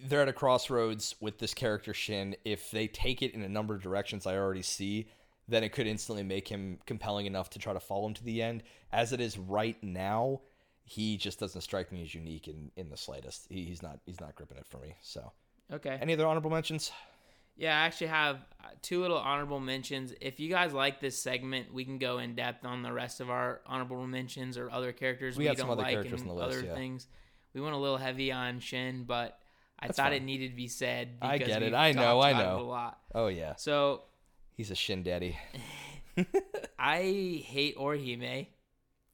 they're 0.00 0.22
at 0.22 0.28
a 0.28 0.32
crossroads 0.32 1.14
with 1.20 1.38
this 1.38 1.54
character, 1.54 1.94
Shin. 1.94 2.36
If 2.44 2.70
they 2.70 2.86
take 2.88 3.22
it 3.22 3.32
in 3.32 3.42
a 3.42 3.48
number 3.48 3.74
of 3.74 3.82
directions 3.82 4.26
I 4.26 4.36
already 4.36 4.62
see, 4.62 5.08
then 5.48 5.62
it 5.62 5.70
could 5.70 5.86
instantly 5.86 6.24
make 6.24 6.48
him 6.48 6.78
compelling 6.86 7.26
enough 7.26 7.50
to 7.50 7.58
try 7.58 7.72
to 7.72 7.80
follow 7.80 8.08
him 8.08 8.14
to 8.14 8.24
the 8.24 8.42
end. 8.42 8.62
As 8.92 9.12
it 9.12 9.20
is 9.20 9.38
right 9.38 9.82
now, 9.82 10.40
he 10.88 11.16
just 11.16 11.40
doesn't 11.40 11.60
strike 11.62 11.90
me 11.92 12.02
as 12.02 12.14
unique 12.14 12.46
in, 12.48 12.70
in 12.76 12.88
the 12.90 12.96
slightest. 12.96 13.46
He, 13.50 13.64
he's 13.64 13.82
not 13.82 13.98
he's 14.06 14.20
not 14.20 14.34
gripping 14.36 14.56
it 14.56 14.66
for 14.66 14.78
me. 14.78 14.94
So, 15.02 15.32
Okay. 15.72 15.98
any 16.00 16.12
other 16.12 16.26
honorable 16.26 16.50
mentions? 16.50 16.92
Yeah, 17.56 17.76
I 17.76 17.86
actually 17.86 18.08
have 18.08 18.38
two 18.82 19.00
little 19.00 19.16
honorable 19.18 19.58
mentions. 19.60 20.12
If 20.20 20.38
you 20.38 20.48
guys 20.48 20.72
like 20.72 21.00
this 21.00 21.18
segment, 21.20 21.72
we 21.74 21.84
can 21.84 21.98
go 21.98 22.18
in 22.18 22.34
depth 22.36 22.64
on 22.64 22.82
the 22.82 22.92
rest 22.92 23.20
of 23.20 23.30
our 23.30 23.62
honorable 23.66 24.06
mentions 24.06 24.56
or 24.58 24.70
other 24.70 24.92
characters 24.92 25.36
We 25.36 25.48
we, 25.48 25.54
don't 25.54 25.76
like 25.76 25.96
and 25.96 26.06
the 26.10 26.32
list, 26.32 26.56
other 26.58 26.66
yeah. 26.66 26.74
things. 26.74 27.08
We 27.52 27.60
went 27.60 27.74
a 27.74 27.78
little 27.78 27.96
heavy 27.96 28.30
on 28.30 28.60
Shin, 28.60 29.04
but 29.04 29.38
I 29.78 29.86
That's 29.86 29.96
thought 29.96 30.10
fine. 30.10 30.12
it 30.20 30.22
needed 30.22 30.50
to 30.50 30.56
be 30.56 30.68
said. 30.68 31.16
I 31.22 31.38
get 31.38 31.62
it. 31.62 31.74
I 31.74 31.92
know, 31.92 32.20
I 32.20 32.32
know. 32.32 32.60
a 32.60 32.62
lot. 32.62 33.00
Oh 33.14 33.28
yeah, 33.28 33.56
So 33.56 34.02
he's 34.52 34.70
a 34.70 34.74
Shin 34.76 35.02
daddy. 35.02 35.36
I 36.78 37.42
hate 37.44 37.76
Orihime. 37.76 38.46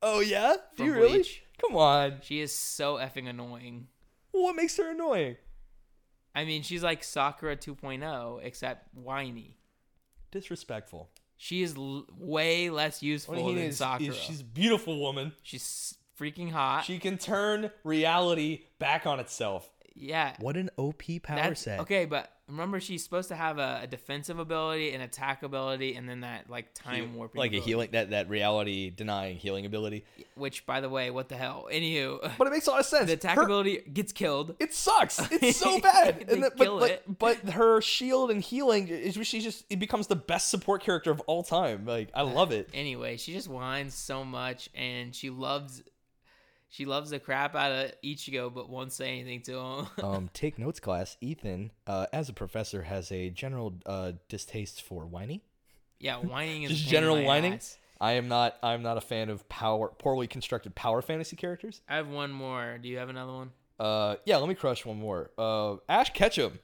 Oh 0.03 0.21
yeah, 0.21 0.57
do 0.77 0.85
you 0.85 0.95
really? 0.95 1.09
Bleach. 1.19 1.43
Come 1.63 1.77
on. 1.77 2.19
She 2.23 2.41
is 2.41 2.53
so 2.55 2.97
effing 2.97 3.29
annoying. 3.29 3.87
What 4.33 4.57
makes 4.57 4.77
her 4.79 4.91
annoying? 4.91 5.37
I 6.35 6.45
mean, 6.45 6.63
she's 6.63 6.83
like 6.83 7.05
Sakura 7.05 7.57
2.0, 7.57 8.41
except 8.43 8.89
whiny. 8.95 9.57
Disrespectful. 10.31 11.11
She 11.37 11.63
is 11.63 11.77
l- 11.77 12.07
way 12.17 12.71
less 12.71 13.03
useful 13.03 13.35
than 13.55 13.59
is, 13.59 13.79
Sakura. 13.79 14.11
is 14.11 14.17
she's 14.17 14.41
a 14.41 14.45
beautiful 14.45 14.99
woman. 15.01 15.33
she's 15.43 15.97
freaking 16.19 16.51
hot. 16.51 16.85
She 16.85 16.99
can 16.99 17.19
turn 17.19 17.71
reality 17.85 18.63
back 18.79 19.07
on 19.07 19.21
itself. 19.21 19.69
yeah. 19.95 20.35
What 20.41 20.57
an 20.57 20.71
OP 20.79 21.03
power 21.23 21.37
That's, 21.37 21.61
set. 21.63 21.81
Okay, 21.81 22.05
but 22.07 22.31
remember 22.53 22.79
she's 22.81 23.03
supposed 23.03 23.29
to 23.29 23.35
have 23.35 23.59
a, 23.59 23.81
a 23.83 23.87
defensive 23.87 24.39
ability, 24.39 24.93
an 24.93 25.01
attack 25.01 25.43
ability, 25.43 25.95
and 25.97 26.09
then 26.09 26.21
that 26.21 26.49
like 26.49 26.73
time 26.75 27.15
warping, 27.15 27.39
like 27.39 27.53
a 27.53 27.61
healing 27.61 27.89
that 27.93 28.11
that 28.11 28.29
reality 28.29 28.91
denying 28.91 29.37
healing 29.37 29.67
ability. 29.67 30.05
Which, 30.35 30.65
by 30.67 30.81
the 30.81 30.89
way, 30.89 31.11
what 31.11 31.29
the 31.29 31.37
hell? 31.37 31.67
Anywho, 31.73 32.33
But 32.39 32.47
it 32.47 32.51
makes 32.51 32.67
a 32.67 32.71
lot 32.71 32.81
of 32.81 32.87
sense. 32.87 33.07
the 33.07 33.15
attack 33.15 33.37
Her- 33.37 33.43
ability 33.43 33.83
gets 33.93 34.13
killed. 34.13 34.55
it 34.61 34.73
sucks. 34.73 35.21
It's 35.33 35.57
so 35.61 35.81
bad. 35.81 36.25
They 36.29 36.41
that- 36.41 36.57
kill 36.57 36.79
but, 36.81 36.91
it. 36.91 37.03
but 37.19 37.39
but 37.45 37.53
her 37.55 37.81
shield 37.81 38.31
and 38.31 38.43
healing 38.43 38.89
is 38.89 39.19
she 39.27 39.41
just 39.41 39.65
it 39.71 39.79
becomes 39.79 40.07
the 40.07 40.17
best 40.17 40.49
support 40.51 40.83
character 40.83 41.11
of 41.11 41.21
all 41.27 41.43
time. 41.43 41.85
Like 41.87 42.09
I 42.15 42.23
love 42.23 42.53
it. 42.53 42.69
Anyway, 42.75 43.17
she 43.17 43.33
just 43.33 43.49
whines 43.49 43.95
so 43.95 44.25
much, 44.25 44.69
and 44.75 45.15
she 45.15 45.31
loves, 45.31 45.83
she 46.73 46.87
loves 46.87 47.11
the 47.11 47.19
crap 47.19 47.55
out 47.55 47.71
of 47.71 47.93
Ichigo, 48.03 48.53
but 48.53 48.71
won't 48.71 48.93
say 48.93 49.11
anything 49.11 49.43
to 49.43 49.59
him. 49.59 49.87
um, 50.03 50.31
take 50.33 50.59
notes, 50.59 50.81
class. 50.81 51.19
Ethan, 51.21 51.71
uh, 51.87 52.07
as 52.15 52.31
a 52.31 52.33
professor, 52.33 52.81
has 52.83 53.13
a 53.13 53.29
general 53.29 53.75
uh, 53.85 54.13
distaste 54.31 54.81
for 54.83 55.05
whining. 55.05 55.43
yeah, 56.01 56.17
whining 56.17 56.63
is 56.63 56.71
Just 56.71 56.83
a 56.83 56.85
pain 56.85 56.89
in 56.89 57.01
general 57.03 57.23
whining? 57.25 57.61
I 58.01 58.13
am 58.13 58.27
not. 58.29 58.57
I'm 58.63 58.83
not 58.83 58.97
a 58.97 59.03
fan 59.03 59.29
of 59.29 59.47
power, 59.51 59.89
poorly 59.99 60.27
constructed 60.27 60.75
power 60.75 61.03
fantasy 61.03 61.37
characters. 61.37 61.83
I 61.89 61.97
have 61.97 62.09
one 62.09 62.33
more. 62.33 62.79
Do 62.79 62.89
you 62.89 62.97
have 62.97 63.11
another 63.11 63.33
one? 63.33 63.51
Uh, 63.79 64.17
yeah, 64.25 64.39
let 64.39 64.49
me 64.49 64.55
crush 64.55 64.87
one 64.87 64.99
more. 64.99 65.31
Uh, 65.37 65.77
Ash 65.91 66.11
Ketchum. 66.13 66.59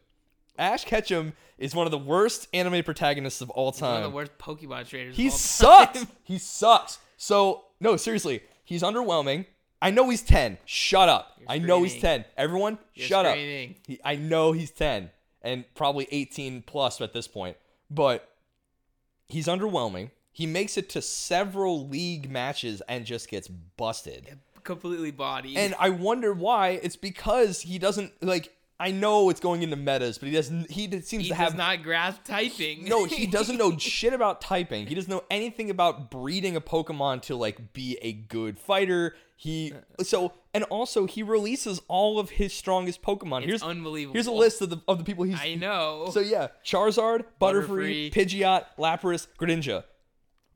Ash 0.58 0.84
Ketchum 0.84 1.34
is 1.58 1.74
one 1.74 1.86
of 1.86 1.90
the 1.90 1.98
worst 1.98 2.48
anime 2.54 2.82
protagonists 2.82 3.42
of 3.42 3.50
all 3.50 3.66
One 3.66 3.74
time. 3.74 3.96
of 4.04 4.10
the 4.10 4.16
worst 4.16 4.36
Pokemon 4.38 4.88
traders. 4.88 5.16
he 5.16 5.26
of 5.26 5.32
all 5.32 5.38
sucks. 5.38 6.06
he 6.24 6.38
sucks. 6.38 6.98
So 7.18 7.64
no, 7.78 7.96
seriously, 7.96 8.42
he's 8.64 8.82
underwhelming. 8.82 9.44
I 9.80 9.90
know 9.90 10.08
he's 10.10 10.22
ten. 10.22 10.58
Shut 10.64 11.08
up. 11.08 11.32
You're 11.38 11.50
I 11.50 11.58
know 11.58 11.82
he's 11.82 11.92
screaming. 11.92 12.22
ten. 12.22 12.24
Everyone, 12.36 12.78
You're 12.94 13.06
shut 13.06 13.26
screaming. 13.26 13.70
up. 13.70 13.76
He, 13.86 14.00
I 14.04 14.16
know 14.16 14.52
he's 14.52 14.70
ten 14.70 15.10
and 15.42 15.64
probably 15.74 16.08
eighteen 16.10 16.62
plus 16.66 17.00
at 17.00 17.12
this 17.12 17.28
point, 17.28 17.56
but 17.90 18.28
he's 19.28 19.46
underwhelming. 19.46 20.10
He 20.32 20.46
makes 20.46 20.76
it 20.76 20.88
to 20.90 21.02
several 21.02 21.88
league 21.88 22.30
matches 22.30 22.80
and 22.88 23.04
just 23.04 23.28
gets 23.28 23.48
busted. 23.48 24.38
Completely 24.64 25.10
bodied. 25.10 25.56
And 25.56 25.74
I 25.78 25.90
wonder 25.90 26.32
why. 26.32 26.70
It's 26.82 26.96
because 26.96 27.62
he 27.62 27.78
doesn't 27.78 28.12
like. 28.22 28.54
I 28.80 28.92
know 28.92 29.28
it's 29.28 29.40
going 29.40 29.62
into 29.62 29.74
metas, 29.74 30.18
but 30.18 30.28
he 30.28 30.34
doesn't. 30.34 30.70
He 30.70 30.88
seems 31.00 31.10
he 31.10 31.22
to 31.24 31.28
does 31.30 31.38
have 31.38 31.56
not 31.56 31.82
grasp 31.82 32.22
typing. 32.24 32.84
no. 32.84 33.04
He 33.04 33.26
doesn't 33.26 33.56
know 33.56 33.76
shit 33.78 34.12
about 34.12 34.40
typing. 34.40 34.86
He 34.86 34.94
doesn't 34.94 35.10
know 35.10 35.24
anything 35.30 35.68
about 35.70 36.10
breeding 36.10 36.54
a 36.54 36.60
Pokemon 36.60 37.22
to 37.22 37.34
like 37.34 37.72
be 37.72 37.98
a 38.02 38.12
good 38.12 38.58
fighter. 38.58 39.16
He 39.36 39.72
uh-uh. 39.72 40.04
so 40.04 40.32
and 40.54 40.64
also 40.64 41.06
he 41.06 41.22
releases 41.22 41.80
all 41.88 42.18
of 42.18 42.30
his 42.30 42.52
strongest 42.52 43.02
Pokemon. 43.02 43.38
It's 43.38 43.46
here's 43.46 43.62
unbelievable. 43.62 44.14
here's 44.14 44.26
a 44.26 44.32
list 44.32 44.62
of 44.62 44.70
the 44.70 44.78
of 44.86 44.98
the 44.98 45.04
people 45.04 45.24
he's. 45.24 45.40
I 45.40 45.54
know. 45.54 46.10
So 46.12 46.20
yeah, 46.20 46.48
Charizard, 46.64 47.24
Butterfree, 47.40 48.10
Butterfree. 48.10 48.12
Pidgeot, 48.12 48.64
Lapras, 48.78 49.26
Greninja. 49.40 49.84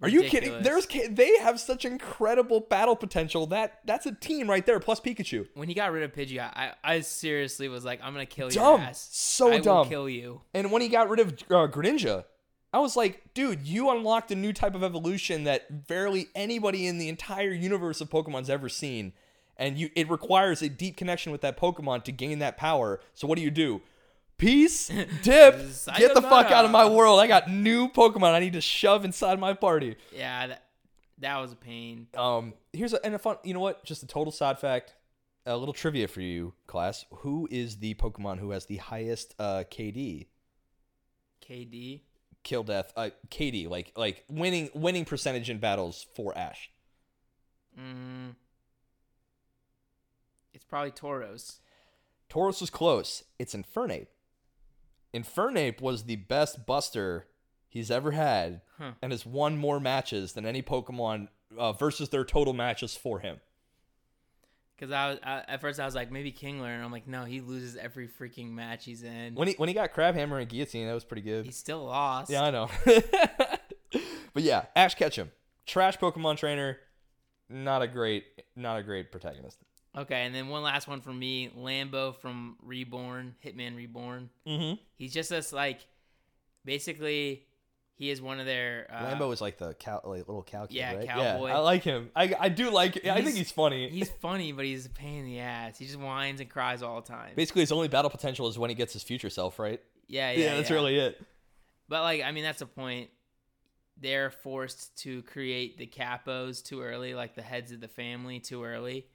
Are 0.03 0.09
you 0.09 0.23
kidding? 0.25 0.63
There's 0.63 0.87
they 0.87 1.37
have 1.39 1.61
such 1.61 1.85
incredible 1.85 2.61
battle 2.61 2.97
potential. 2.97 3.47
That 3.47 3.81
that's 3.85 4.07
a 4.07 4.13
team 4.13 4.51
right 4.51 4.65
there. 4.67 4.81
Plus 4.81 5.01
Pikachu. 5.01 5.47
when 5.55 5.69
he 5.69 5.75
got 5.75 5.93
rid 5.93 6.03
of 6.03 6.13
Pidgeot, 6.13 6.51
I, 6.55 6.73
I 6.83 7.01
seriously 7.01 7.69
was 7.69 7.85
like, 7.85 8.01
I'm 8.03 8.13
gonna 8.13 8.27
kill 8.27 8.49
Dumb. 8.49 8.81
your 8.81 8.89
ass. 8.89 9.09
So 9.13 9.49
I 9.49 9.57
will 9.57 9.61
dumb. 9.63 9.89
kill 9.89 10.09
you. 10.09 10.43
And 10.55 10.73
when 10.73 10.83
he 10.83 10.89
got 10.89 11.09
rid 11.09 11.21
of 11.21 11.29
uh, 11.33 11.69
Greninja, 11.69 12.25
I 12.73 12.81
was 12.81 12.97
like, 12.97 13.35
dude, 13.35 13.67
you 13.67 13.91
unlocked 13.91 14.31
a 14.31 14.37
new 14.37 14.53
type 14.53 14.75
of 14.75 14.83
evolution 14.83 15.45
that 15.45 15.87
barely 15.87 16.29
anybody 16.35 16.87
in 16.87 16.99
the 16.99 17.09
entire 17.09 17.53
universe 17.53 18.01
of 18.01 18.09
Pokemon's 18.09 18.51
ever 18.51 18.69
seen. 18.69 19.13
And 19.57 19.79
you 19.79 19.91
it 19.95 20.11
requires 20.11 20.63
a 20.63 20.69
deep 20.69 20.97
connection 20.97 21.31
with 21.31 21.43
that 21.43 21.57
Pokemon 21.57 22.05
to 22.05 22.13
gain 22.13 22.39
that 22.41 22.57
power. 22.57 23.01
So 23.15 23.27
what 23.27 23.37
do 23.37 23.43
you 23.43 23.51
do? 23.51 23.83
Peace, 24.43 24.89
dip, 25.23 25.57
get 25.97 26.15
the 26.15 26.21
fuck 26.21 26.51
out 26.51 26.65
of 26.65 26.73
my 26.73 26.85
world. 26.85 27.21
I 27.21 27.29
got 27.29 27.49
new 27.49 27.89
Pokemon 27.89 28.33
I 28.35 28.41
need 28.41 28.55
to 28.55 28.61
shove 28.61 29.05
inside 29.05 29.39
my 29.39 29.55
party. 29.55 29.95
Yeah, 30.13 30.49
that, 30.49 30.65
that 31.19 31.39
was 31.39 31.53
a 31.53 31.57
pain. 31.57 32.09
Um, 32.17 32.55
here's 32.73 32.93
a 32.93 33.05
and 33.07 33.15
a 33.15 33.21
fun. 33.21 33.37
You 33.45 33.55
know 33.55 33.61
what? 33.61 33.85
Just 33.85 34.03
a 34.03 34.07
total 34.09 34.33
side 34.33 34.59
fact. 34.59 34.97
a 35.47 35.57
little 35.57 35.73
trivia 35.73 36.09
for 36.09 36.21
you, 36.21 36.55
class. 36.67 37.05
Who 37.19 37.47
is 37.53 37.77
the 37.77 37.95
Pokemon 37.95 38.41
who 38.41 38.51
has 38.51 38.67
the 38.67 38.79
highest 38.79 39.37
uh, 39.39 39.63
KD? 39.71 40.27
KD. 41.49 42.01
Kill 42.43 42.65
death. 42.65 42.93
Uh, 42.97 43.11
KD, 43.31 43.69
like 43.71 43.93
like 43.95 44.25
winning 44.29 44.71
winning 44.75 45.05
percentage 45.05 45.51
in 45.51 45.59
battles 45.59 46.05
for 46.17 46.37
Ash. 46.37 46.69
Mm, 47.79 48.35
it's 50.53 50.65
probably 50.65 50.91
Tauros. 50.91 51.61
Tauros 52.29 52.61
was 52.61 52.71
close. 52.71 53.23
It's 53.39 53.55
Infernape. 53.55 54.09
Infernape 55.15 55.81
was 55.81 56.05
the 56.05 56.17
best 56.17 56.67
Buster 56.67 57.27
he's 57.69 57.91
ever 57.91 58.13
had, 58.13 58.61
Huh. 58.79 58.93
and 59.03 59.13
has 59.13 59.25
won 59.27 59.57
more 59.57 59.79
matches 59.81 60.33
than 60.33 60.47
any 60.47 60.63
Pokemon 60.63 61.29
uh, 61.57 61.73
versus 61.73 62.09
their 62.09 62.25
total 62.25 62.53
matches 62.53 62.97
for 62.97 63.21
him. 63.21 63.41
Because 64.77 64.93
I 64.93 65.11
was 65.11 65.19
I, 65.23 65.43
at 65.47 65.61
first 65.61 65.79
I 65.79 65.85
was 65.85 65.95
like 65.95 66.11
maybe 66.11 66.33
Kingler, 66.33 66.75
and 66.75 66.83
I'm 66.83 66.91
like 66.91 67.07
no, 67.07 67.25
he 67.25 67.41
loses 67.41 67.77
every 67.77 68.09
freaking 68.09 68.51
match 68.51 68.85
he's 68.85 69.03
in. 69.05 69.35
When 69.35 69.47
he 69.49 69.55
when 69.55 69.69
he 69.69 69.75
got 69.75 69.93
Crabhammer 69.93 70.41
and 70.41 70.49
Guillotine, 70.49 70.87
that 70.89 70.95
was 70.95 71.05
pretty 71.05 71.23
good. 71.23 71.45
He's 71.45 71.57
still 71.57 71.85
lost. 71.85 72.31
Yeah, 72.31 72.43
I 72.43 72.51
know. 72.51 72.69
but 74.35 74.43
yeah, 74.43 74.65
Ash 74.75 74.95
Ketchum, 74.95 75.31
trash 75.67 75.99
Pokemon 75.99 76.37
trainer, 76.37 76.79
not 77.49 77.83
a 77.83 77.87
great, 77.87 78.25
not 78.57 78.79
a 78.79 78.83
great 78.83 79.13
protagonist. 79.13 79.59
Okay, 79.97 80.25
and 80.25 80.35
then 80.35 80.49
one 80.49 80.63
last 80.63 80.89
one 80.89 81.01
for 81.03 81.13
me, 81.13 81.51
Lambo 81.59 82.17
from 82.17 82.57
Reborn, 82.63 83.35
Hitman 83.45 83.77
Reborn. 83.77 84.31
Mm-hmm. 84.47 84.81
He's 84.97 85.13
just 85.13 85.29
this 85.29 85.53
like, 85.53 85.87
basically, 86.65 87.45
he 87.95 88.11
is 88.11 88.23
one 88.23 88.41
of 88.41 88.47
their. 88.47 88.87
Uh, 88.91 89.15
Lambo 89.15 89.33
is 89.33 89.41
like 89.41 89.59
the 89.59 89.75
cow, 89.75 90.01
like 90.05 90.27
little 90.27 90.43
cow 90.43 90.67
kid, 90.67 90.77
yeah, 90.77 90.95
right? 90.95 91.07
cowboy. 91.07 91.49
Yeah, 91.49 91.57
I 91.57 91.59
like 91.59 91.83
him. 91.83 92.11
I, 92.17 92.35
I 92.41 92.49
do 92.49 92.71
like. 92.71 92.97
I 93.07 93.17
think 93.17 93.27
He's- 93.27 93.37
he's 93.37 93.53
funny. 93.53 93.91
He's 93.91 94.09
funny, 94.09 94.53
but 94.53 94.65
he's 94.65 94.87
a 94.87 94.91
pain 94.91 95.21
in 95.21 95.25
the 95.27 95.41
ass. 95.41 95.79
He 95.79 95.85
just 95.85 95.99
whines 95.99 96.41
and 96.41 96.49
cries 96.49 96.83
all 96.83 97.01
the 97.03 97.07
time. 97.09 97.33
Basically, 97.37 97.61
his 97.61 97.71
only 97.73 97.89
battle 97.89 98.11
potential 98.11 98.49
is 98.49 98.59
when 98.59 98.71
he 98.71 98.75
gets 98.75 98.95
his 98.95 99.03
future 99.03 99.31
self, 99.31 99.59
right? 99.59 99.81
Yeah, 100.09 100.33
yeah, 100.33 100.57
that's 100.57 100.71
yeah. 100.71 100.75
really 100.77 100.99
it. 100.99 101.21
But 101.89 102.03
like, 102.03 102.23
I 102.23 102.33
mean, 102.33 102.45
that's 102.45 102.61
the 102.61 102.67
point. 102.67 103.11
They're 104.01 104.31
forced 104.31 104.97
to 105.03 105.23
create 105.23 105.77
the 105.77 105.87
capos 105.87 106.65
too 106.65 106.81
early, 106.81 107.15
like 107.15 107.35
the 107.35 107.43
heads 107.43 107.73
of 107.73 107.81
the 107.81 107.89
family 107.89 108.41
too 108.41 108.65
early, 108.65 109.07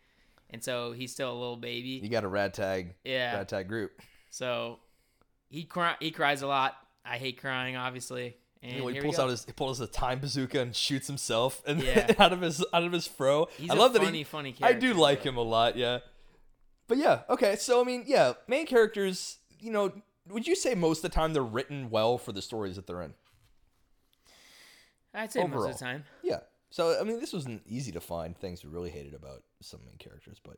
and 0.50 0.64
so 0.64 0.92
he's 0.92 1.12
still 1.12 1.32
a 1.32 1.38
little 1.38 1.58
baby. 1.58 2.00
You 2.04 2.10
got 2.10 2.24
a 2.24 2.28
rad 2.28 2.54
tag, 2.54 2.96
Yeah. 3.04 3.36
rad 3.36 3.50
tag 3.50 3.68
group. 3.68 4.02
So 4.30 4.80
he 5.50 5.64
cry, 5.64 5.96
he 6.00 6.12
cries 6.12 6.42
a 6.42 6.48
lot. 6.48 6.76
I 7.06 7.18
hate 7.18 7.40
crying, 7.40 7.76
obviously. 7.76 8.38
And 8.64 8.74
You 8.74 8.80
know, 8.80 8.88
he 8.88 9.00
pulls 9.00 9.20
out 9.20 9.30
his 9.30 9.46
he 9.46 9.52
pulls 9.52 9.80
a 9.80 9.88
time 9.88 10.20
bazooka 10.20 10.60
and 10.60 10.76
shoots 10.76 11.08
himself 11.08 11.62
and 11.68 11.82
Yeah. 11.82 12.12
out 12.20 12.34
of 12.34 12.42
his 12.42 12.66
out 12.74 12.84
of 12.84 12.92
his 12.92 13.08
fro. 13.08 13.48
He's 13.58 13.70
I 13.70 13.76
a 13.76 13.78
love 13.78 13.94
funny, 13.94 14.06
that 14.06 14.14
he. 14.16 14.24
funny 14.24 14.50
I 14.50 14.52
character. 14.54 14.78
I 14.78 14.80
do 14.80 14.94
like 15.00 15.24
though. 15.24 15.30
him 15.30 15.38
a 15.38 15.42
lot, 15.44 15.76
yeah. 15.78 16.00
But 16.88 16.98
yeah, 16.98 17.22
okay. 17.30 17.56
So 17.56 17.80
I 17.82 17.84
mean, 17.84 18.04
yeah, 18.08 18.34
main 18.48 18.66
characters. 18.66 19.38
You 19.60 19.72
know, 19.72 19.92
would 20.30 20.48
you 20.48 20.56
say 20.56 20.74
most 20.76 21.00
of 21.04 21.12
the 21.12 21.16
time 21.16 21.34
they're 21.34 21.44
written 21.44 21.90
well 21.90 22.18
for 22.18 22.32
the 22.32 22.42
stories 22.42 22.76
that 22.78 22.88
they're 22.88 23.02
in? 23.04 23.14
I'd 25.14 25.32
say 25.32 25.46
most 25.46 25.68
of 25.70 25.74
the 25.78 25.84
time. 25.86 26.04
Yeah. 26.24 26.40
So 26.70 27.00
I 27.00 27.04
mean, 27.04 27.20
this 27.20 27.34
wasn't 27.34 27.62
easy 27.66 27.92
to 27.94 28.00
find 28.02 28.38
things 28.38 28.64
we 28.64 28.70
really 28.70 28.90
hated 28.90 29.14
about 29.14 29.44
some 29.62 29.82
main 29.86 29.98
characters, 29.98 30.38
but 30.44 30.58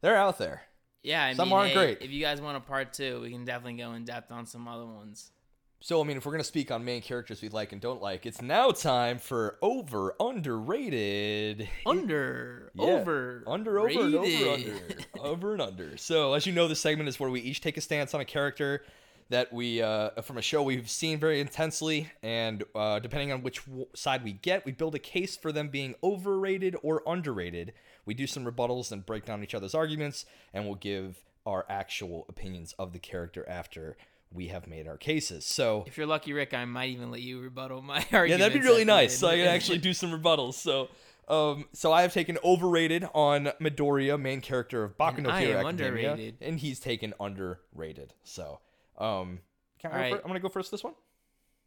they're 0.00 0.16
out 0.16 0.38
there. 0.38 0.62
Yeah, 1.02 1.24
I 1.24 1.34
Some 1.34 1.48
mean, 1.48 1.58
aren't 1.58 1.68
hey, 1.70 1.74
great. 1.74 1.98
If 2.02 2.10
you 2.12 2.20
guys 2.20 2.40
want 2.40 2.56
a 2.56 2.60
part 2.60 2.92
two, 2.92 3.20
we 3.22 3.30
can 3.32 3.44
definitely 3.44 3.74
go 3.82 3.92
in 3.94 4.04
depth 4.04 4.30
on 4.30 4.46
some 4.46 4.68
other 4.68 4.86
ones. 4.86 5.32
So 5.80 6.00
I 6.00 6.04
mean, 6.04 6.16
if 6.16 6.24
we're 6.24 6.30
gonna 6.32 6.44
speak 6.44 6.70
on 6.70 6.84
main 6.84 7.02
characters 7.02 7.42
we 7.42 7.48
like 7.48 7.72
and 7.72 7.80
don't 7.80 8.00
like, 8.00 8.24
it's 8.24 8.40
now 8.40 8.70
time 8.70 9.18
for 9.18 9.58
over 9.62 10.14
underrated. 10.20 11.68
Under, 11.86 12.70
Yeah. 12.74 12.84
over, 12.84 13.42
under 13.48 13.80
over 13.80 14.00
and 14.00 14.14
over 14.14 14.50
under 14.52 14.78
over 15.20 15.52
and 15.54 15.62
under 15.62 15.96
so 15.96 16.34
as 16.34 16.46
you 16.46 16.52
know 16.52 16.68
this 16.68 16.80
segment 16.80 17.08
is 17.08 17.18
where 17.18 17.30
we 17.30 17.40
each 17.40 17.60
take 17.60 17.76
a 17.76 17.80
stance 17.80 18.14
on 18.14 18.20
a 18.20 18.24
character 18.24 18.82
that 19.30 19.52
we 19.52 19.82
uh, 19.82 20.10
from 20.22 20.38
a 20.38 20.42
show 20.42 20.62
we've 20.62 20.88
seen 20.90 21.18
very 21.18 21.40
intensely 21.40 22.10
and 22.22 22.62
uh, 22.74 22.98
depending 22.98 23.32
on 23.32 23.42
which 23.42 23.64
w- 23.66 23.86
side 23.94 24.22
we 24.24 24.32
get 24.34 24.64
we 24.64 24.72
build 24.72 24.94
a 24.94 24.98
case 24.98 25.36
for 25.36 25.50
them 25.52 25.68
being 25.68 25.94
overrated 26.02 26.76
or 26.82 27.02
underrated 27.06 27.72
we 28.04 28.14
do 28.14 28.26
some 28.26 28.44
rebuttals 28.44 28.92
and 28.92 29.04
break 29.04 29.24
down 29.24 29.42
each 29.42 29.54
other's 29.54 29.74
arguments 29.74 30.24
and 30.52 30.64
we'll 30.64 30.74
give 30.74 31.24
our 31.46 31.66
actual 31.68 32.24
opinions 32.28 32.74
of 32.78 32.92
the 32.92 32.98
character 32.98 33.44
after 33.48 33.96
we 34.32 34.48
have 34.48 34.66
made 34.66 34.88
our 34.88 34.96
cases 34.96 35.44
so 35.44 35.84
If 35.86 35.96
you're 35.98 36.06
lucky, 36.06 36.32
Rick, 36.32 36.54
I 36.54 36.64
might 36.64 36.90
even 36.90 37.10
let 37.10 37.20
you 37.20 37.40
rebuttal 37.40 37.82
my 37.82 37.96
argument. 38.12 38.28
yeah, 38.30 38.36
that'd 38.36 38.60
be 38.60 38.66
really 38.66 38.84
nice. 38.84 39.16
So 39.16 39.28
I 39.28 39.36
can 39.36 39.46
actually 39.48 39.78
do 39.78 39.92
some 39.92 40.10
rebuttals. 40.10 40.54
So, 40.54 40.88
um, 41.28 41.66
so 41.72 41.92
I 41.92 42.02
have 42.02 42.12
taken 42.12 42.38
overrated 42.42 43.06
on 43.14 43.52
Midoriya, 43.60 44.20
main 44.20 44.40
character 44.40 44.84
of 44.84 44.96
Boku 44.96 45.20
no 45.20 45.30
Hero 45.32 45.60
am 45.60 45.66
Academia, 45.66 46.12
underrated. 46.12 46.36
and 46.40 46.58
he's 46.58 46.80
taken 46.80 47.14
underrated. 47.20 48.14
So, 48.24 48.60
um, 48.98 49.40
can 49.78 49.92
I 49.92 50.08
go 50.08 50.14
right. 50.14 50.26
gonna 50.26 50.40
go 50.40 50.48
first 50.48 50.70
this 50.70 50.84
one. 50.84 50.94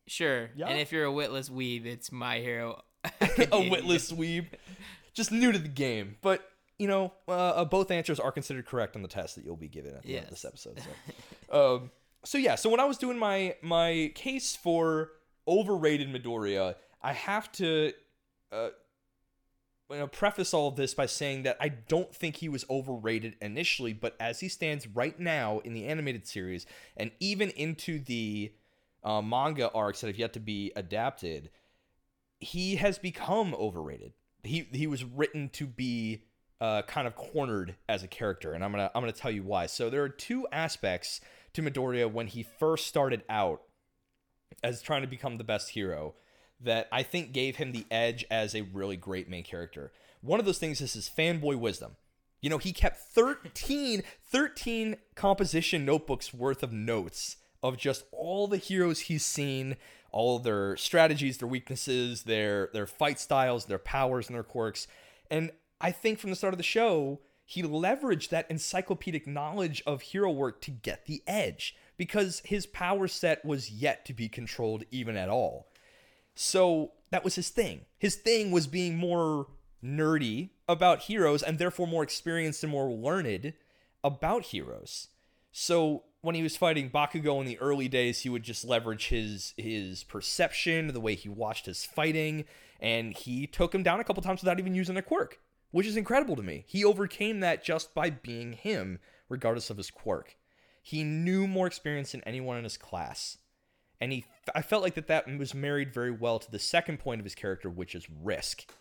Sure. 0.08 0.50
Yeah. 0.56 0.68
And 0.68 0.80
if 0.80 0.92
you're 0.92 1.06
a 1.06 1.12
witless 1.12 1.50
weeb, 1.50 1.86
it's 1.86 2.12
my 2.12 2.40
hero. 2.40 2.82
a 3.04 3.70
witless 3.70 4.12
weeb, 4.12 4.48
just 5.16 5.32
new 5.32 5.52
to 5.52 5.60
the 5.60 5.70
game, 5.70 6.18
but. 6.22 6.50
You 6.78 6.90
know, 6.90 7.14
uh, 7.30 7.32
uh, 7.32 7.64
both 7.64 7.90
answers 7.90 8.20
are 8.20 8.34
considered 8.34 8.66
correct 8.66 8.98
on 8.98 9.02
the 9.02 9.08
test 9.08 9.38
that 9.38 9.46
you'll 9.46 9.56
be 9.56 9.70
given 9.70 9.96
at 9.96 10.04
the 10.04 10.18
end 10.18 10.26
of 10.26 10.32
this 10.32 10.44
episode. 10.44 10.78
So, 11.50 11.76
um, 11.76 11.92
so 12.26 12.38
yeah, 12.38 12.56
so 12.56 12.70
when 12.70 12.82
I 12.82 12.84
was 12.84 12.98
doing 12.98 13.18
my 13.18 13.56
my 13.62 14.12
case 14.14 14.58
for 14.58 15.12
overrated 15.48 16.10
Midoriya, 16.10 16.76
I 17.02 17.14
have 17.14 17.50
to 17.54 17.94
uh, 18.52 18.70
you 19.90 19.98
know, 19.98 20.08
preface 20.08 20.54
all 20.54 20.68
of 20.68 20.76
this 20.76 20.94
by 20.94 21.06
saying 21.06 21.44
that 21.44 21.58
I 21.60 21.70
don't 21.70 22.14
think 22.14 22.38
he 22.38 22.50
was 22.50 22.66
overrated 22.70 23.36
initially, 23.42 23.94
but 23.94 24.16
as 24.20 24.40
he 24.40 24.50
stands 24.50 24.88
right 24.88 25.20
now 25.20 25.60
in 25.60 25.74
the 25.74 25.86
animated 25.86 26.28
series 26.28 26.66
and 26.98 27.12
even 27.20 27.52
into 27.52 28.00
the 28.00 28.52
uh, 29.04 29.22
manga 29.22 29.72
arcs 29.72 30.02
that 30.02 30.08
have 30.08 30.18
yet 30.18 30.34
to 30.34 30.40
be 30.40 30.72
adapted, 30.76 31.52
he 32.40 32.78
has 32.78 32.98
become 32.98 33.54
overrated. 33.54 34.14
He 34.46 34.68
he 34.72 34.88
was 34.88 35.04
written 35.04 35.50
to 35.50 35.66
be 35.66 36.24
uh, 36.62 36.84
kind 36.84 37.08
of 37.08 37.16
cornered 37.16 37.76
as 37.90 38.04
a 38.04 38.08
character, 38.08 38.54
and 38.54 38.64
I'm 38.64 38.72
gonna 38.72 38.92
I'm 38.96 39.02
gonna 39.02 39.12
tell 39.12 39.32
you 39.32 39.44
why. 39.44 39.66
So 39.66 39.90
there 39.90 40.04
are 40.04 40.10
two 40.10 40.48
aspects 40.52 41.22
to 41.54 41.62
Midoriya 41.62 42.12
when 42.12 42.28
he 42.28 42.44
first 42.44 42.88
started 42.88 43.24
out 43.30 43.62
as 44.64 44.82
trying 44.82 45.02
to 45.02 45.08
become 45.08 45.38
the 45.38 45.44
best 45.44 45.70
hero 45.70 46.16
that 46.62 46.88
I 46.92 47.04
think 47.04 47.34
gave 47.34 47.58
him 47.58 47.72
the 47.72 47.86
edge 47.92 48.26
as 48.32 48.56
a 48.56 48.62
really 48.62 48.98
great 48.98 49.30
main 49.30 49.44
character. 49.44 49.92
One 50.22 50.40
of 50.40 50.46
those 50.46 50.58
things 50.58 50.82
is 50.82 50.94
his 50.94 51.10
fanboy 51.10 51.58
wisdom. 51.58 51.98
You 52.42 52.50
know, 52.50 52.58
he 52.58 52.74
kept 52.74 52.98
13, 52.98 54.04
13 54.32 54.98
composition 55.16 55.86
notebooks 55.86 56.34
worth 56.34 56.64
of 56.64 56.72
notes 56.72 57.38
of 57.64 57.78
just 57.78 58.04
all 58.12 58.48
the 58.48 58.58
heroes 58.58 59.02
he's 59.02 59.26
seen, 59.26 59.76
all 60.16 60.40
their 60.40 60.78
strategies, 60.78 61.38
their 61.38 61.48
weaknesses, 61.48 62.24
their 62.24 62.70
their 62.74 62.88
fight 62.88 63.20
styles, 63.20 63.66
their 63.66 63.78
powers 63.78 64.28
and 64.28 64.36
their 64.36 64.44
quirks. 64.44 64.88
And 65.30 65.52
I 65.82 65.92
think 65.92 66.20
from 66.20 66.30
the 66.30 66.38
start 66.38 66.54
of 66.54 66.58
the 66.58 66.64
show, 66.64 67.20
he 67.44 67.62
leveraged 67.62 68.30
that 68.30 68.50
encyclopedic 68.50 69.28
knowledge 69.28 69.84
of 69.86 70.02
hero 70.02 70.32
work 70.32 70.62
to 70.62 70.72
get 70.72 71.06
the 71.06 71.22
edge 71.28 71.76
because 71.98 72.42
his 72.46 72.66
power 72.66 73.10
set 73.10 73.44
was 73.44 73.70
yet 73.70 74.06
to 74.06 74.14
be 74.14 74.30
controlled 74.30 74.86
even 74.90 75.18
at 75.18 75.30
all. 75.30 75.68
So 76.34 76.94
that 77.12 77.26
was 77.26 77.36
his 77.36 77.50
thing. 77.50 77.82
His 78.00 78.16
thing 78.16 78.52
was 78.52 78.68
being 78.68 78.96
more 78.96 79.48
nerdy 79.84 80.52
about 80.68 81.04
heroes 81.04 81.44
and 81.44 81.60
therefore 81.60 81.88
more 81.88 82.04
experienced 82.04 82.64
and 82.64 82.72
more 82.72 82.90
learned 82.90 83.54
about 84.02 84.46
heroes. 84.46 85.10
So 85.52 86.04
when 86.26 86.36
he 86.36 86.44
was 86.44 86.58
fighting 86.58 86.90
Bakugo 86.90 87.40
in 87.40 87.46
the 87.46 87.60
early 87.60 87.88
days, 87.88 88.22
he 88.22 88.30
would 88.30 88.44
just 88.44 88.66
leverage 88.66 89.08
his 89.08 89.54
his 89.58 90.04
perception, 90.04 90.88
the 90.88 91.00
way 91.00 91.16
he 91.16 91.30
watched 91.30 91.66
his 91.66 91.86
fighting, 91.86 92.46
and 92.80 93.14
he 93.14 93.48
took 93.48 93.74
him 93.74 93.84
down 93.84 94.00
a 94.00 94.04
couple 94.04 94.24
times 94.24 94.42
without 94.42 94.60
even 94.60 94.76
using 94.76 94.98
a 94.98 95.02
quirk, 95.02 95.40
which 95.72 95.88
is 95.88 95.98
incredible 95.98 96.36
to 96.36 96.44
me. 96.44 96.66
He 96.68 96.84
overcame 96.84 97.40
that 97.40 97.64
just 97.64 97.94
by 97.94 98.10
being 98.10 98.54
him, 98.54 99.00
regardless 99.30 99.70
of 99.70 99.78
his 99.78 99.92
quirk. 99.92 100.38
He 100.82 101.04
knew 101.04 101.48
more 101.48 101.68
experience 101.68 102.12
than 102.12 102.24
anyone 102.26 102.58
in 102.58 102.64
his 102.64 102.78
class 102.78 103.38
and 104.02 104.12
he 104.12 104.26
I 104.54 104.62
felt 104.62 104.84
like 104.84 104.96
that 104.96 105.08
that 105.08 105.28
was 105.38 105.54
married 105.54 105.94
very 105.94 106.12
well 106.12 106.40
to 106.40 106.52
the 106.52 106.60
second 106.60 107.00
point 107.00 107.20
of 107.20 107.26
his 107.26 107.36
character, 107.36 107.70
which 107.70 107.96
is 107.96 108.08
risk. 108.10 108.72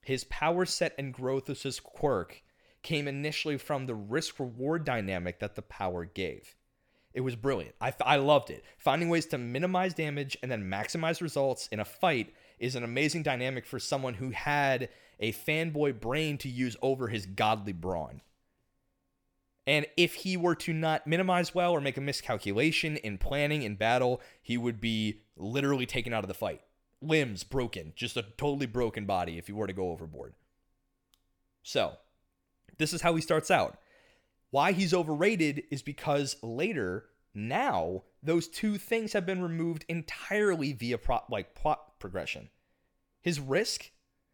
His 0.00 0.24
power 0.24 0.64
set 0.64 0.94
and 0.98 1.14
growth 1.14 1.48
as 1.48 1.62
his 1.62 1.78
quirk 1.78 2.42
came 2.82 3.08
initially 3.08 3.56
from 3.56 3.86
the 3.86 3.94
risk 3.94 4.38
reward 4.38 4.84
dynamic 4.84 5.38
that 5.40 5.54
the 5.54 5.62
power 5.62 6.04
gave. 6.04 6.54
It 7.14 7.20
was 7.20 7.36
brilliant. 7.36 7.74
I, 7.80 7.92
I 8.04 8.16
loved 8.16 8.50
it. 8.50 8.64
Finding 8.78 9.08
ways 9.08 9.26
to 9.26 9.38
minimize 9.38 9.94
damage 9.94 10.36
and 10.42 10.50
then 10.50 10.70
maximize 10.70 11.20
results 11.20 11.68
in 11.70 11.80
a 11.80 11.84
fight 11.84 12.34
is 12.58 12.74
an 12.74 12.84
amazing 12.84 13.22
dynamic 13.22 13.66
for 13.66 13.78
someone 13.78 14.14
who 14.14 14.30
had 14.30 14.88
a 15.20 15.32
fanboy 15.32 16.00
brain 16.00 16.38
to 16.38 16.48
use 16.48 16.76
over 16.80 17.08
his 17.08 17.26
godly 17.26 17.72
brawn. 17.72 18.22
And 19.66 19.86
if 19.96 20.14
he 20.14 20.36
were 20.36 20.56
to 20.56 20.72
not 20.72 21.06
minimize 21.06 21.54
well 21.54 21.72
or 21.72 21.80
make 21.80 21.96
a 21.96 22.00
miscalculation 22.00 22.96
in 22.96 23.18
planning 23.18 23.62
in 23.62 23.76
battle, 23.76 24.20
he 24.40 24.56
would 24.56 24.80
be 24.80 25.20
literally 25.36 25.86
taken 25.86 26.12
out 26.12 26.24
of 26.24 26.28
the 26.28 26.34
fight. 26.34 26.62
Limbs 27.00 27.44
broken, 27.44 27.92
just 27.94 28.16
a 28.16 28.22
totally 28.36 28.66
broken 28.66 29.06
body 29.06 29.38
if 29.38 29.46
he 29.46 29.52
were 29.52 29.66
to 29.66 29.72
go 29.72 29.90
overboard. 29.90 30.34
So, 31.62 31.96
This 32.78 32.92
is 32.92 33.02
how 33.02 33.14
he 33.14 33.20
starts 33.20 33.50
out. 33.50 33.78
Why 34.50 34.72
he's 34.72 34.92
overrated 34.94 35.62
is 35.70 35.82
because 35.82 36.36
later, 36.42 37.06
now, 37.34 38.02
those 38.22 38.48
two 38.48 38.76
things 38.76 39.12
have 39.14 39.24
been 39.24 39.42
removed 39.42 39.84
entirely 39.88 40.72
via 40.72 40.98
pro- 40.98 41.20
like 41.30 41.54
plot 41.54 41.98
progression. 41.98 42.50
His 43.22 43.40
risk 43.40 43.90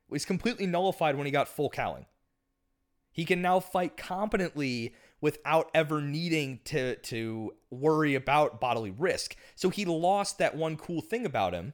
was 0.08 0.24
completely 0.24 0.66
nullified 0.66 1.16
when 1.16 1.26
he 1.26 1.32
got 1.32 1.48
full 1.48 1.70
cowling. 1.70 2.06
He 3.12 3.24
can 3.24 3.42
now 3.42 3.60
fight 3.60 3.96
competently 3.96 4.94
without 5.20 5.70
ever 5.74 6.00
needing 6.00 6.60
to 6.64 6.96
to 6.96 7.52
worry 7.70 8.14
about 8.14 8.60
bodily 8.60 8.90
risk. 8.90 9.36
So 9.54 9.70
he 9.70 9.84
lost 9.84 10.38
that 10.38 10.56
one 10.56 10.76
cool 10.76 11.00
thing 11.00 11.26
about 11.26 11.52
him. 11.52 11.72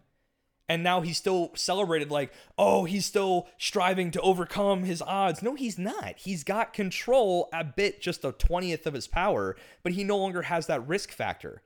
And 0.69 0.83
now 0.83 1.03
he's 1.03 1.19
still 1.19 1.51
celebrated 1.55 2.11
like, 2.11 2.33
oh, 2.57 2.85
he's 2.85 3.05
still 3.05 3.49
striving 3.59 4.11
to 4.13 4.21
overcome 4.23 4.85
his 4.85 5.03
odds. 5.03 5.43
No, 5.43 5.55
he's 5.55 5.79
not. 5.79 6.15
He's 6.17 6.43
got 6.43 6.73
control 6.73 7.49
a 7.53 7.63
bit, 7.65 8.01
just 8.01 8.25
a 8.25 8.33
20th 8.33 8.87
of 8.87 8.95
his 8.95 9.07
power, 9.07 9.57
but 9.83 9.93
he 9.93 10.05
no 10.05 10.17
longer 10.17 10.43
has 10.43 10.67
that 10.67 10.87
risk 10.89 11.11
factor. 11.11 11.63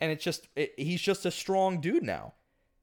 And 0.00 0.12
it's 0.12 0.22
just, 0.22 0.46
it, 0.54 0.74
he's 0.76 1.00
just 1.00 1.26
a 1.26 1.30
strong 1.30 1.80
dude 1.80 2.04
now. 2.04 2.34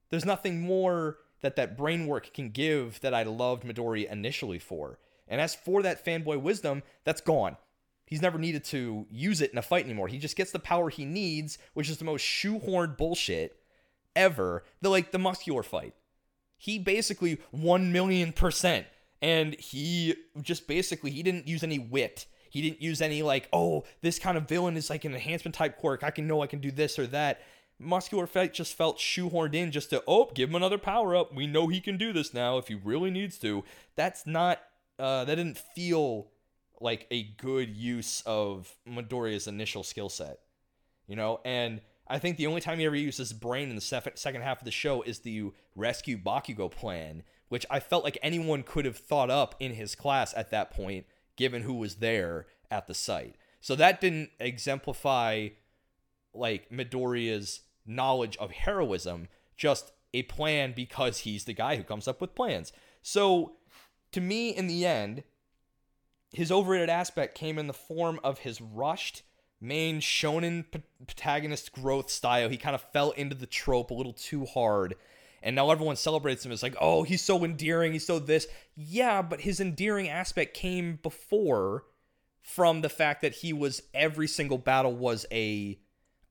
There's 0.09 0.25
nothing 0.25 0.61
more 0.61 1.17
that 1.41 1.55
that 1.55 1.77
brain 1.77 2.07
work 2.07 2.33
can 2.33 2.49
give 2.49 2.99
that 3.01 3.13
I 3.13 3.23
loved 3.23 3.63
Midori 3.63 4.09
initially 4.11 4.59
for. 4.59 4.99
And 5.27 5.39
as 5.39 5.55
for 5.55 5.81
that 5.81 6.03
fanboy 6.03 6.41
wisdom, 6.41 6.83
that's 7.05 7.21
gone. 7.21 7.57
He's 8.05 8.21
never 8.21 8.37
needed 8.37 8.65
to 8.65 9.07
use 9.09 9.41
it 9.41 9.51
in 9.51 9.57
a 9.57 9.61
fight 9.61 9.85
anymore. 9.85 10.07
He 10.07 10.19
just 10.19 10.35
gets 10.35 10.51
the 10.51 10.59
power 10.59 10.89
he 10.89 11.05
needs, 11.05 11.57
which 11.73 11.89
is 11.89 11.97
the 11.97 12.05
most 12.05 12.21
shoehorned 12.21 12.97
bullshit 12.97 13.57
ever. 14.15 14.63
The 14.81 14.89
like 14.89 15.11
the 15.11 15.19
muscular 15.19 15.63
fight. 15.63 15.93
He 16.57 16.79
basically 16.79 17.39
1 17.51 17.91
million 17.91 18.31
percent. 18.31 18.87
And 19.21 19.55
he 19.59 20.15
just 20.41 20.67
basically 20.67 21.11
he 21.11 21.23
didn't 21.23 21.47
use 21.47 21.63
any 21.63 21.79
wit. 21.79 22.25
He 22.49 22.61
didn't 22.61 22.81
use 22.81 23.01
any 23.01 23.23
like, 23.23 23.49
oh, 23.51 23.83
this 24.01 24.19
kind 24.19 24.37
of 24.37 24.47
villain 24.47 24.77
is 24.77 24.89
like 24.89 25.05
an 25.05 25.13
enhancement 25.13 25.55
type 25.55 25.77
quirk. 25.77 26.03
I 26.03 26.11
can 26.11 26.27
know 26.27 26.43
I 26.43 26.47
can 26.47 26.59
do 26.59 26.71
this 26.71 26.99
or 26.99 27.07
that. 27.07 27.41
Muscular 27.79 28.27
fight 28.27 28.53
just 28.53 28.77
felt 28.77 28.99
shoehorned 28.99 29.55
in 29.55 29.71
just 29.71 29.89
to, 29.89 30.03
oh, 30.07 30.29
give 30.35 30.49
him 30.49 30.55
another 30.55 30.77
power 30.77 31.15
up. 31.15 31.33
We 31.33 31.47
know 31.47 31.67
he 31.67 31.81
can 31.81 31.97
do 31.97 32.13
this 32.13 32.33
now 32.33 32.59
if 32.59 32.67
he 32.67 32.75
really 32.75 33.09
needs 33.09 33.39
to. 33.39 33.63
That's 33.95 34.27
not 34.27 34.61
uh, 34.99 35.25
that 35.25 35.35
didn't 35.35 35.57
feel 35.57 36.27
like 36.79 37.07
a 37.09 37.23
good 37.23 37.75
use 37.75 38.21
of 38.25 38.75
Midoriya's 38.87 39.47
initial 39.47 39.83
skill 39.83 40.09
set, 40.09 40.39
you 41.07 41.15
know. 41.15 41.39
And 41.43 41.81
I 42.07 42.19
think 42.19 42.37
the 42.37 42.47
only 42.47 42.61
time 42.61 42.79
he 42.79 42.85
ever 42.85 42.95
used 42.95 43.17
his 43.17 43.33
brain 43.33 43.69
in 43.69 43.75
the 43.75 43.81
sef- 43.81 44.17
second 44.17 44.41
half 44.41 44.59
of 44.59 44.65
the 44.65 44.71
show 44.71 45.01
is 45.01 45.19
the 45.19 45.51
rescue 45.75 46.17
Bakugo 46.17 46.69
plan, 46.69 47.23
which 47.49 47.65
I 47.69 47.79
felt 47.79 48.03
like 48.03 48.17
anyone 48.21 48.63
could 48.63 48.85
have 48.85 48.97
thought 48.97 49.29
up 49.29 49.55
in 49.59 49.73
his 49.73 49.95
class 49.95 50.33
at 50.35 50.51
that 50.51 50.71
point, 50.71 51.05
given 51.37 51.63
who 51.63 51.75
was 51.75 51.95
there 51.95 52.47
at 52.69 52.87
the 52.87 52.93
site. 52.93 53.35
So 53.61 53.75
that 53.75 54.01
didn't 54.01 54.31
exemplify 54.39 55.49
like 56.33 56.69
Midoriya's 56.69 57.61
knowledge 57.85 58.35
of 58.37 58.51
heroism, 58.51 59.29
just 59.55 59.91
a 60.13 60.23
plan 60.23 60.73
because 60.75 61.19
he's 61.19 61.45
the 61.45 61.53
guy 61.53 61.75
who 61.75 61.83
comes 61.83 62.07
up 62.07 62.19
with 62.19 62.35
plans. 62.35 62.73
So 63.01 63.53
to 64.11 64.21
me, 64.21 64.49
in 64.49 64.67
the 64.67 64.85
end, 64.85 65.23
his 66.31 66.51
overrated 66.51 66.89
aspect 66.89 67.35
came 67.35 67.57
in 67.57 67.67
the 67.67 67.73
form 67.73 68.19
of 68.23 68.39
his 68.39 68.59
rushed 68.59 69.23
main 69.63 70.01
shonen 70.01 70.65
protagonist 71.07 71.71
growth 71.71 72.09
style. 72.09 72.49
He 72.49 72.57
kind 72.57 72.75
of 72.75 72.83
fell 72.91 73.11
into 73.11 73.35
the 73.35 73.45
trope 73.45 73.89
a 73.89 73.93
little 73.93 74.13
too 74.13 74.45
hard. 74.45 74.95
And 75.41 75.55
now 75.55 75.71
everyone 75.71 75.95
celebrates 75.95 76.45
him 76.45 76.51
as 76.51 76.61
like, 76.61 76.75
oh, 76.79 77.03
he's 77.03 77.21
so 77.21 77.43
endearing, 77.43 77.93
he's 77.93 78.05
so 78.05 78.19
this. 78.19 78.47
Yeah, 78.75 79.21
but 79.21 79.41
his 79.41 79.59
endearing 79.59 80.09
aspect 80.09 80.53
came 80.53 80.99
before 81.01 81.85
from 82.41 82.81
the 82.81 82.89
fact 82.89 83.21
that 83.21 83.35
he 83.35 83.53
was 83.53 83.81
every 83.93 84.27
single 84.27 84.57
battle 84.57 84.93
was 84.93 85.25
a 85.31 85.79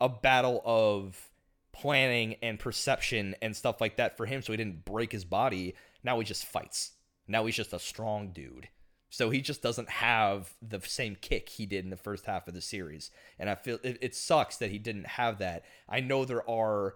a 0.00 0.08
battle 0.08 0.60
of 0.64 1.30
planning 1.72 2.34
and 2.42 2.58
perception 2.58 3.34
and 3.40 3.56
stuff 3.56 3.80
like 3.80 3.96
that 3.96 4.16
for 4.16 4.26
him 4.26 4.42
so 4.42 4.52
he 4.52 4.56
didn't 4.56 4.84
break 4.84 5.12
his 5.12 5.24
body. 5.24 5.74
Now 6.02 6.18
he 6.18 6.24
just 6.24 6.44
fights. 6.44 6.92
Now 7.28 7.46
he's 7.46 7.56
just 7.56 7.72
a 7.72 7.78
strong 7.78 8.32
dude. 8.32 8.68
So 9.12 9.28
he 9.28 9.42
just 9.42 9.60
doesn't 9.60 9.90
have 9.90 10.54
the 10.66 10.80
same 10.80 11.16
kick 11.20 11.50
he 11.50 11.66
did 11.66 11.84
in 11.84 11.90
the 11.90 11.98
first 11.98 12.24
half 12.24 12.48
of 12.48 12.54
the 12.54 12.62
series. 12.62 13.10
And 13.38 13.50
I 13.50 13.54
feel 13.54 13.78
it, 13.82 13.98
it 14.00 14.14
sucks 14.14 14.56
that 14.56 14.70
he 14.70 14.78
didn't 14.78 15.06
have 15.06 15.36
that. 15.40 15.66
I 15.86 16.00
know 16.00 16.24
there 16.24 16.48
are 16.48 16.94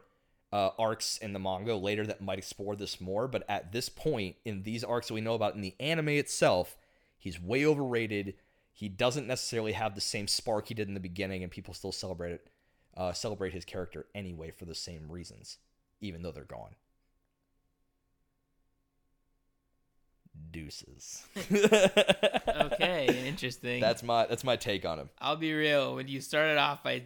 uh, 0.50 0.70
arcs 0.78 1.18
in 1.18 1.34
the 1.34 1.38
manga 1.38 1.74
later 1.74 2.06
that 2.06 2.22
might 2.22 2.38
explore 2.38 2.74
this 2.74 3.02
more, 3.02 3.28
but 3.28 3.44
at 3.50 3.70
this 3.70 3.90
point, 3.90 4.36
in 4.46 4.62
these 4.62 4.82
arcs 4.82 5.08
that 5.08 5.14
we 5.14 5.20
know 5.20 5.34
about 5.34 5.56
in 5.56 5.60
the 5.60 5.74
anime 5.78 6.08
itself, 6.08 6.78
he's 7.18 7.38
way 7.38 7.66
overrated. 7.66 8.32
He 8.72 8.88
doesn't 8.88 9.26
necessarily 9.26 9.72
have 9.72 9.94
the 9.94 10.00
same 10.00 10.26
spark 10.26 10.68
he 10.68 10.74
did 10.74 10.88
in 10.88 10.94
the 10.94 11.00
beginning, 11.00 11.42
and 11.42 11.52
people 11.52 11.74
still 11.74 11.92
celebrate 11.92 12.32
it, 12.32 12.46
uh, 12.96 13.12
celebrate 13.12 13.52
his 13.52 13.66
character 13.66 14.06
anyway 14.14 14.50
for 14.50 14.64
the 14.64 14.74
same 14.74 15.12
reasons, 15.12 15.58
even 16.00 16.22
though 16.22 16.32
they're 16.32 16.44
gone. 16.44 16.76
Deuces. 20.52 21.24
okay, 22.48 23.24
interesting. 23.28 23.80
That's 23.80 24.02
my 24.02 24.26
that's 24.26 24.44
my 24.44 24.56
take 24.56 24.84
on 24.84 24.98
him. 24.98 25.10
I'll 25.20 25.36
be 25.36 25.52
real. 25.52 25.94
When 25.94 26.08
you 26.08 26.20
started 26.20 26.58
off 26.58 26.82
by 26.82 27.04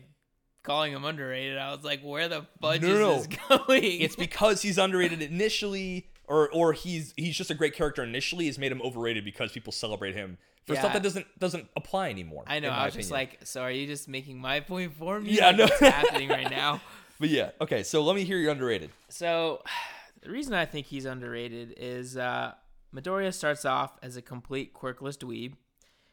calling 0.62 0.92
him 0.92 1.04
underrated, 1.04 1.58
I 1.58 1.74
was 1.74 1.84
like, 1.84 2.02
where 2.02 2.28
the 2.28 2.46
fudge 2.60 2.82
No, 2.82 2.88
is 2.88 2.98
no, 2.98 3.16
this 3.22 3.26
going? 3.66 4.00
It's 4.00 4.16
because 4.16 4.62
he's 4.62 4.78
underrated 4.78 5.22
initially, 5.22 6.08
or 6.26 6.48
or 6.50 6.72
he's 6.72 7.14
he's 7.16 7.36
just 7.36 7.50
a 7.50 7.54
great 7.54 7.74
character 7.74 8.02
initially. 8.02 8.46
Has 8.46 8.58
made 8.58 8.72
him 8.72 8.82
overrated 8.82 9.24
because 9.24 9.52
people 9.52 9.72
celebrate 9.72 10.14
him 10.14 10.38
for 10.66 10.74
Yeah. 10.74 10.80
stuff 10.80 10.92
that 10.94 11.02
doesn't 11.02 11.26
doesn't 11.38 11.68
apply 11.76 12.10
anymore. 12.10 12.44
I 12.46 12.60
know. 12.60 12.70
I 12.70 12.86
was 12.86 12.94
just 12.94 13.10
opinion. 13.10 13.30
like, 13.32 13.46
so 13.46 13.62
are 13.62 13.70
you 13.72 13.86
just 13.86 14.08
making 14.08 14.38
my 14.38 14.60
point 14.60 14.92
for 14.94 15.20
me? 15.20 15.32
Yeah, 15.32 15.48
Like, 15.48 15.56
no. 15.56 15.64
What's 15.64 15.80
happening 15.80 16.28
right 16.28 16.50
now? 16.62 16.80
but 17.18 17.28
yeah, 17.28 17.50
okay. 17.60 17.82
So 17.82 18.02
let 18.02 18.16
me 18.16 18.24
hear 18.24 18.38
your 18.38 18.52
underrated. 18.52 18.90
So, 19.08 19.62
the 20.22 20.30
reason 20.30 20.52
I 20.54 20.66
think 20.66 20.86
he's 20.86 21.04
underrated 21.06 21.74
is 21.78 22.16
uh, 22.16 22.52
Midoriya 22.94 23.32
starts 23.32 23.64
off 23.64 23.98
as 24.02 24.16
a 24.16 24.22
complete 24.22 24.74
quirkless 24.74 25.16
dweeb 25.16 25.54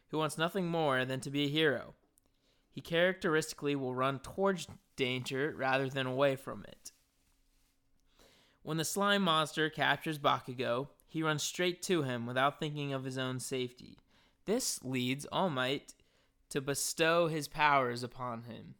who 0.08 0.18
wants 0.18 0.38
nothing 0.38 0.66
more 0.66 1.04
than 1.04 1.20
to 1.20 1.30
be 1.30 1.44
a 1.44 1.50
hero. 1.50 1.94
He 2.70 2.80
characteristically 2.80 3.74
will 3.74 3.94
run 3.94 4.20
towards 4.20 4.68
danger 4.96 5.54
rather 5.56 5.88
than 5.88 6.06
away 6.06 6.36
from 6.36 6.64
it. 6.68 6.92
When 8.62 8.76
the 8.76 8.84
slime 8.84 9.22
monster 9.22 9.70
captures 9.70 10.18
Bakugo, 10.18 10.88
he 11.06 11.22
runs 11.22 11.42
straight 11.42 11.82
to 11.82 12.02
him 12.02 12.26
without 12.26 12.60
thinking 12.60 12.92
of 12.92 13.04
his 13.04 13.18
own 13.18 13.40
safety. 13.40 13.98
This 14.44 14.82
leads 14.84 15.26
All 15.32 15.50
Might 15.50 15.94
to 16.50 16.60
bestow 16.60 17.28
his 17.28 17.48
powers 17.48 18.02
upon 18.02 18.44
him. 18.44 18.74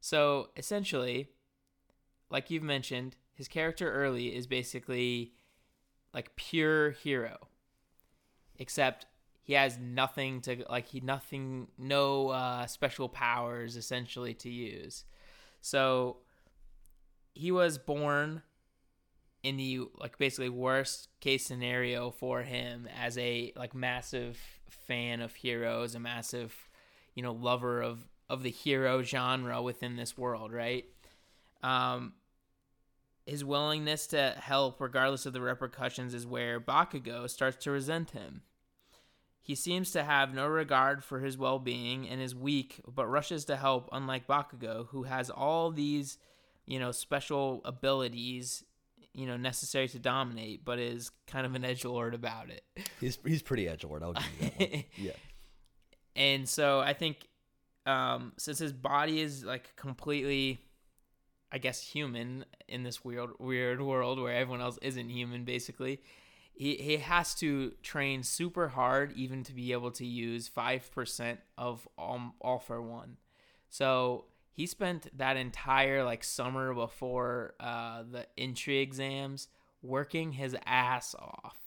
So 0.00 0.50
essentially, 0.56 1.28
like 2.30 2.50
you've 2.50 2.62
mentioned, 2.62 3.16
his 3.34 3.48
character 3.48 3.92
early 3.92 4.34
is 4.34 4.46
basically 4.46 5.32
like 6.12 6.36
pure 6.36 6.90
hero. 6.90 7.48
Except 8.58 9.06
he 9.42 9.54
has 9.54 9.78
nothing 9.78 10.40
to 10.42 10.64
like 10.68 10.88
he 10.88 11.00
nothing 11.00 11.68
no 11.78 12.28
uh 12.28 12.66
special 12.66 13.08
powers 13.08 13.76
essentially 13.76 14.34
to 14.34 14.50
use. 14.50 15.04
So 15.60 16.18
he 17.34 17.50
was 17.50 17.78
born 17.78 18.42
in 19.42 19.56
the 19.56 19.80
like 19.96 20.18
basically 20.18 20.48
worst 20.48 21.08
case 21.20 21.46
scenario 21.46 22.10
for 22.10 22.42
him 22.42 22.88
as 23.00 23.16
a 23.16 23.52
like 23.56 23.74
massive 23.74 24.38
fan 24.68 25.20
of 25.20 25.34
heroes, 25.34 25.94
a 25.94 26.00
massive 26.00 26.68
you 27.14 27.22
know 27.22 27.32
lover 27.32 27.80
of 27.80 28.06
of 28.28 28.42
the 28.42 28.50
hero 28.50 29.02
genre 29.02 29.62
within 29.62 29.96
this 29.96 30.18
world, 30.18 30.52
right? 30.52 30.84
Um 31.62 32.12
his 33.28 33.44
willingness 33.44 34.06
to 34.08 34.34
help 34.38 34.80
regardless 34.80 35.26
of 35.26 35.32
the 35.32 35.40
repercussions 35.40 36.14
is 36.14 36.26
where 36.26 36.60
Bakugo 36.60 37.28
starts 37.28 37.62
to 37.64 37.70
resent 37.70 38.10
him. 38.10 38.42
He 39.40 39.54
seems 39.54 39.90
to 39.92 40.04
have 40.04 40.34
no 40.34 40.46
regard 40.46 41.02
for 41.02 41.20
his 41.20 41.38
well-being 41.38 42.08
and 42.08 42.20
is 42.20 42.34
weak 42.34 42.80
but 42.86 43.06
rushes 43.06 43.44
to 43.46 43.56
help 43.56 43.88
unlike 43.92 44.26
Bakugo 44.26 44.88
who 44.88 45.04
has 45.04 45.30
all 45.30 45.70
these, 45.70 46.18
you 46.66 46.78
know, 46.78 46.92
special 46.92 47.62
abilities, 47.64 48.64
you 49.14 49.26
know, 49.26 49.36
necessary 49.36 49.88
to 49.88 49.98
dominate 49.98 50.64
but 50.64 50.78
is 50.78 51.10
kind 51.26 51.46
of 51.46 51.54
an 51.54 51.62
edgelord 51.62 52.14
about 52.14 52.50
it. 52.50 52.62
He's 53.00 53.18
he's 53.24 53.42
pretty 53.42 53.66
edgelord. 53.66 54.02
I'll 54.02 54.12
give 54.12 54.24
you 54.40 54.50
that 54.58 54.70
one. 54.72 54.84
Yeah. 54.96 55.12
And 56.16 56.48
so 56.48 56.80
I 56.80 56.94
think 56.94 57.28
um, 57.86 58.32
since 58.36 58.58
his 58.58 58.72
body 58.72 59.20
is 59.20 59.44
like 59.44 59.74
completely, 59.76 60.60
I 61.50 61.58
guess, 61.58 61.82
human 61.82 62.44
in 62.68 62.82
this 62.82 63.04
weird 63.04 63.30
weird 63.38 63.80
world 63.80 64.20
where 64.20 64.34
everyone 64.34 64.60
else 64.60 64.78
isn't 64.82 65.08
human, 65.08 65.44
basically, 65.44 66.00
he 66.52 66.76
he 66.76 66.96
has 66.98 67.34
to 67.36 67.72
train 67.82 68.22
super 68.22 68.68
hard 68.68 69.12
even 69.16 69.42
to 69.44 69.54
be 69.54 69.72
able 69.72 69.90
to 69.92 70.06
use 70.06 70.48
five 70.48 70.90
percent 70.92 71.40
of 71.56 71.86
all, 71.96 72.34
all 72.40 72.58
for 72.58 72.80
one. 72.82 73.16
So 73.68 74.26
he 74.52 74.66
spent 74.66 75.16
that 75.16 75.36
entire 75.36 76.04
like 76.04 76.24
summer 76.24 76.74
before 76.74 77.54
uh, 77.60 78.02
the 78.10 78.26
entry 78.36 78.78
exams 78.78 79.48
working 79.82 80.32
his 80.32 80.56
ass 80.66 81.14
off 81.18 81.58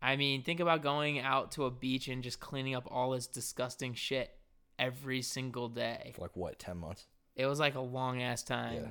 I 0.00 0.16
mean, 0.16 0.42
think 0.42 0.60
about 0.60 0.82
going 0.82 1.18
out 1.18 1.52
to 1.52 1.64
a 1.64 1.70
beach 1.70 2.08
and 2.08 2.22
just 2.22 2.40
cleaning 2.40 2.74
up 2.74 2.86
all 2.90 3.10
this 3.10 3.26
disgusting 3.26 3.94
shit 3.94 4.30
every 4.78 5.22
single 5.22 5.68
day. 5.68 6.12
For 6.14 6.22
like 6.22 6.36
what, 6.36 6.58
ten 6.58 6.78
months? 6.78 7.06
It 7.38 7.46
was 7.46 7.60
like 7.60 7.76
a 7.76 7.80
long 7.80 8.20
ass 8.20 8.42
time. 8.42 8.74
Yeah. 8.74 8.90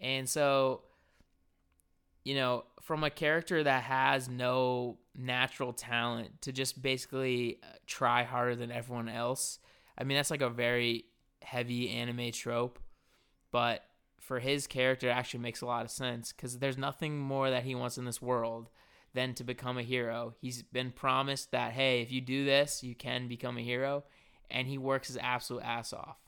And 0.00 0.28
so, 0.28 0.82
you 2.24 2.34
know, 2.34 2.64
from 2.82 3.04
a 3.04 3.10
character 3.10 3.62
that 3.62 3.84
has 3.84 4.28
no 4.28 4.98
natural 5.14 5.72
talent 5.72 6.42
to 6.42 6.52
just 6.52 6.82
basically 6.82 7.60
uh, 7.62 7.76
try 7.86 8.24
harder 8.24 8.56
than 8.56 8.70
everyone 8.70 9.08
else, 9.08 9.60
I 9.96 10.04
mean, 10.04 10.16
that's 10.16 10.30
like 10.32 10.42
a 10.42 10.50
very 10.50 11.04
heavy 11.42 11.88
anime 11.88 12.32
trope. 12.32 12.80
But 13.52 13.84
for 14.20 14.40
his 14.40 14.66
character, 14.66 15.08
it 15.08 15.12
actually 15.12 15.40
makes 15.40 15.60
a 15.60 15.66
lot 15.66 15.84
of 15.84 15.90
sense 15.90 16.32
because 16.32 16.58
there's 16.58 16.76
nothing 16.76 17.18
more 17.18 17.48
that 17.50 17.62
he 17.62 17.76
wants 17.76 17.96
in 17.96 18.04
this 18.04 18.20
world 18.20 18.68
than 19.14 19.32
to 19.34 19.44
become 19.44 19.78
a 19.78 19.82
hero. 19.82 20.34
He's 20.40 20.62
been 20.62 20.90
promised 20.90 21.52
that, 21.52 21.72
hey, 21.72 22.02
if 22.02 22.10
you 22.10 22.20
do 22.20 22.44
this, 22.44 22.82
you 22.82 22.96
can 22.96 23.28
become 23.28 23.56
a 23.56 23.62
hero. 23.62 24.04
And 24.50 24.66
he 24.66 24.76
works 24.76 25.08
his 25.08 25.16
absolute 25.16 25.62
ass 25.62 25.92
off. 25.92 26.18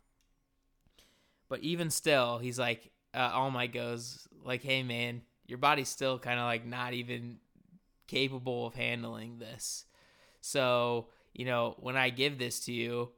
But 1.49 1.61
even 1.61 1.91
still, 1.91 2.39
he's 2.39 2.59
like, 2.59 2.91
uh, 3.15 3.31
All 3.33 3.51
Might 3.51 3.73
goes, 3.73 4.29
like, 4.45 4.63
hey, 4.63 4.83
man, 4.83 5.23
your 5.47 5.59
body's 5.59 5.89
still 5.89 6.19
kind 6.19 6.39
of 6.39 6.45
like 6.45 6.67
not 6.67 6.93
even 6.93 7.39
capable 8.07 8.67
of 8.67 8.75
handling 8.75 9.39
this. 9.39 9.87
So, 10.41 11.09
you 11.33 11.45
know, 11.45 11.75
when 11.79 11.97
I 11.97 12.11
give 12.11 12.39
this 12.39 12.61
to 12.67 12.73
you, 12.73 13.11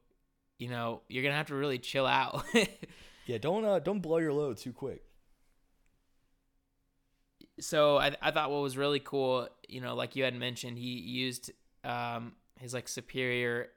you 0.58 0.68
know, 0.68 1.00
you're 1.08 1.22
going 1.22 1.32
to 1.32 1.36
have 1.36 1.48
to 1.48 1.54
really 1.54 1.78
chill 1.78 2.06
out. 2.06 2.44
Yeah, 3.26 3.38
don't 3.38 3.64
uh, 3.64 3.78
don't 3.78 4.00
blow 4.00 4.16
your 4.16 4.32
load 4.32 4.56
too 4.56 4.72
quick. 4.72 5.04
so 7.60 7.98
I, 7.98 8.16
I 8.20 8.30
thought 8.30 8.50
what 8.50 8.60
was 8.62 8.76
really 8.76 8.98
cool, 8.98 9.48
you 9.68 9.80
know, 9.80 9.94
like 9.94 10.16
you 10.16 10.24
had 10.24 10.34
mentioned, 10.34 10.78
he 10.78 10.98
used 10.98 11.52
um, 11.84 12.32
his 12.58 12.74
like 12.74 12.88
superior. 12.88 13.68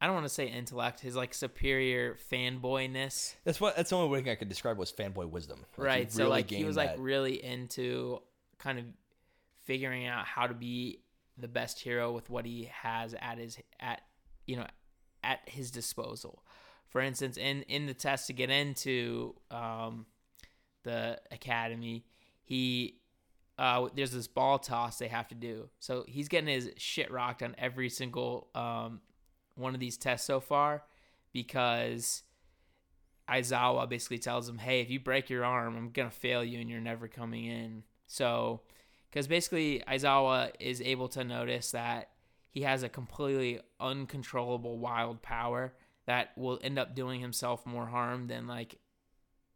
I 0.00 0.06
don't 0.06 0.14
want 0.14 0.26
to 0.26 0.32
say 0.32 0.46
intellect, 0.46 1.00
his 1.00 1.16
like 1.16 1.34
superior 1.34 2.16
fanboyness, 2.30 3.34
That's 3.44 3.60
what. 3.60 3.76
That's 3.76 3.90
the 3.90 3.96
only 3.96 4.08
way 4.08 4.30
I 4.30 4.36
could 4.36 4.48
describe 4.48 4.78
was 4.78 4.92
fanboy 4.92 5.28
wisdom. 5.28 5.64
Like, 5.76 5.86
right? 5.86 6.12
So 6.12 6.24
really 6.24 6.30
like 6.30 6.50
he 6.50 6.64
was 6.64 6.76
like 6.76 6.94
really 6.98 7.44
into 7.44 8.20
kind 8.58 8.78
of 8.78 8.84
figuring 9.64 10.06
out 10.06 10.24
how 10.24 10.46
to 10.46 10.54
be 10.54 11.00
the 11.36 11.48
best 11.48 11.80
hero 11.80 12.12
with 12.12 12.30
what 12.30 12.44
he 12.44 12.70
has 12.72 13.14
at 13.20 13.38
his 13.38 13.58
at 13.80 14.02
you 14.46 14.56
know 14.56 14.66
at 15.24 15.40
his 15.46 15.70
disposal. 15.70 16.44
For 16.86 17.00
instance, 17.00 17.36
in 17.36 17.62
in 17.62 17.86
the 17.86 17.94
test 17.94 18.28
to 18.28 18.32
get 18.32 18.50
into 18.50 19.34
um, 19.50 20.06
the 20.84 21.18
academy, 21.32 22.04
he 22.44 23.00
uh, 23.58 23.88
there's 23.94 24.12
this 24.12 24.28
ball 24.28 24.58
toss 24.58 24.98
they 24.98 25.08
have 25.08 25.28
to 25.28 25.34
do. 25.34 25.68
So 25.80 26.04
he's 26.06 26.28
getting 26.28 26.48
his 26.48 26.70
shit 26.76 27.10
rocked 27.10 27.42
on 27.42 27.56
every 27.58 27.88
single 27.88 28.48
um, 28.54 29.00
one 29.58 29.74
of 29.74 29.80
these 29.80 29.96
tests 29.96 30.26
so 30.26 30.40
far 30.40 30.84
because 31.32 32.22
Aizawa 33.28 33.88
basically 33.88 34.18
tells 34.18 34.48
him, 34.48 34.58
"Hey, 34.58 34.80
if 34.80 34.90
you 34.90 35.00
break 35.00 35.28
your 35.28 35.44
arm, 35.44 35.76
I'm 35.76 35.90
gonna 35.90 36.10
fail 36.10 36.42
you, 36.42 36.60
and 36.60 36.70
you're 36.70 36.80
never 36.80 37.08
coming 37.08 37.44
in." 37.44 37.84
So, 38.06 38.62
because 39.10 39.26
basically 39.28 39.82
Aizawa 39.86 40.52
is 40.60 40.80
able 40.80 41.08
to 41.08 41.24
notice 41.24 41.72
that 41.72 42.10
he 42.50 42.62
has 42.62 42.82
a 42.82 42.88
completely 42.88 43.60
uncontrollable 43.78 44.78
wild 44.78 45.22
power 45.22 45.74
that 46.06 46.36
will 46.38 46.58
end 46.62 46.78
up 46.78 46.94
doing 46.94 47.20
himself 47.20 47.66
more 47.66 47.86
harm 47.86 48.28
than 48.28 48.46
like 48.46 48.80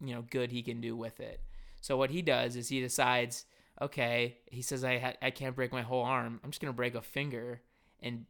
you 0.00 0.14
know 0.14 0.22
good 0.22 0.50
he 0.50 0.62
can 0.62 0.80
do 0.80 0.94
with 0.96 1.20
it. 1.20 1.40
So 1.80 1.96
what 1.96 2.10
he 2.10 2.22
does 2.22 2.56
is 2.56 2.68
he 2.68 2.80
decides, 2.80 3.46
okay, 3.80 4.38
he 4.46 4.62
says 4.62 4.84
I 4.84 4.98
ha- 4.98 5.16
I 5.22 5.30
can't 5.30 5.56
break 5.56 5.72
my 5.72 5.82
whole 5.82 6.04
arm. 6.04 6.40
I'm 6.44 6.50
just 6.50 6.60
gonna 6.60 6.72
break 6.74 6.94
a 6.94 7.02
finger 7.02 7.62
and 8.00 8.26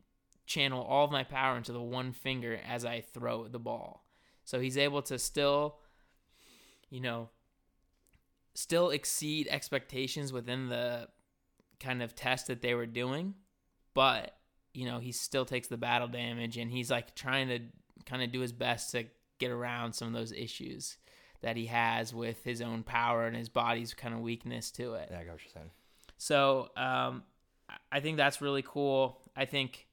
channel 0.46 0.82
all 0.82 1.04
of 1.04 1.10
my 1.12 1.24
power 1.24 1.56
into 1.56 1.72
the 1.72 1.82
one 1.82 2.12
finger 2.12 2.58
as 2.68 2.84
I 2.84 3.00
throw 3.00 3.48
the 3.48 3.58
ball. 3.58 4.04
So 4.44 4.60
he's 4.60 4.76
able 4.76 5.02
to 5.02 5.18
still, 5.18 5.76
you 6.90 7.00
know, 7.00 7.28
still 8.54 8.90
exceed 8.90 9.48
expectations 9.50 10.32
within 10.32 10.68
the 10.68 11.08
kind 11.80 12.02
of 12.02 12.14
test 12.14 12.46
that 12.48 12.60
they 12.62 12.74
were 12.74 12.86
doing, 12.86 13.34
but 13.94 14.36
you 14.74 14.86
know, 14.86 14.98
he 14.98 15.12
still 15.12 15.44
takes 15.44 15.68
the 15.68 15.76
battle 15.76 16.08
damage 16.08 16.56
and 16.56 16.70
he's 16.70 16.90
like 16.90 17.14
trying 17.14 17.48
to 17.48 17.58
kind 18.06 18.22
of 18.22 18.32
do 18.32 18.40
his 18.40 18.52
best 18.52 18.90
to 18.92 19.04
get 19.38 19.50
around 19.50 19.92
some 19.92 20.08
of 20.08 20.14
those 20.14 20.32
issues 20.32 20.96
that 21.42 21.56
he 21.56 21.66
has 21.66 22.14
with 22.14 22.42
his 22.44 22.62
own 22.62 22.82
power 22.82 23.26
and 23.26 23.36
his 23.36 23.48
body's 23.50 23.92
kind 23.92 24.14
of 24.14 24.20
weakness 24.20 24.70
to 24.70 24.94
it. 24.94 25.08
Yeah, 25.10 25.18
I 25.18 25.24
got 25.24 25.32
what 25.32 25.42
you're 25.44 25.52
saying. 25.52 25.70
So 26.16 26.68
um, 26.76 27.22
I- 27.68 27.76
I 27.96 28.00
think 28.00 28.16
that's 28.16 28.40
really 28.40 28.62
cool. 28.62 29.20
I 29.36 29.44
think 29.44 29.86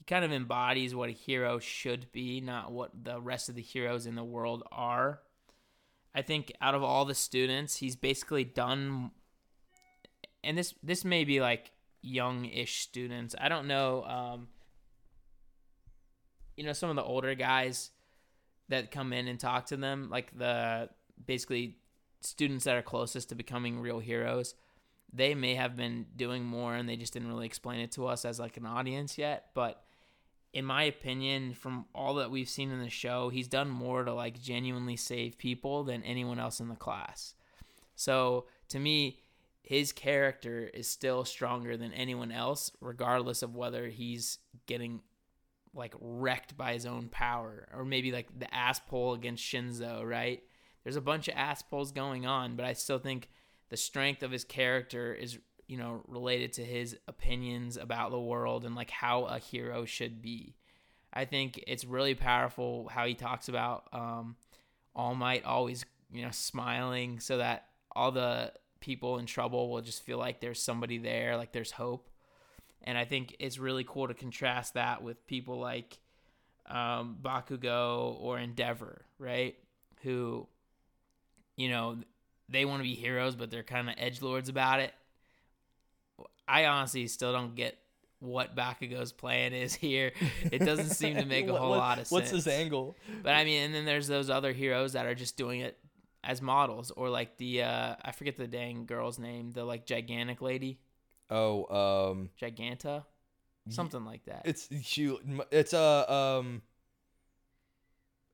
he 0.00 0.04
kind 0.06 0.24
of 0.24 0.32
embodies 0.32 0.94
what 0.94 1.10
a 1.10 1.12
hero 1.12 1.58
should 1.58 2.10
be, 2.10 2.40
not 2.40 2.72
what 2.72 2.90
the 3.04 3.20
rest 3.20 3.50
of 3.50 3.54
the 3.54 3.60
heroes 3.60 4.06
in 4.06 4.14
the 4.14 4.24
world 4.24 4.62
are. 4.72 5.20
I 6.14 6.22
think 6.22 6.52
out 6.58 6.74
of 6.74 6.82
all 6.82 7.04
the 7.04 7.14
students, 7.14 7.76
he's 7.76 7.96
basically 7.96 8.44
done, 8.44 9.10
and 10.42 10.56
this 10.56 10.74
this 10.82 11.04
may 11.04 11.24
be 11.24 11.40
like 11.42 11.70
young-ish 12.00 12.80
students. 12.80 13.34
I 13.38 13.50
don't 13.50 13.68
know. 13.68 14.04
Um, 14.04 14.48
you 16.56 16.64
know, 16.64 16.72
some 16.72 16.88
of 16.88 16.96
the 16.96 17.04
older 17.04 17.34
guys 17.34 17.90
that 18.70 18.90
come 18.90 19.12
in 19.12 19.28
and 19.28 19.38
talk 19.38 19.66
to 19.66 19.76
them, 19.76 20.08
like 20.10 20.36
the 20.36 20.88
basically 21.24 21.76
students 22.22 22.64
that 22.64 22.74
are 22.74 22.82
closest 22.82 23.28
to 23.28 23.34
becoming 23.34 23.80
real 23.80 23.98
heroes 23.98 24.54
they 25.12 25.34
may 25.34 25.54
have 25.54 25.76
been 25.76 26.06
doing 26.16 26.44
more 26.44 26.74
and 26.74 26.88
they 26.88 26.96
just 26.96 27.12
didn't 27.12 27.28
really 27.28 27.46
explain 27.46 27.80
it 27.80 27.92
to 27.92 28.06
us 28.06 28.24
as 28.24 28.38
like 28.38 28.56
an 28.56 28.66
audience 28.66 29.18
yet 29.18 29.46
but 29.54 29.82
in 30.52 30.64
my 30.64 30.82
opinion 30.84 31.54
from 31.54 31.86
all 31.94 32.14
that 32.14 32.30
we've 32.30 32.48
seen 32.48 32.70
in 32.70 32.80
the 32.80 32.90
show 32.90 33.28
he's 33.28 33.48
done 33.48 33.70
more 33.70 34.04
to 34.04 34.12
like 34.12 34.40
genuinely 34.40 34.96
save 34.96 35.38
people 35.38 35.84
than 35.84 36.02
anyone 36.02 36.38
else 36.38 36.60
in 36.60 36.68
the 36.68 36.76
class. 36.76 37.34
So 37.94 38.46
to 38.68 38.78
me 38.78 39.20
his 39.62 39.92
character 39.92 40.68
is 40.74 40.88
still 40.88 41.24
stronger 41.24 41.76
than 41.76 41.92
anyone 41.92 42.32
else 42.32 42.72
regardless 42.80 43.42
of 43.42 43.54
whether 43.54 43.88
he's 43.88 44.38
getting 44.66 45.00
like 45.72 45.94
wrecked 46.00 46.56
by 46.56 46.72
his 46.72 46.86
own 46.86 47.08
power 47.08 47.68
or 47.72 47.84
maybe 47.84 48.10
like 48.10 48.26
the 48.36 48.52
ass 48.52 48.80
pull 48.80 49.14
against 49.14 49.44
Shinso 49.44 50.04
right? 50.04 50.42
There's 50.82 50.96
a 50.96 51.00
bunch 51.00 51.28
of 51.28 51.34
ass 51.36 51.62
pulls 51.62 51.92
going 51.92 52.26
on 52.26 52.56
but 52.56 52.64
i 52.64 52.72
still 52.72 52.98
think 52.98 53.28
the 53.68 53.76
strength 53.76 54.24
of 54.24 54.32
his 54.32 54.44
character 54.44 55.14
is 55.14 55.38
you 55.70 55.76
know 55.76 56.02
related 56.08 56.52
to 56.54 56.64
his 56.64 56.96
opinions 57.06 57.76
about 57.76 58.10
the 58.10 58.20
world 58.20 58.64
and 58.64 58.74
like 58.74 58.90
how 58.90 59.24
a 59.24 59.38
hero 59.38 59.84
should 59.84 60.20
be. 60.20 60.56
I 61.12 61.24
think 61.24 61.62
it's 61.66 61.84
really 61.84 62.14
powerful 62.14 62.88
how 62.88 63.06
he 63.06 63.14
talks 63.14 63.48
about 63.48 63.84
um 63.92 64.36
all 64.94 65.14
might 65.14 65.44
always 65.44 65.84
you 66.12 66.22
know 66.22 66.30
smiling 66.32 67.20
so 67.20 67.38
that 67.38 67.66
all 67.92 68.10
the 68.12 68.52
people 68.80 69.18
in 69.18 69.26
trouble 69.26 69.70
will 69.70 69.82
just 69.82 70.02
feel 70.02 70.18
like 70.18 70.40
there's 70.40 70.62
somebody 70.62 70.98
there 70.98 71.36
like 71.36 71.52
there's 71.52 71.72
hope. 71.72 72.08
And 72.82 72.96
i 72.96 73.04
think 73.04 73.36
it's 73.38 73.58
really 73.58 73.84
cool 73.86 74.08
to 74.08 74.14
contrast 74.14 74.74
that 74.74 75.02
with 75.02 75.26
people 75.26 75.58
like 75.60 75.98
um, 76.66 77.18
bakugo 77.22 78.16
or 78.20 78.38
endeavor 78.38 79.04
right? 79.20 79.54
Who 80.02 80.48
you 81.56 81.68
know 81.68 81.98
they 82.48 82.64
want 82.64 82.80
to 82.80 82.84
be 82.84 82.94
heroes, 82.94 83.36
but 83.36 83.50
they're 83.52 83.62
kind 83.62 83.88
of 83.88 83.94
edge 83.96 84.20
lords 84.22 84.48
about 84.48 84.80
it. 84.80 84.92
I 86.50 86.66
honestly 86.66 87.06
still 87.06 87.32
don't 87.32 87.54
get 87.54 87.78
what 88.18 88.54
Bakugo's 88.54 89.12
plan 89.12 89.52
is 89.54 89.74
here. 89.74 90.12
It 90.50 90.58
doesn't 90.58 90.90
seem 90.90 91.16
to 91.16 91.24
make 91.24 91.48
a 91.48 91.56
whole 91.56 91.70
what- 91.70 91.78
lot 91.78 91.98
of 91.98 92.06
sense. 92.06 92.10
What's 92.10 92.30
his 92.30 92.46
angle? 92.46 92.96
But 93.22 93.34
I 93.34 93.44
mean, 93.44 93.62
and 93.62 93.74
then 93.74 93.84
there's 93.84 94.08
those 94.08 94.28
other 94.28 94.52
heroes 94.52 94.92
that 94.94 95.06
are 95.06 95.14
just 95.14 95.36
doing 95.36 95.60
it 95.60 95.78
as 96.22 96.42
models, 96.42 96.90
or 96.90 97.08
like 97.08 97.38
the 97.38 97.62
uh 97.62 97.94
I 98.02 98.12
forget 98.12 98.36
the 98.36 98.46
dang 98.46 98.84
girl's 98.84 99.18
name, 99.18 99.52
the 99.52 99.64
like 99.64 99.86
gigantic 99.86 100.42
lady, 100.42 100.80
Oh, 101.30 102.10
um, 102.10 102.30
Giganta, 102.40 103.04
something 103.68 104.04
like 104.04 104.24
that. 104.26 104.42
it's 104.44 104.68
she. 104.82 105.16
It's 105.50 105.72
uh, 105.72 106.04
um, 106.38 106.60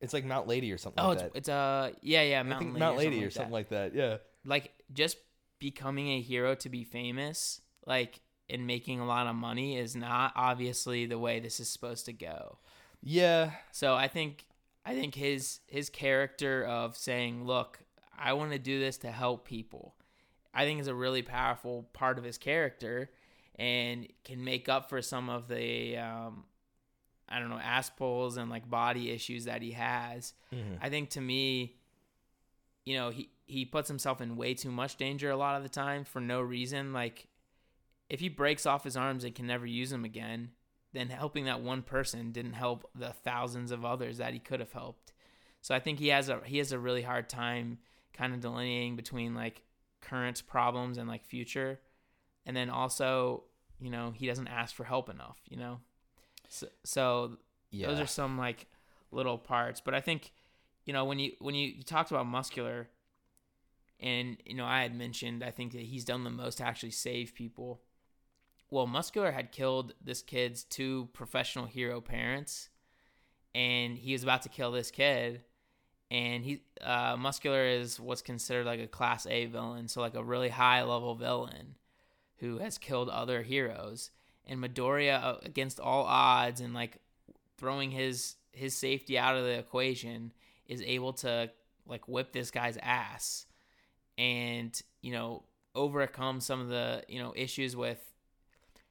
it's 0.01 0.13
like 0.13 0.25
Mount 0.25 0.47
Lady 0.47 0.71
or 0.73 0.77
something 0.77 1.03
oh, 1.03 1.09
like 1.09 1.19
it's 1.19 1.23
that. 1.23 1.37
it's 1.37 1.49
uh 1.49 1.91
yeah 2.01 2.23
yeah 2.23 2.43
think 2.43 2.73
Lady 2.73 2.79
Mount 2.79 2.95
or 2.95 2.97
Lady 2.97 3.05
something 3.07 3.21
or 3.21 3.25
like 3.25 3.33
something 3.33 3.51
that. 3.51 3.55
like 3.55 3.69
that. 3.69 3.95
Yeah. 3.95 4.17
like 4.45 4.73
just 4.93 5.17
becoming 5.59 6.09
a 6.09 6.21
hero 6.21 6.55
to 6.55 6.69
be 6.69 6.83
famous 6.83 7.61
like 7.87 8.19
and 8.49 8.67
making 8.67 8.99
a 8.99 9.05
lot 9.07 9.25
of 9.27 9.35
money 9.35 9.77
is 9.77 9.95
not 9.95 10.31
obviously 10.35 11.05
the 11.07 11.17
way 11.17 11.39
this 11.39 11.59
is 11.59 11.67
supposed 11.69 12.05
to 12.05 12.13
go 12.13 12.59
Yeah. 13.01 13.51
so 13.71 13.95
i 13.95 14.07
think 14.07 14.45
i 14.85 14.93
think 14.93 15.15
his 15.15 15.59
his 15.67 15.89
character 15.89 16.63
of 16.65 16.95
saying 16.95 17.43
look 17.45 17.79
i 18.17 18.33
want 18.33 18.51
to 18.51 18.59
do 18.59 18.79
this 18.79 18.97
to 18.99 19.11
help 19.11 19.45
people 19.45 19.95
i 20.53 20.63
think 20.65 20.79
is 20.79 20.87
a 20.87 20.93
really 20.95 21.21
powerful 21.23 21.89
part 21.93 22.17
of 22.19 22.23
his 22.23 22.37
character 22.37 23.09
and 23.55 24.07
can 24.23 24.43
make 24.43 24.69
up 24.69 24.87
for 24.89 25.01
some 25.01 25.29
of 25.29 25.47
the 25.47 25.97
um 25.97 26.45
i 27.29 27.39
don't 27.39 27.49
know 27.49 27.59
ass 27.59 27.89
pulls 27.89 28.37
and 28.37 28.49
like 28.49 28.69
body 28.69 29.11
issues 29.11 29.45
that 29.45 29.61
he 29.61 29.71
has 29.71 30.33
Mhm. 30.53 30.77
I 30.81 30.89
think 30.89 31.09
to 31.11 31.21
me, 31.21 31.75
you 32.85 32.95
know, 32.95 33.09
he 33.09 33.29
he 33.45 33.65
puts 33.65 33.87
himself 33.89 34.21
in 34.21 34.35
way 34.37 34.53
too 34.53 34.71
much 34.71 34.95
danger 34.97 35.29
a 35.29 35.35
lot 35.37 35.55
of 35.57 35.63
the 35.63 35.69
time 35.69 36.03
for 36.05 36.21
no 36.21 36.39
reason. 36.41 36.93
Like 36.93 37.27
if 38.09 38.19
he 38.19 38.29
breaks 38.29 38.65
off 38.65 38.83
his 38.83 38.97
arms 38.97 39.23
and 39.23 39.35
can 39.35 39.47
never 39.47 39.65
use 39.65 39.89
them 39.89 40.05
again, 40.05 40.51
then 40.93 41.09
helping 41.09 41.45
that 41.45 41.61
one 41.61 41.81
person 41.81 42.31
didn't 42.31 42.53
help 42.53 42.89
the 42.95 43.11
thousands 43.11 43.71
of 43.71 43.83
others 43.85 44.17
that 44.17 44.33
he 44.33 44.39
could 44.39 44.59
have 44.59 44.71
helped. 44.71 45.13
So 45.61 45.75
I 45.75 45.79
think 45.79 45.99
he 45.99 46.07
has 46.09 46.29
a 46.29 46.39
he 46.45 46.57
has 46.59 46.71
a 46.71 46.79
really 46.79 47.01
hard 47.01 47.29
time 47.29 47.79
kind 48.13 48.33
of 48.33 48.39
delineating 48.39 48.95
between 48.95 49.35
like 49.35 49.63
current 50.01 50.43
problems 50.47 50.97
and 50.97 51.07
like 51.09 51.25
future, 51.25 51.79
and 52.45 52.55
then 52.55 52.69
also 52.69 53.43
you 53.79 53.89
know 53.89 54.11
he 54.15 54.27
doesn't 54.27 54.47
ask 54.47 54.73
for 54.73 54.85
help 54.85 55.09
enough. 55.09 55.39
You 55.49 55.57
know, 55.57 55.79
so, 56.47 56.67
so 56.83 57.37
Yeah. 57.69 57.87
those 57.87 57.99
are 57.99 58.07
some 58.07 58.37
like 58.37 58.67
little 59.11 59.37
parts. 59.37 59.81
But 59.81 59.93
I 59.93 59.99
think 59.99 60.31
you 60.85 60.93
know 60.93 61.03
when 61.03 61.19
you 61.19 61.33
when 61.39 61.53
you, 61.55 61.67
you 61.69 61.83
talked 61.83 62.11
about 62.11 62.25
muscular, 62.27 62.87
and 63.99 64.37
you 64.45 64.55
know 64.55 64.65
I 64.65 64.81
had 64.83 64.95
mentioned 64.95 65.43
I 65.43 65.51
think 65.51 65.73
that 65.73 65.81
he's 65.81 66.05
done 66.05 66.23
the 66.23 66.29
most 66.29 66.59
to 66.59 66.63
actually 66.65 66.91
save 66.91 67.35
people. 67.35 67.81
Well, 68.69 68.87
muscular 68.87 69.31
had 69.31 69.51
killed 69.51 69.93
this 70.03 70.21
kid's 70.21 70.63
two 70.63 71.09
professional 71.13 71.65
hero 71.65 72.01
parents, 72.01 72.69
and 73.55 73.97
he 73.97 74.13
was 74.13 74.23
about 74.23 74.41
to 74.43 74.49
kill 74.49 74.71
this 74.71 74.91
kid. 74.91 75.43
And 76.09 76.45
he 76.45 76.63
uh, 76.81 77.17
muscular 77.17 77.65
is 77.65 77.99
what's 77.99 78.21
considered 78.21 78.65
like 78.65 78.79
a 78.79 78.87
class 78.87 79.25
A 79.27 79.45
villain, 79.45 79.87
so 79.87 80.01
like 80.01 80.15
a 80.15 80.23
really 80.23 80.49
high 80.49 80.83
level 80.83 81.15
villain 81.15 81.75
who 82.37 82.59
has 82.59 82.77
killed 82.77 83.09
other 83.09 83.41
heroes. 83.41 84.11
And 84.45 84.63
Midoriya, 84.63 85.21
uh, 85.21 85.37
against 85.43 85.79
all 85.79 86.03
odds, 86.05 86.61
and 86.61 86.73
like 86.73 86.99
throwing 87.57 87.91
his 87.91 88.35
his 88.53 88.73
safety 88.73 89.17
out 89.17 89.35
of 89.35 89.43
the 89.43 89.59
equation, 89.59 90.31
is 90.65 90.81
able 90.81 91.13
to 91.13 91.51
like 91.85 92.07
whip 92.07 92.31
this 92.31 92.51
guy's 92.51 92.77
ass, 92.81 93.45
and 94.17 94.79
you 95.01 95.11
know 95.11 95.43
overcome 95.75 96.39
some 96.39 96.61
of 96.61 96.69
the 96.69 97.03
you 97.09 97.19
know 97.19 97.33
issues 97.35 97.75
with, 97.75 98.06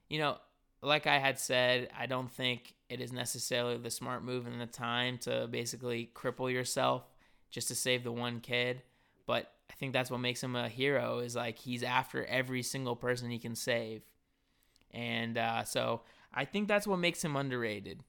you 0.09 0.18
know, 0.18 0.36
like 0.82 1.07
I 1.07 1.18
had 1.18 1.38
said, 1.38 1.88
I 1.98 2.07
don't 2.07 2.30
think 2.30 2.74
it 2.88 3.00
is 3.00 3.12
necessarily 3.12 3.76
the 3.76 3.90
smart 3.90 4.22
move 4.22 4.46
in 4.46 4.59
the 4.59 4.66
time 4.66 5.18
to 5.18 5.48
basically 5.50 6.11
cripple 6.14 6.52
yourself 6.52 7.02
just 7.50 7.68
to 7.68 7.74
save 7.74 8.04
the 8.04 8.12
one 8.12 8.40
kid. 8.40 8.82
But 9.26 9.50
I 9.70 9.74
think 9.74 9.92
that's 9.92 10.11
what 10.11 10.20
makes 10.20 10.42
him 10.42 10.54
a 10.54 10.68
hero 10.68 11.18
is 11.18 11.34
like 11.34 11.59
he's 11.59 11.82
after 11.82 12.24
every 12.26 12.62
single 12.62 12.94
person 12.94 13.30
he 13.30 13.38
can 13.38 13.57
save. 13.57 14.02
And 14.92 15.36
uh, 15.36 15.64
so 15.64 16.02
I 16.32 16.44
think 16.44 16.68
that's 16.68 16.86
what 16.86 16.98
makes 16.98 17.24
him 17.24 17.36
underrated 17.36 18.00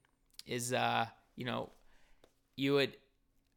is, 0.46 0.74
uh, 0.74 1.08
you 1.36 1.46
know, 1.46 1.70
you 2.56 2.74
would, 2.74 2.96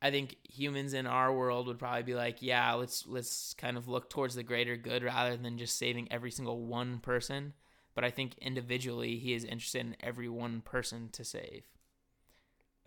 I 0.02 0.10
think 0.10 0.36
humans 0.48 0.94
in 0.94 1.06
our 1.06 1.32
world 1.32 1.66
would 1.66 1.78
probably 1.78 2.02
be 2.02 2.14
like, 2.14 2.40
yeah, 2.40 2.72
let's, 2.72 3.06
let's 3.06 3.54
kind 3.54 3.76
of 3.76 3.86
look 3.86 4.08
towards 4.08 4.34
the 4.34 4.42
greater 4.42 4.76
good 4.76 5.02
rather 5.02 5.36
than 5.36 5.58
just 5.58 5.76
saving 5.76 6.08
every 6.10 6.30
single 6.30 6.64
one 6.64 6.98
person. 6.98 7.52
But 7.94 8.04
I 8.04 8.10
think 8.10 8.36
individually 8.38 9.18
he 9.18 9.34
is 9.34 9.44
interested 9.44 9.80
in 9.80 9.96
every 10.00 10.28
one 10.28 10.60
person 10.60 11.08
to 11.12 11.24
save. 11.24 11.64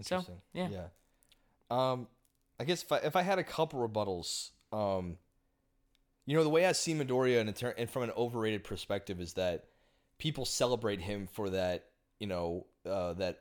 So, 0.01 0.17
Interesting. 0.17 0.41
yeah. 0.53 0.69
Yeah. 0.69 0.87
Um, 1.69 2.07
I 2.59 2.63
guess 2.63 2.83
if 2.83 2.91
I, 2.91 2.97
if 2.97 3.15
I 3.15 3.21
had 3.21 3.39
a 3.39 3.43
couple 3.43 3.87
rebuttals, 3.87 4.51
um, 4.71 5.17
you 6.25 6.35
know, 6.35 6.43
the 6.43 6.49
way 6.49 6.65
I 6.65 6.71
see 6.71 6.93
Midoriya 6.93 7.41
and, 7.41 7.55
ter- 7.55 7.75
and 7.77 7.89
from 7.89 8.03
an 8.03 8.11
overrated 8.11 8.63
perspective 8.63 9.19
is 9.19 9.33
that 9.33 9.65
people 10.17 10.45
celebrate 10.45 11.01
him 11.01 11.27
for 11.31 11.49
that, 11.49 11.85
you 12.19 12.27
know, 12.27 12.65
uh, 12.85 13.13
that 13.13 13.39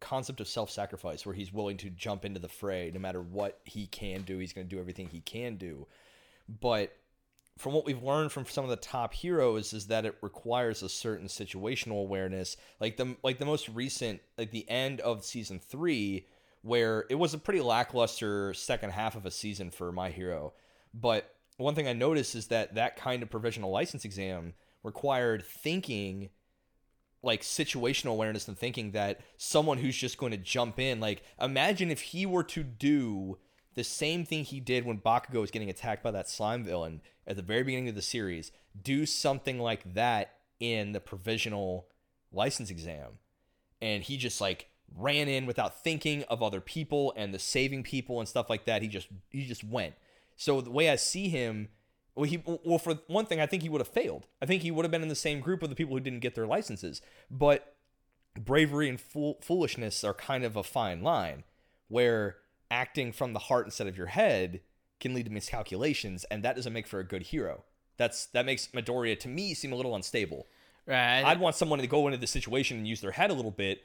concept 0.00 0.40
of 0.40 0.48
self-sacrifice 0.48 1.26
where 1.26 1.34
he's 1.34 1.52
willing 1.52 1.76
to 1.78 1.90
jump 1.90 2.24
into 2.24 2.38
the 2.38 2.48
fray 2.48 2.90
no 2.94 3.00
matter 3.00 3.20
what 3.20 3.60
he 3.64 3.86
can 3.88 4.22
do 4.22 4.38
he's 4.38 4.52
going 4.52 4.64
to 4.64 4.72
do 4.72 4.80
everything 4.80 5.08
he 5.08 5.20
can 5.20 5.56
do 5.56 5.88
but 6.60 6.96
from 7.58 7.72
what 7.72 7.84
we've 7.84 8.02
learned 8.02 8.32
from 8.32 8.46
some 8.46 8.64
of 8.64 8.70
the 8.70 8.76
top 8.76 9.12
heroes 9.12 9.72
is 9.72 9.88
that 9.88 10.06
it 10.06 10.16
requires 10.22 10.82
a 10.82 10.88
certain 10.88 11.26
situational 11.26 12.00
awareness. 12.00 12.56
Like 12.80 12.96
the 12.96 13.16
like 13.22 13.38
the 13.38 13.44
most 13.44 13.68
recent 13.68 14.20
like 14.36 14.50
the 14.50 14.68
end 14.70 15.00
of 15.00 15.24
season 15.24 15.58
3 15.58 16.26
where 16.62 17.04
it 17.08 17.14
was 17.14 17.34
a 17.34 17.38
pretty 17.38 17.60
lackluster 17.60 18.52
second 18.54 18.90
half 18.90 19.14
of 19.14 19.26
a 19.26 19.30
season 19.30 19.70
for 19.70 19.92
my 19.92 20.10
hero. 20.10 20.52
But 20.94 21.34
one 21.58 21.74
thing 21.74 21.88
i 21.88 21.92
noticed 21.92 22.34
is 22.34 22.46
that 22.46 22.76
that 22.76 22.96
kind 22.96 23.22
of 23.22 23.30
provisional 23.30 23.70
license 23.70 24.04
exam 24.04 24.54
required 24.82 25.44
thinking 25.44 26.30
like 27.22 27.42
situational 27.42 28.12
awareness 28.12 28.46
and 28.46 28.56
thinking 28.56 28.92
that 28.92 29.20
someone 29.36 29.78
who's 29.78 29.96
just 29.96 30.18
going 30.18 30.30
to 30.30 30.38
jump 30.38 30.78
in 30.78 31.00
like 31.00 31.22
imagine 31.40 31.90
if 31.90 32.00
he 32.00 32.24
were 32.24 32.44
to 32.44 32.62
do 32.62 33.38
the 33.78 33.84
same 33.84 34.24
thing 34.24 34.44
he 34.44 34.60
did 34.60 34.84
when 34.84 34.98
Bakugo 34.98 35.40
was 35.40 35.50
getting 35.50 35.70
attacked 35.70 36.02
by 36.02 36.10
that 36.10 36.28
slime 36.28 36.64
villain 36.64 37.00
at 37.26 37.36
the 37.36 37.42
very 37.42 37.62
beginning 37.62 37.88
of 37.88 37.94
the 37.94 38.02
series 38.02 38.52
do 38.80 39.06
something 39.06 39.58
like 39.58 39.94
that 39.94 40.34
in 40.60 40.92
the 40.92 41.00
provisional 41.00 41.86
license 42.32 42.70
exam 42.70 43.18
and 43.80 44.02
he 44.02 44.16
just 44.16 44.40
like 44.40 44.68
ran 44.96 45.28
in 45.28 45.46
without 45.46 45.82
thinking 45.82 46.24
of 46.24 46.42
other 46.42 46.60
people 46.60 47.12
and 47.16 47.32
the 47.32 47.38
saving 47.38 47.82
people 47.82 48.18
and 48.18 48.28
stuff 48.28 48.50
like 48.50 48.64
that 48.64 48.82
he 48.82 48.88
just 48.88 49.08
he 49.30 49.46
just 49.46 49.64
went 49.64 49.94
so 50.36 50.60
the 50.60 50.70
way 50.70 50.90
I 50.90 50.96
see 50.96 51.28
him 51.28 51.68
well, 52.18 52.24
he 52.24 52.42
well 52.64 52.80
for 52.80 52.94
one 53.06 53.26
thing, 53.26 53.40
I 53.40 53.46
think 53.46 53.62
he 53.62 53.68
would 53.68 53.80
have 53.80 53.86
failed. 53.86 54.26
I 54.42 54.46
think 54.46 54.62
he 54.62 54.72
would 54.72 54.84
have 54.84 54.90
been 54.90 55.02
in 55.02 55.08
the 55.08 55.14
same 55.14 55.38
group 55.38 55.62
of 55.62 55.68
the 55.68 55.76
people 55.76 55.94
who 55.94 56.00
didn't 56.00 56.18
get 56.18 56.34
their 56.34 56.48
licenses. 56.48 57.00
But 57.30 57.76
bravery 58.34 58.88
and 58.88 59.00
fool, 59.00 59.38
foolishness 59.40 60.02
are 60.02 60.14
kind 60.14 60.42
of 60.42 60.56
a 60.56 60.64
fine 60.64 61.00
line, 61.00 61.44
where 61.86 62.38
acting 62.70 63.12
from 63.12 63.32
the 63.32 63.38
heart 63.38 63.66
instead 63.66 63.86
of 63.86 63.96
your 63.96 64.08
head 64.08 64.60
can 65.00 65.14
lead 65.14 65.26
to 65.26 65.32
miscalculations, 65.32 66.24
and 66.24 66.42
that 66.42 66.56
doesn't 66.56 66.72
make 66.72 66.86
for 66.86 67.00
a 67.00 67.04
good 67.04 67.22
hero. 67.22 67.64
That's 67.96 68.26
that 68.26 68.46
makes 68.46 68.68
Midoriya 68.68 69.18
to 69.20 69.28
me 69.28 69.54
seem 69.54 69.72
a 69.72 69.76
little 69.76 69.94
unstable. 69.94 70.46
Right. 70.86 71.22
I'd 71.22 71.40
want 71.40 71.56
someone 71.56 71.78
to 71.80 71.86
go 71.86 72.06
into 72.06 72.18
the 72.18 72.26
situation 72.26 72.78
and 72.78 72.88
use 72.88 73.00
their 73.00 73.10
head 73.10 73.30
a 73.30 73.34
little 73.34 73.50
bit, 73.50 73.82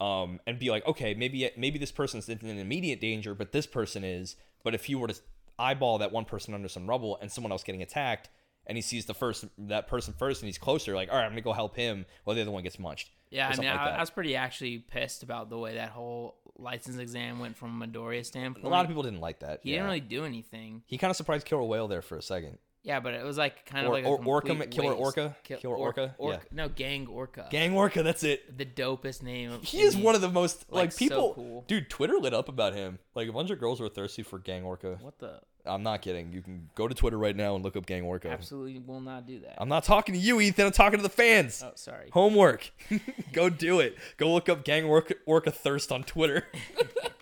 um, 0.00 0.40
and 0.46 0.58
be 0.58 0.70
like, 0.70 0.86
okay, 0.86 1.14
maybe 1.14 1.50
maybe 1.56 1.78
this 1.78 1.92
person's 1.92 2.28
in 2.28 2.38
an 2.42 2.58
immediate 2.58 3.00
danger, 3.00 3.34
but 3.34 3.52
this 3.52 3.66
person 3.66 4.04
is. 4.04 4.36
But 4.64 4.74
if 4.74 4.88
you 4.88 4.98
were 4.98 5.08
to 5.08 5.14
eyeball 5.58 5.98
that 5.98 6.12
one 6.12 6.24
person 6.24 6.54
under 6.54 6.68
some 6.68 6.88
rubble 6.88 7.18
and 7.20 7.30
someone 7.30 7.52
else 7.52 7.62
getting 7.62 7.82
attacked, 7.82 8.28
and 8.66 8.76
he 8.76 8.82
sees 8.82 9.06
the 9.06 9.14
first 9.14 9.44
that 9.58 9.86
person 9.86 10.14
first, 10.18 10.42
and 10.42 10.48
he's 10.48 10.58
closer, 10.58 10.94
like, 10.94 11.10
all 11.10 11.16
right, 11.16 11.24
I'm 11.24 11.30
gonna 11.30 11.42
go 11.42 11.52
help 11.52 11.76
him, 11.76 12.06
while 12.24 12.34
the 12.34 12.42
other 12.42 12.50
one 12.50 12.62
gets 12.62 12.78
munched. 12.78 13.10
Yeah, 13.30 13.48
I 13.48 13.56
mean, 13.56 13.66
like 13.68 13.78
I. 13.78 13.90
I 13.90 14.00
was 14.00 14.10
pretty 14.10 14.36
actually 14.36 14.78
pissed 14.78 15.22
about 15.22 15.50
the 15.50 15.58
way 15.58 15.74
that 15.74 15.90
whole 15.90 16.36
license 16.58 16.98
exam 16.98 17.38
went 17.38 17.56
from 17.56 17.80
Midoriya's 17.80 18.28
standpoint. 18.28 18.64
a 18.64 18.68
lot 18.68 18.84
of 18.84 18.88
people 18.88 19.02
didn't 19.02 19.20
like 19.20 19.40
that. 19.40 19.60
he 19.62 19.70
yeah. 19.70 19.76
didn't 19.76 19.86
really 19.86 20.00
do 20.00 20.24
anything. 20.24 20.82
He 20.86 20.98
kind 20.98 21.10
of 21.10 21.16
surprised 21.16 21.46
Killer 21.46 21.62
Whale 21.62 21.88
there 21.88 22.02
for 22.02 22.16
a 22.16 22.22
second. 22.22 22.58
Yeah, 22.86 23.00
but 23.00 23.14
it 23.14 23.24
was 23.24 23.36
like 23.36 23.66
kind 23.66 23.84
Or- 23.84 23.88
of 23.88 23.92
like 23.94 24.04
a 24.04 24.08
or- 24.08 24.24
Orca, 24.24 24.66
Killer. 24.68 24.92
Orca? 24.92 25.36
Kill- 25.42 25.58
Killer 25.58 25.74
Or- 25.74 25.86
Orca? 25.88 26.14
Yeah. 26.20 26.38
No, 26.52 26.68
Gang 26.68 27.08
Orca. 27.08 27.48
Gang 27.50 27.74
Orca, 27.74 28.04
that's 28.04 28.22
it. 28.22 28.56
The 28.56 28.64
dopest 28.64 29.24
name. 29.24 29.50
Of 29.50 29.64
He 29.64 29.80
is 29.82 29.96
one 29.96 30.14
of 30.14 30.20
the 30.20 30.30
most 30.30 30.70
like, 30.70 30.84
like, 30.84 30.92
so 30.92 30.98
people. 30.98 31.34
cool. 31.34 31.64
Dude, 31.66 31.90
Twitter 31.90 32.14
lit 32.18 32.32
up 32.32 32.48
about 32.48 32.74
him. 32.74 33.00
Like 33.16 33.28
a 33.28 33.32
bunch 33.32 33.50
of 33.50 33.58
girls 33.58 33.80
were 33.80 33.88
thirsty 33.88 34.22
for 34.22 34.38
Gang 34.38 34.62
Orca. 34.64 34.98
What 35.00 35.18
the? 35.18 35.40
I'm 35.68 35.82
not 35.82 36.00
kidding. 36.00 36.32
You 36.32 36.42
can 36.42 36.70
go 36.76 36.86
to 36.86 36.94
Twitter 36.94 37.18
right 37.18 37.34
now 37.34 37.56
and 37.56 37.64
look 37.64 37.74
up 37.74 37.86
Gang 37.86 38.04
Orca. 38.04 38.28
Absolutely 38.30 38.78
will 38.78 39.00
not 39.00 39.26
do 39.26 39.40
that. 39.40 39.56
I'm 39.58 39.68
not 39.68 39.82
talking 39.82 40.14
to 40.14 40.20
you, 40.20 40.40
Ethan. 40.40 40.66
I'm 40.66 40.70
talking 40.72 41.00
to 41.00 41.02
the 41.02 41.08
fans. 41.08 41.60
oh, 41.66 41.72
sorry. 41.74 42.10
Homework. 42.12 42.70
go 43.32 43.50
do 43.50 43.80
it. 43.80 43.96
Go 44.16 44.32
look 44.32 44.48
up 44.48 44.62
Gang 44.64 44.84
Orca, 44.84 45.14
Orca 45.26 45.50
Thirst 45.50 45.90
on 45.90 46.04
Twitter. 46.04 46.46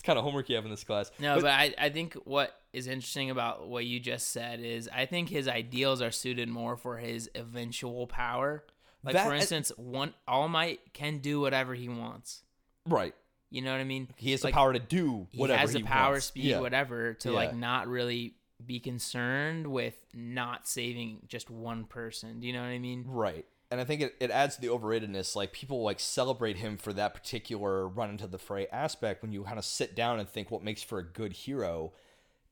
it's 0.00 0.06
kind 0.06 0.18
of 0.18 0.24
homework 0.24 0.48
you 0.48 0.56
have 0.56 0.64
in 0.64 0.70
this 0.70 0.82
class. 0.82 1.10
No, 1.18 1.38
but, 1.42 1.50
I, 1.50 1.74
I 1.76 1.90
think 1.90 2.14
what 2.24 2.58
is 2.72 2.86
interesting 2.86 3.28
about 3.28 3.68
what 3.68 3.84
you 3.84 4.00
just 4.00 4.28
said 4.30 4.60
is 4.60 4.88
I 4.90 5.04
think 5.04 5.28
his 5.28 5.46
ideals 5.46 6.00
are 6.00 6.10
suited 6.10 6.48
more 6.48 6.78
for 6.78 6.96
his 6.96 7.28
eventual 7.34 8.06
power. 8.06 8.64
Like 9.04 9.12
That- 9.12 9.26
for 9.26 9.34
instance, 9.34 9.70
one 9.76 10.14
All 10.26 10.48
Might 10.48 10.94
can 10.94 11.18
do 11.18 11.38
whatever 11.38 11.74
he 11.74 11.90
wants. 11.90 12.42
right. 12.86 13.14
You 13.50 13.60
know 13.60 13.72
what 13.72 13.80
I 13.80 13.84
mean? 13.84 14.08
He 14.16 14.30
has 14.30 14.42
Like, 14.42 14.54
the 14.54 14.56
power 14.56 14.72
to 14.72 14.78
do 14.78 15.26
whatever 15.34 15.58
he 15.58 15.60
has 15.60 15.72
the 15.74 15.82
power, 15.82 16.12
wants. 16.12 16.26
speed, 16.26 16.44
Yeah. 16.44 16.60
whatever, 16.60 17.12
to 17.14 17.28
Yeah. 17.30 17.34
like 17.34 17.54
not 17.54 17.88
really 17.88 18.36
be 18.64 18.80
concerned 18.80 19.66
with 19.66 19.96
not 20.14 20.66
saving 20.66 21.22
just 21.28 21.50
one 21.50 21.84
person. 21.84 22.40
Do 22.40 22.46
you 22.46 22.52
know 22.54 22.60
what 22.62 22.68
I 22.68 22.78
mean? 22.78 23.04
Right. 23.06 23.44
And 23.70 23.80
I 23.80 23.84
think 23.84 24.00
it, 24.00 24.16
it 24.18 24.30
adds 24.30 24.56
to 24.56 24.60
the 24.60 24.68
overratedness. 24.68 25.36
Like 25.36 25.52
people 25.52 25.82
like 25.82 26.00
celebrate 26.00 26.56
him 26.56 26.76
for 26.76 26.92
that 26.92 27.14
particular 27.14 27.86
run 27.86 28.10
into 28.10 28.26
the 28.26 28.38
fray 28.38 28.66
aspect. 28.68 29.22
When 29.22 29.32
you 29.32 29.44
kind 29.44 29.58
of 29.58 29.64
sit 29.64 29.94
down 29.94 30.18
and 30.18 30.28
think 30.28 30.50
what 30.50 30.64
makes 30.64 30.82
for 30.82 30.98
a 30.98 31.04
good 31.04 31.32
hero, 31.32 31.92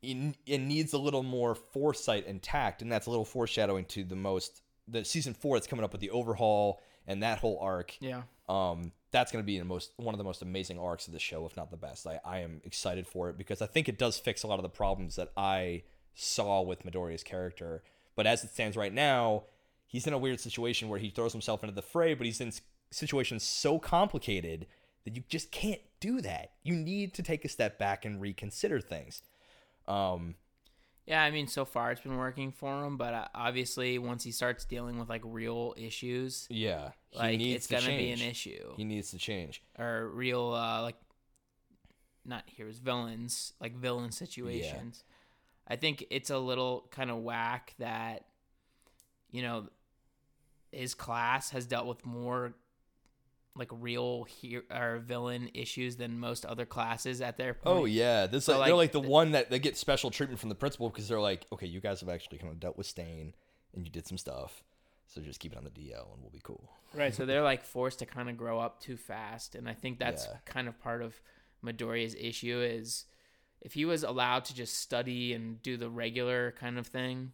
it, 0.02 0.36
it 0.46 0.58
needs 0.58 0.92
a 0.92 0.98
little 0.98 1.24
more 1.24 1.54
foresight 1.54 2.26
and 2.26 2.40
tact, 2.40 2.82
and 2.82 2.92
that's 2.92 3.06
a 3.06 3.10
little 3.10 3.24
foreshadowing 3.24 3.84
to 3.86 4.04
the 4.04 4.16
most 4.16 4.62
the 4.90 5.04
season 5.04 5.34
four 5.34 5.56
that's 5.56 5.66
coming 5.66 5.84
up 5.84 5.92
with 5.92 6.00
the 6.00 6.10
overhaul 6.10 6.80
and 7.06 7.22
that 7.22 7.38
whole 7.38 7.58
arc. 7.60 7.96
Yeah. 8.00 8.22
Um, 8.48 8.92
that's 9.10 9.32
going 9.32 9.42
to 9.42 9.46
be 9.46 9.58
the 9.58 9.64
most 9.64 9.92
one 9.96 10.14
of 10.14 10.18
the 10.18 10.24
most 10.24 10.42
amazing 10.42 10.78
arcs 10.78 11.06
of 11.06 11.12
the 11.12 11.18
show, 11.18 11.46
if 11.46 11.56
not 11.56 11.70
the 11.70 11.76
best. 11.76 12.06
I, 12.06 12.20
I 12.24 12.38
am 12.40 12.60
excited 12.64 13.06
for 13.06 13.28
it 13.30 13.36
because 13.36 13.60
I 13.60 13.66
think 13.66 13.88
it 13.88 13.98
does 13.98 14.18
fix 14.18 14.42
a 14.42 14.46
lot 14.46 14.58
of 14.58 14.62
the 14.62 14.68
problems 14.68 15.16
that 15.16 15.32
I 15.36 15.82
saw 16.14 16.62
with 16.62 16.84
Midoriya's 16.84 17.22
character. 17.22 17.82
But 18.14 18.26
as 18.26 18.44
it 18.44 18.50
stands 18.50 18.76
right 18.76 18.92
now, 18.92 19.44
he's 19.88 20.06
in 20.06 20.12
a 20.12 20.18
weird 20.18 20.38
situation 20.38 20.88
where 20.88 21.00
he 21.00 21.10
throws 21.10 21.32
himself 21.32 21.64
into 21.64 21.74
the 21.74 21.82
fray, 21.82 22.14
but 22.14 22.24
he's 22.26 22.40
in 22.40 22.52
situations 22.92 23.42
so 23.42 23.78
complicated 23.80 24.66
that 25.04 25.16
you 25.16 25.24
just 25.28 25.50
can't 25.50 25.80
do 25.98 26.20
that. 26.20 26.52
You 26.62 26.74
need 26.76 27.14
to 27.14 27.22
take 27.24 27.44
a 27.44 27.48
step 27.48 27.78
back 27.78 28.04
and 28.04 28.20
reconsider 28.20 28.80
things. 28.80 29.22
Um, 29.86 30.36
Yeah, 31.06 31.22
I 31.22 31.30
mean, 31.30 31.46
so 31.48 31.64
far 31.64 31.90
it's 31.90 32.02
been 32.02 32.16
working 32.18 32.52
for 32.52 32.84
him, 32.84 32.96
but 32.98 33.14
uh, 33.14 33.28
obviously 33.34 33.98
once 33.98 34.22
he 34.22 34.30
starts 34.30 34.64
dealing 34.64 34.98
with 34.98 35.08
like 35.08 35.22
real 35.24 35.74
issues, 35.76 36.46
Yeah, 36.50 36.90
he 37.10 37.18
like 37.18 37.40
it's 37.40 37.66
to 37.68 37.74
gonna 37.74 37.96
be 37.96 38.10
an 38.12 38.20
issue. 38.20 38.74
He 38.76 38.84
needs 38.84 39.10
to 39.12 39.18
change. 39.18 39.62
or 39.78 40.08
real 40.08 40.52
uh 40.52 40.82
like 40.82 40.96
not 42.26 42.44
heroes 42.46 42.76
villains 42.78 43.54
like 43.58 43.74
villain 43.74 44.12
situations 44.12 45.02
i 45.66 45.76
think 45.76 46.04
it's 46.10 46.28
a 46.28 46.36
little 46.36 46.86
kind 46.90 47.10
of 47.10 47.16
whack 47.18 47.72
that 47.78 48.26
you 49.30 49.40
know 49.40 49.66
his 50.72 50.94
class 50.94 51.50
has 51.50 51.66
dealt 51.66 51.86
with 51.86 52.04
more 52.04 52.54
like 53.56 53.68
real 53.72 54.24
hero 54.24 54.62
or 54.70 54.98
villain 54.98 55.50
issues 55.52 55.96
than 55.96 56.18
most 56.18 56.46
other 56.46 56.64
classes 56.64 57.20
at 57.20 57.36
their 57.36 57.56
oh, 57.64 57.72
point. 57.72 57.78
Oh 57.80 57.84
yeah, 57.86 58.26
this 58.26 58.44
So, 58.44 58.58
like, 58.58 58.66
they're 58.66 58.74
like, 58.76 58.82
like 58.84 58.92
the 58.92 59.00
the- 59.02 59.08
one 59.08 59.32
that 59.32 59.50
they 59.50 59.58
get 59.58 59.76
special 59.76 60.10
treatment 60.10 60.38
from 60.38 60.48
the 60.48 60.54
principal 60.54 60.88
because 60.88 61.08
they're 61.08 61.20
like, 61.20 61.44
okay, 61.52 61.66
you 61.66 61.80
guys 61.80 62.00
have 62.00 62.08
actually 62.08 62.38
kind 62.38 62.52
of 62.52 62.60
dealt 62.60 62.76
with 62.78 62.86
Stain 62.86 63.34
and 63.74 63.84
you 63.84 63.90
did 63.90 64.06
some 64.06 64.16
stuff, 64.18 64.62
so 65.06 65.20
just 65.20 65.40
keep 65.40 65.52
it 65.52 65.58
on 65.58 65.64
the 65.64 65.70
DL 65.70 66.12
and 66.12 66.22
we'll 66.22 66.30
be 66.30 66.40
cool. 66.42 66.70
Right, 66.94 67.12
so 67.14 67.26
they're 67.26 67.42
like 67.52 67.64
forced 67.64 67.98
to 67.98 68.06
kind 68.06 68.30
of 68.30 68.36
grow 68.36 68.60
up 68.60 68.80
too 68.80 68.96
fast, 68.96 69.54
and 69.56 69.68
I 69.68 69.74
think 69.74 69.98
that's 69.98 70.26
Yeah. 70.26 70.36
kind 70.44 70.68
of 70.68 70.78
part 70.80 71.02
of 71.02 71.20
Midoriya's 71.64 72.14
issue 72.14 72.60
is 72.60 73.06
if 73.60 73.72
he 73.72 73.84
was 73.84 74.04
allowed 74.04 74.44
to 74.44 74.54
just 74.54 74.78
study 74.78 75.32
and 75.32 75.60
do 75.62 75.76
the 75.76 75.90
regular 75.90 76.52
kind 76.52 76.78
of 76.78 76.86
thing. 76.86 77.32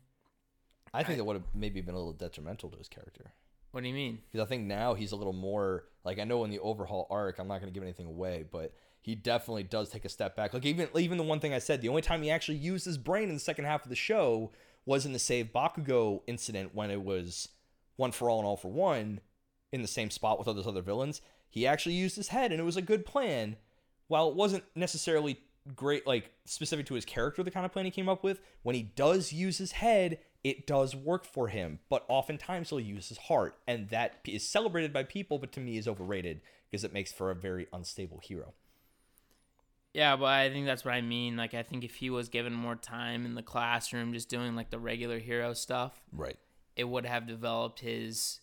I 0.94 1.02
think 1.02 1.14
I- 1.14 1.16
that 1.16 1.24
would 1.24 1.36
have 1.36 1.54
maybe 1.54 1.80
been 1.80 1.94
a 1.94 1.98
little 1.98 2.12
detrimental 2.12 2.70
to 2.70 2.78
his 2.78 2.88
character 2.88 3.32
What 3.72 3.82
do 3.82 3.88
you 3.88 3.94
mean? 3.94 4.20
because 4.30 4.44
I 4.44 4.48
think 4.48 4.64
now 4.64 4.94
he's 4.94 5.12
a 5.12 5.16
little 5.16 5.32
more 5.32 5.84
like 6.04 6.18
I 6.18 6.24
know 6.24 6.44
in 6.44 6.50
the 6.50 6.60
overhaul 6.60 7.06
arc, 7.10 7.38
I'm 7.38 7.48
not 7.48 7.60
going 7.60 7.72
to 7.72 7.74
give 7.74 7.82
anything 7.82 8.06
away, 8.06 8.44
but 8.50 8.72
he 9.02 9.14
definitely 9.14 9.64
does 9.64 9.90
take 9.90 10.04
a 10.04 10.08
step 10.08 10.34
back. 10.36 10.54
Like 10.54 10.64
even 10.64 10.88
even 10.96 11.18
the 11.18 11.24
one 11.24 11.40
thing 11.40 11.52
I 11.52 11.58
said, 11.58 11.82
the 11.82 11.88
only 11.90 12.00
time 12.02 12.22
he 12.22 12.30
actually 12.30 12.58
used 12.58 12.84
his 12.86 12.96
brain 12.98 13.28
in 13.28 13.34
the 13.34 13.40
second 13.40 13.64
half 13.66 13.82
of 13.84 13.90
the 13.90 13.96
show 13.96 14.52
was 14.86 15.04
in 15.04 15.12
the 15.12 15.18
Save 15.18 15.46
Bakugo 15.52 16.22
incident 16.26 16.74
when 16.74 16.90
it 16.90 17.02
was 17.02 17.48
one 17.96 18.12
for 18.12 18.28
all 18.30 18.38
and 18.38 18.46
all 18.46 18.56
for 18.56 18.70
one 18.70 19.20
in 19.72 19.82
the 19.82 19.88
same 19.88 20.10
spot 20.10 20.38
with 20.38 20.46
all 20.48 20.54
those 20.54 20.66
other 20.66 20.82
villains. 20.82 21.20
He 21.50 21.66
actually 21.66 21.94
used 21.96 22.16
his 22.16 22.28
head 22.28 22.50
and 22.52 22.60
it 22.60 22.64
was 22.64 22.76
a 22.76 22.82
good 22.82 23.04
plan. 23.04 23.56
While 24.08 24.28
it 24.28 24.36
wasn't 24.36 24.64
necessarily 24.74 25.40
great 25.74 26.06
like 26.06 26.30
specific 26.44 26.84
to 26.86 26.94
his 26.94 27.04
character 27.06 27.42
the 27.42 27.50
kind 27.50 27.64
of 27.64 27.72
plan 27.72 27.86
he 27.86 27.90
came 27.90 28.08
up 28.08 28.22
with, 28.22 28.40
when 28.62 28.74
he 28.74 28.82
does 28.82 29.32
use 29.32 29.56
his 29.58 29.72
head, 29.72 30.18
it 30.44 30.66
does 30.66 30.94
work 30.94 31.24
for 31.24 31.48
him. 31.48 31.80
But 31.88 32.04
oftentimes 32.08 32.68
he'll 32.70 32.78
use 32.80 33.08
his 33.08 33.18
heart, 33.18 33.56
and 33.66 33.88
that 33.88 34.20
is 34.26 34.46
celebrated 34.48 34.92
by 34.92 35.02
people, 35.02 35.38
but 35.38 35.50
to 35.52 35.60
me 35.60 35.76
is 35.78 35.88
overrated 35.88 36.40
because 36.70 36.84
it 36.84 36.92
makes 36.92 37.12
for 37.12 37.30
a 37.30 37.34
very 37.34 37.66
unstable 37.72 38.20
hero. 38.22 38.52
Yeah, 39.94 40.16
but 40.16 40.26
I 40.26 40.50
think 40.50 40.66
that's 40.66 40.84
what 40.84 40.92
I 40.94 41.00
mean. 41.02 41.36
Like, 41.36 41.54
I 41.54 41.62
think 41.62 41.84
if 41.84 41.94
he 41.96 42.10
was 42.10 42.28
given 42.28 42.52
more 42.52 42.74
time 42.74 43.24
in 43.24 43.34
the 43.36 43.42
classroom, 43.44 44.12
just 44.12 44.28
doing 44.28 44.56
like 44.56 44.70
the 44.70 44.78
regular 44.78 45.18
hero 45.20 45.52
stuff, 45.54 46.02
Right. 46.12 46.36
it 46.76 46.84
would 46.84 47.06
have 47.06 47.26
developed 47.26 47.80
his 47.80 48.40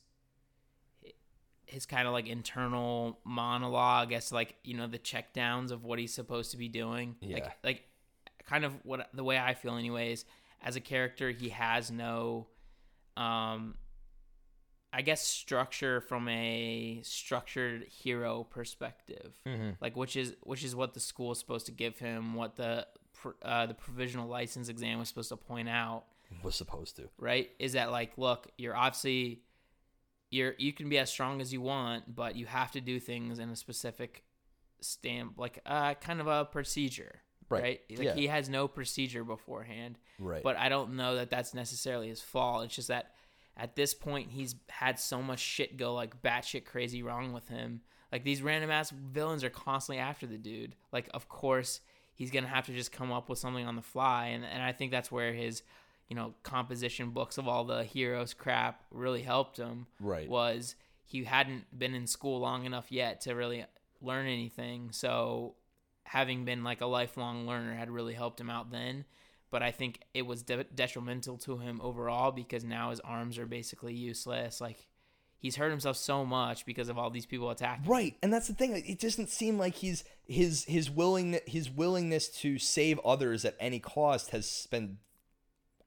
his 1.66 1.86
kind 1.86 2.06
of 2.06 2.12
like 2.12 2.28
internal 2.28 3.18
monologue 3.24 4.12
as 4.12 4.28
to 4.28 4.34
like 4.36 4.56
you 4.64 4.76
know 4.76 4.88
the 4.88 4.98
check 4.98 5.32
downs 5.32 5.72
of 5.72 5.86
what 5.86 6.00
he's 6.00 6.14
supposed 6.14 6.52
to 6.52 6.58
be 6.58 6.68
doing. 6.68 7.16
Yeah. 7.22 7.36
Like, 7.36 7.58
like 7.64 7.84
kind 8.46 8.66
of 8.66 8.74
what 8.84 9.10
the 9.14 9.24
way 9.24 9.38
I 9.38 9.54
feel, 9.54 9.76
anyways. 9.76 10.26
As 10.62 10.76
a 10.76 10.80
character, 10.82 11.32
he 11.32 11.50
has 11.50 11.90
no, 11.92 12.48
um, 13.18 13.76
I 14.94 15.02
guess 15.02 15.22
structure 15.26 16.02
from 16.02 16.28
a 16.28 17.00
structured 17.04 17.86
hero 17.86 18.44
perspective 18.44 19.40
Mm-hmm. 19.48 19.72
like 19.80 19.96
which 19.96 20.16
is 20.16 20.36
which 20.42 20.64
is 20.64 20.76
what 20.76 20.94
the 20.94 21.00
school 21.00 21.32
is 21.32 21.40
supposed 21.40 21.66
to 21.68 21.72
give 21.72 21.98
him 21.98 22.34
what 22.36 22.56
the 22.58 22.86
uh, 23.42 23.66
the 23.68 23.74
provisional 23.74 24.28
license 24.28 24.68
exam 24.70 25.00
was 25.00 25.08
supposed 25.08 25.30
to 25.30 25.38
point 25.38 25.70
out 25.70 26.04
Was 26.44 26.56
supposed 26.56 26.96
to. 26.98 27.10
right 27.18 27.50
is 27.60 27.74
that 27.74 27.90
like 27.92 28.18
look 28.18 28.48
you're 28.58 28.76
obviously 28.76 29.42
you're 30.30 30.56
you 30.58 30.74
can 30.74 30.90
be 30.90 30.98
as 30.98 31.10
strong 31.10 31.40
as 31.40 31.54
you 31.54 31.62
want 31.62 32.14
but 32.14 32.36
you 32.36 32.46
have 32.46 32.72
to 32.74 32.82
do 32.82 33.00
things 33.00 33.40
in 33.40 33.50
a 33.50 33.56
specific 33.56 34.24
stamp 34.82 35.38
like 35.38 35.60
uh 35.66 35.94
kind 35.96 36.20
of 36.20 36.28
a 36.28 36.44
procedure 36.46 37.22
Right. 37.52 37.64
right, 37.64 37.82
like 37.90 38.00
Yeah. 38.08 38.14
he 38.16 38.28
has 38.28 38.50
no 38.50 38.68
procedure 38.68 39.24
beforehand 39.24 40.00
Right. 40.20 40.44
but 40.44 40.58
I 40.58 40.70
don't 40.70 40.96
know 40.96 41.16
that 41.16 41.30
that's 41.30 41.54
necessarily 41.54 42.08
his 42.10 42.22
fault. 42.22 42.66
It's 42.66 42.76
just 42.76 42.88
that 42.88 43.14
at 43.58 43.76
this 43.76 43.94
point 43.94 44.32
he's 44.32 44.56
had 44.70 45.00
so 45.00 45.22
much 45.22 45.40
shit 45.40 45.78
go 45.78 45.94
like 45.94 46.22
batshit 46.22 46.66
crazy 46.66 47.04
wrong 47.04 47.34
with 47.34 47.48
him. 47.50 47.82
Like 48.12 48.24
these 48.24 48.42
random 48.42 48.72
ass 48.72 48.90
villains 48.92 49.44
are 49.44 49.50
constantly 49.50 50.00
after 50.02 50.26
the 50.26 50.38
dude. 50.38 50.76
Like 50.92 51.10
of 51.14 51.28
course 51.30 51.82
he's 52.16 52.32
gonna 52.32 52.48
have 52.48 52.66
to 52.68 52.74
just 52.74 52.92
come 52.92 53.12
up 53.12 53.30
with 53.30 53.40
something 53.40 53.66
on 53.66 53.76
the 53.76 53.82
fly, 53.82 54.28
and 54.28 54.44
and 54.46 54.62
I 54.64 54.72
think 54.72 54.92
that's 54.92 55.12
where 55.12 55.34
his 55.34 55.64
you 56.10 56.16
know 56.16 56.34
composition 56.44 57.12
books 57.12 57.38
of 57.38 57.48
all 57.48 57.64
the 57.64 57.84
heroes 57.84 58.34
crap 58.34 58.84
really 58.92 59.22
helped 59.24 59.58
him. 59.58 59.88
Right. 60.00 60.28
Was 60.30 60.76
he 61.06 61.24
hadn't 61.26 61.78
been 61.78 61.94
in 61.96 62.08
school 62.08 62.40
long 62.40 62.66
enough 62.66 62.92
yet 62.92 63.22
to 63.22 63.34
really 63.34 63.66
learn 64.02 64.28
anything, 64.28 64.92
so 64.92 65.56
having 66.12 66.46
been 66.46 66.64
like 66.64 66.82
a 66.82 66.86
lifelong 66.86 67.48
learner 67.48 67.74
had 67.74 67.90
really 67.90 68.14
helped 68.14 68.40
him 68.40 68.50
out 68.50 68.72
then 68.72 69.06
but 69.52 69.62
I 69.62 69.72
think 69.72 70.00
it 70.14 70.26
was 70.26 70.42
de- 70.42 70.64
detrimental 70.64 71.38
to 71.40 71.58
him 71.58 71.80
overall 71.84 72.32
because 72.32 72.64
now 72.64 72.90
his 72.90 73.02
arms 73.02 73.38
are 73.38 73.46
basically 73.46 73.94
useless. 73.94 74.62
Like 74.62 74.88
he's 75.38 75.58
hurt 75.58 75.70
himself 75.70 75.98
so 75.98 76.26
much 76.26 76.66
because 76.66 76.88
of 76.88 76.98
all 76.98 77.10
these 77.10 77.26
people 77.26 77.50
attacking. 77.52 77.86
Right, 77.86 78.16
and 78.24 78.34
that's 78.34 78.48
the 78.48 78.54
thing. 78.54 78.72
It 78.74 79.00
doesn't 79.00 79.30
seem 79.30 79.60
like 79.60 79.76
he's 79.76 80.06
his 80.26 80.64
his 80.64 80.90
willing 80.90 81.40
his 81.46 81.70
willingness 81.70 82.30
to 82.40 82.58
save 82.58 82.98
others 83.00 83.44
at 83.44 83.58
any 83.60 83.80
cost 83.80 84.32
has 84.32 84.68
been 84.72 84.98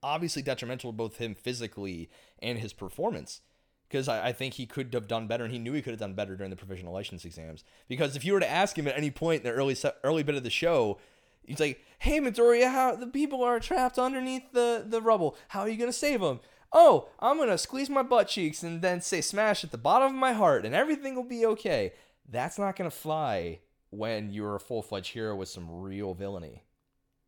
obviously 0.02 0.42
detrimental 0.42 0.92
to 0.92 0.96
both 0.96 1.16
him 1.16 1.34
physically 1.34 2.10
and 2.40 2.58
his 2.58 2.74
performance. 2.74 3.40
Because 3.88 4.08
I, 4.08 4.28
I 4.28 4.32
think 4.32 4.54
he 4.54 4.66
could 4.66 4.92
have 4.94 5.06
done 5.06 5.26
better, 5.26 5.44
and 5.44 5.52
he 5.52 5.58
knew 5.58 5.72
he 5.72 5.82
could 5.82 5.92
have 5.92 6.00
done 6.00 6.14
better 6.14 6.36
during 6.36 6.50
the 6.50 6.56
provisional 6.56 6.92
license 6.92 7.24
exams. 7.24 7.64
Because 7.88 8.16
if 8.16 8.24
you 8.24 8.32
were 8.32 8.40
to 8.40 8.50
ask 8.50 8.76
him 8.76 8.88
at 8.88 8.96
any 8.96 9.10
point 9.10 9.44
in 9.44 9.50
the 9.50 9.56
early 9.56 9.76
early 10.02 10.22
bit 10.22 10.34
of 10.34 10.42
the 10.42 10.50
show, 10.50 10.98
he's 11.44 11.60
like, 11.60 11.80
"Hey, 11.98 12.20
Midoriya, 12.20 12.70
how 12.72 12.96
the 12.96 13.06
people 13.06 13.42
are 13.42 13.60
trapped 13.60 13.98
underneath 13.98 14.52
the 14.52 14.84
the 14.86 15.00
rubble? 15.00 15.36
How 15.48 15.60
are 15.60 15.68
you 15.68 15.76
gonna 15.76 15.92
save 15.92 16.20
them?" 16.20 16.40
Oh, 16.72 17.08
I'm 17.20 17.38
gonna 17.38 17.56
squeeze 17.56 17.88
my 17.88 18.02
butt 18.02 18.26
cheeks 18.28 18.64
and 18.64 18.82
then 18.82 19.00
say 19.00 19.20
smash 19.20 19.62
at 19.62 19.70
the 19.70 19.78
bottom 19.78 20.08
of 20.08 20.14
my 20.14 20.32
heart, 20.32 20.66
and 20.66 20.74
everything 20.74 21.14
will 21.14 21.22
be 21.22 21.46
okay. 21.46 21.92
That's 22.28 22.58
not 22.58 22.74
gonna 22.76 22.90
fly 22.90 23.60
when 23.90 24.32
you're 24.32 24.56
a 24.56 24.60
full 24.60 24.82
fledged 24.82 25.12
hero 25.12 25.36
with 25.36 25.48
some 25.48 25.70
real 25.70 26.14
villainy. 26.14 26.64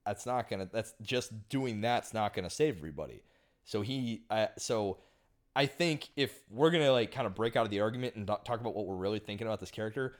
That's 0.04 0.26
not 0.26 0.48
gonna. 0.48 0.68
That's 0.72 0.94
just 1.02 1.48
doing 1.48 1.80
that's 1.80 2.12
not 2.12 2.34
gonna 2.34 2.50
save 2.50 2.76
everybody. 2.76 3.22
So 3.64 3.82
he, 3.82 4.22
uh, 4.30 4.46
so 4.57 4.98
I 5.57 5.64
think 5.64 6.11
if 6.16 6.38
we're 6.50 6.70
gonna 6.70 6.92
like 6.92 7.12
kind 7.12 7.26
of 7.26 7.34
break 7.34 7.57
out 7.57 7.64
of 7.64 7.70
the 7.70 7.80
argument 7.80 8.14
and 8.14 8.26
talk 8.26 8.61
about 8.61 8.76
what 8.76 8.86
we're 8.86 8.94
really 8.94 9.18
thinking 9.18 9.46
about 9.46 9.59
this 9.59 9.70
character, 9.70 10.14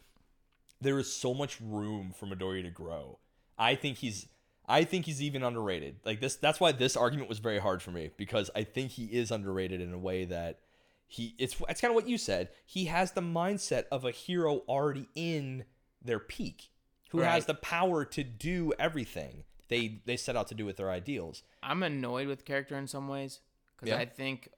there 0.81 0.99
is 0.99 1.13
so 1.13 1.35
much 1.35 1.61
room 1.61 2.13
for 2.19 2.27
Midoriya 2.27 2.63
to 2.63 2.71
grow. 2.71 3.19
I 3.59 3.75
think 3.75 3.99
he's 3.99 4.29
I 4.67 4.85
think 4.85 5.05
he's 5.05 5.23
even 5.23 5.43
underrated. 5.43 5.97
Like 6.07 6.21
this 6.21 6.37
that's 6.37 6.59
why 6.59 6.73
this 6.73 6.97
argument 6.97 7.29
was 7.29 7.39
very 7.39 7.59
hard 7.59 7.83
for 7.83 7.91
me 7.91 8.11
because 8.17 8.51
I 8.57 8.65
think 8.65 8.93
he 8.93 9.05
is 9.05 9.31
underrated 9.31 9.83
in 9.83 9.93
a 9.93 9.99
way 9.99 10.25
that 10.25 10.61
he 11.07 11.35
it's 11.39 11.55
it's 11.69 11.83
kind 11.83 11.91
of 11.91 11.95
what 11.95 12.09
you 12.09 12.17
said. 12.17 12.49
He 12.65 12.87
has 12.87 13.13
the 13.13 13.21
mindset 13.21 13.85
of 13.93 14.07
a 14.07 14.11
hero 14.13 14.63
already 14.69 15.07
in 15.15 15.65
their 16.03 16.19
peak 16.19 16.71
who 17.11 17.19
has 17.21 17.45
the 17.45 17.55
power 17.55 18.05
to 18.07 18.25
do 18.25 18.73
everything 18.79 19.45
they 19.69 20.01
they 20.07 20.17
set 20.17 20.35
out 20.35 20.49
to 20.49 20.55
do 20.55 20.65
with 20.65 20.79
their 20.79 20.91
ideals. 20.91 21.43
I'm 21.63 21.83
annoyed 21.83 22.27
with 22.27 22.39
the 22.39 22.45
character 22.45 22.77
in 22.79 22.87
some 22.87 23.09
ways 23.09 23.41
because 23.77 23.91
Yeah. 23.91 23.99
I 23.99 24.07
think 24.07 24.49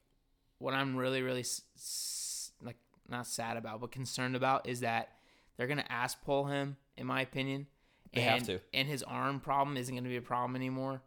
what 0.58 0.74
I'm 0.74 0.96
really, 0.96 1.22
really 1.22 1.44
like 2.62 2.76
not 3.08 3.26
sad 3.26 3.56
about, 3.56 3.80
but 3.80 3.90
concerned 3.90 4.36
about 4.36 4.68
is 4.68 4.80
that 4.80 5.10
they're 5.56 5.66
gonna 5.66 5.86
ass 5.88 6.14
pull 6.14 6.46
him, 6.46 6.76
in 6.96 7.06
my 7.06 7.20
opinion. 7.22 7.66
They 8.12 8.22
and, 8.22 8.30
have 8.30 8.46
to. 8.46 8.60
and 8.72 8.88
his 8.88 9.02
arm 9.02 9.40
problem 9.40 9.76
isn't 9.76 9.94
gonna 9.94 10.08
be 10.08 10.16
a 10.16 10.22
problem 10.22 10.56
anymore. 10.56 11.02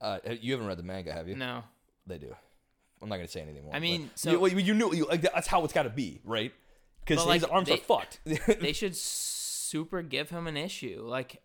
Uh, 0.00 0.18
you 0.40 0.52
haven't 0.52 0.66
read 0.66 0.78
the 0.78 0.82
manga, 0.82 1.12
have 1.12 1.28
you? 1.28 1.36
No, 1.36 1.62
They 2.06 2.18
do. 2.18 2.34
I'm 3.02 3.08
not 3.08 3.16
gonna 3.16 3.28
say 3.28 3.40
anything 3.40 3.64
more. 3.64 3.74
I 3.74 3.78
mean, 3.78 4.10
so- 4.14 4.32
you, 4.32 4.40
well, 4.40 4.50
you 4.52 4.74
knew 4.74 4.94
you, 4.94 5.06
like 5.06 5.22
that's 5.22 5.46
how 5.46 5.64
it's 5.64 5.72
got 5.72 5.84
to 5.84 5.90
be, 5.90 6.20
right? 6.24 6.52
Because 7.00 7.18
his 7.24 7.42
like, 7.42 7.52
arms 7.52 7.68
they- 7.68 7.74
are 7.74 7.78
fucked. 7.78 8.20
they 8.24 8.72
should 8.74 8.96
super 8.96 10.02
give 10.02 10.30
him 10.30 10.46
an 10.46 10.56
issue. 10.56 11.02
Like 11.04 11.40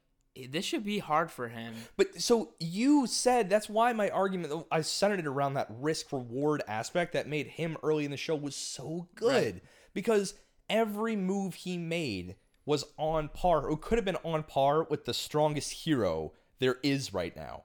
this 0.49 0.65
should 0.65 0.83
be 0.83 0.99
hard 0.99 1.31
for 1.31 1.47
him. 1.47 1.73
But 1.97 2.21
so 2.21 2.53
you 2.59 3.07
said 3.07 3.49
that's 3.49 3.69
why 3.69 3.93
my 3.93 4.09
argument 4.09 4.65
I 4.71 4.81
centered 4.81 5.19
it 5.19 5.27
around 5.27 5.53
that 5.53 5.67
risk 5.69 6.11
reward 6.11 6.61
aspect 6.67 7.13
that 7.13 7.27
made 7.27 7.47
him 7.47 7.77
early 7.83 8.05
in 8.05 8.11
the 8.11 8.17
show 8.17 8.35
was 8.35 8.55
so 8.55 9.07
good 9.15 9.61
because 9.93 10.35
every 10.69 11.15
move 11.15 11.55
he 11.55 11.77
made 11.77 12.35
was 12.65 12.85
on 12.97 13.29
par 13.29 13.67
or 13.67 13.77
could 13.77 13.97
have 13.97 14.05
been 14.05 14.17
on 14.23 14.43
par 14.43 14.83
with 14.83 15.05
the 15.05 15.13
strongest 15.13 15.71
hero 15.71 16.33
there 16.59 16.77
is 16.83 17.13
right 17.13 17.35
now 17.35 17.63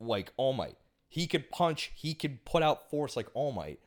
like 0.00 0.32
All 0.36 0.52
Might. 0.52 0.76
He 1.08 1.26
could 1.26 1.50
punch, 1.50 1.92
he 1.94 2.14
could 2.14 2.44
put 2.44 2.62
out 2.62 2.90
force 2.90 3.16
like 3.16 3.28
All 3.34 3.52
Might, 3.52 3.80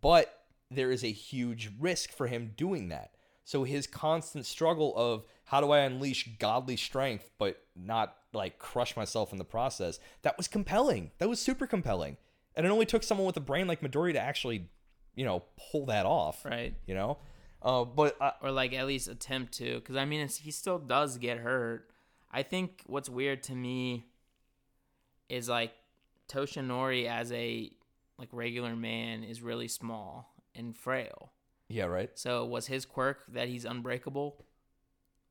but 0.00 0.44
there 0.70 0.90
is 0.90 1.04
a 1.04 1.12
huge 1.12 1.70
risk 1.78 2.10
for 2.10 2.26
him 2.26 2.52
doing 2.56 2.88
that. 2.88 3.12
So 3.44 3.62
his 3.62 3.86
constant 3.86 4.44
struggle 4.46 4.92
of 4.96 5.24
how 5.46 5.60
do 5.60 5.70
I 5.70 5.80
unleash 5.80 6.28
godly 6.38 6.76
strength 6.76 7.30
but 7.38 7.60
not 7.74 8.16
like 8.32 8.58
crush 8.58 8.96
myself 8.96 9.32
in 9.32 9.38
the 9.38 9.44
process. 9.44 9.98
That 10.22 10.36
was 10.36 10.46
compelling. 10.46 11.10
That 11.18 11.28
was 11.28 11.40
super 11.40 11.66
compelling. 11.66 12.18
And 12.54 12.66
it 12.66 12.68
only 12.70 12.86
took 12.86 13.02
someone 13.02 13.26
with 13.26 13.36
a 13.36 13.40
brain 13.40 13.66
like 13.66 13.80
Midori 13.80 14.12
to 14.12 14.20
actually, 14.20 14.68
you 15.14 15.24
know, 15.24 15.42
pull 15.70 15.86
that 15.86 16.06
off. 16.06 16.44
Right. 16.44 16.74
You 16.86 16.94
know, 16.94 17.18
uh, 17.62 17.84
but 17.84 18.16
I, 18.20 18.32
or 18.42 18.50
like 18.50 18.72
at 18.72 18.86
least 18.86 19.08
attempt 19.08 19.54
to 19.54 19.74
because 19.76 19.96
i 19.96 20.04
mean 20.04 20.20
it's, 20.20 20.36
he 20.36 20.50
still 20.50 20.78
does 20.78 21.18
get 21.18 21.38
hurt 21.38 21.90
i 22.30 22.42
think 22.42 22.82
what's 22.86 23.08
weird 23.08 23.42
to 23.44 23.54
me 23.54 24.06
is 25.28 25.48
like 25.48 25.72
toshinori 26.28 27.08
as 27.08 27.32
a 27.32 27.70
like 28.18 28.28
regular 28.32 28.76
man 28.76 29.24
is 29.24 29.42
really 29.42 29.68
small 29.68 30.32
and 30.54 30.76
frail 30.76 31.32
yeah, 31.68 31.86
right. 31.86 32.10
so 32.14 32.44
was 32.44 32.68
his 32.68 32.84
quirk 32.84 33.24
that 33.32 33.48
he's 33.48 33.64
unbreakable 33.64 34.45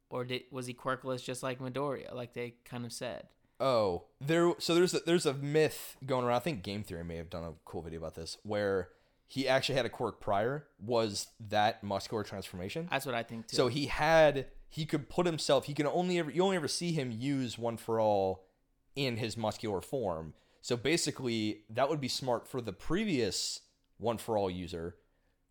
or 0.10 0.24
did 0.24 0.44
was 0.52 0.68
he 0.68 0.74
quirkless 0.74 1.24
just 1.24 1.44
like 1.44 1.60
midoriya 1.60 2.14
like 2.14 2.34
they 2.34 2.56
kind 2.66 2.86
of 2.86 2.94
said 2.94 3.28
Oh, 3.58 4.04
there. 4.20 4.52
So 4.60 4.76
there's 4.76 4.94
a, 4.94 5.00
there's 5.06 5.26
a 5.26 5.34
myth 5.34 5.96
going 6.06 6.26
around. 6.26 6.36
I 6.36 6.40
think 6.40 6.62
Game 6.62 6.84
Theory 6.84 7.06
may 7.06 7.16
have 7.16 7.30
done 7.30 7.46
a 7.46 7.54
cool 7.64 7.82
video 7.82 8.00
about 8.00 8.14
this, 8.16 8.38
where 8.44 8.90
he 9.28 9.48
actually 9.48 9.76
had 9.76 9.86
a 9.86 9.90
quirk 9.90 10.20
prior. 10.20 10.66
Was 10.78 11.28
that 11.50 11.82
muscular 11.82 12.24
transformation? 12.24 12.90
that's 12.92 13.06
what 13.06 13.16
i 13.16 13.24
think 13.24 13.48
too 13.48 13.56
So 13.56 13.68
he 13.70 13.86
had 13.86 14.48
he 14.68 14.86
could 14.86 15.08
put 15.08 15.26
himself. 15.26 15.68
He 15.68 15.74
can 15.74 15.88
only 15.88 16.20
ever 16.20 16.30
you 16.32 16.44
only 16.44 16.58
ever 16.58 16.68
see 16.68 16.92
him 16.92 17.12
use 17.12 17.58
one 17.58 17.78
for 17.78 17.98
all 18.02 18.46
in 18.94 19.16
his 19.16 19.38
muscular 19.38 19.80
form. 19.80 20.34
So 20.62 20.76
basically, 20.76 21.62
that 21.70 21.90
would 21.90 22.02
be 22.02 22.10
smart 22.10 22.48
for 22.50 22.60
the 22.60 22.74
previous 22.74 23.62
one 24.00 24.18
for 24.18 24.38
all 24.38 24.52
user, 24.52 24.98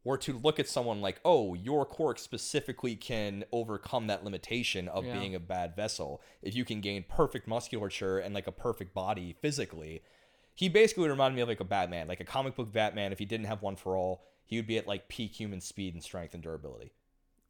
or 0.05 0.19
to 0.19 0.39
look 0.39 0.59
at 0.61 0.69
someone 0.69 1.01
like, 1.01 1.19
oh, 1.25 1.55
your 1.55 1.87
quirk 1.87 2.19
specifically 2.19 2.95
can 2.95 3.45
overcome 3.53 4.07
that 4.09 4.23
limitation 4.23 4.87
of 4.89 5.05
Yeah. 5.05 5.19
being 5.19 5.35
a 5.35 5.41
bad 5.41 5.75
vessel. 5.75 6.21
If 6.43 6.55
you 6.55 6.65
can 6.65 6.81
gain 6.81 7.05
perfect 7.09 7.49
musculature 7.49 8.19
and 8.19 8.35
like 8.35 8.47
a 8.47 8.53
perfect 8.53 8.93
body 8.95 9.35
physically, 9.41 10.03
he 10.55 10.69
basically 10.69 11.09
reminded 11.09 11.37
me 11.37 11.43
of 11.43 11.49
like 11.49 11.61
a 11.61 11.65
Batman, 11.65 12.07
like 12.07 12.21
a 12.21 12.25
comic 12.25 12.55
book 12.55 12.71
Batman. 12.73 13.13
If 13.13 13.19
he 13.19 13.25
didn't 13.25 13.47
have 13.47 13.63
one 13.63 13.77
for 13.77 13.97
all, 13.97 14.23
he 14.45 14.57
would 14.57 14.67
be 14.67 14.77
at 14.79 14.87
like 14.87 15.09
peak 15.09 15.33
human 15.33 15.61
speed 15.61 15.95
and 15.95 16.03
strength 16.03 16.35
and 16.35 16.43
durability. 16.43 16.93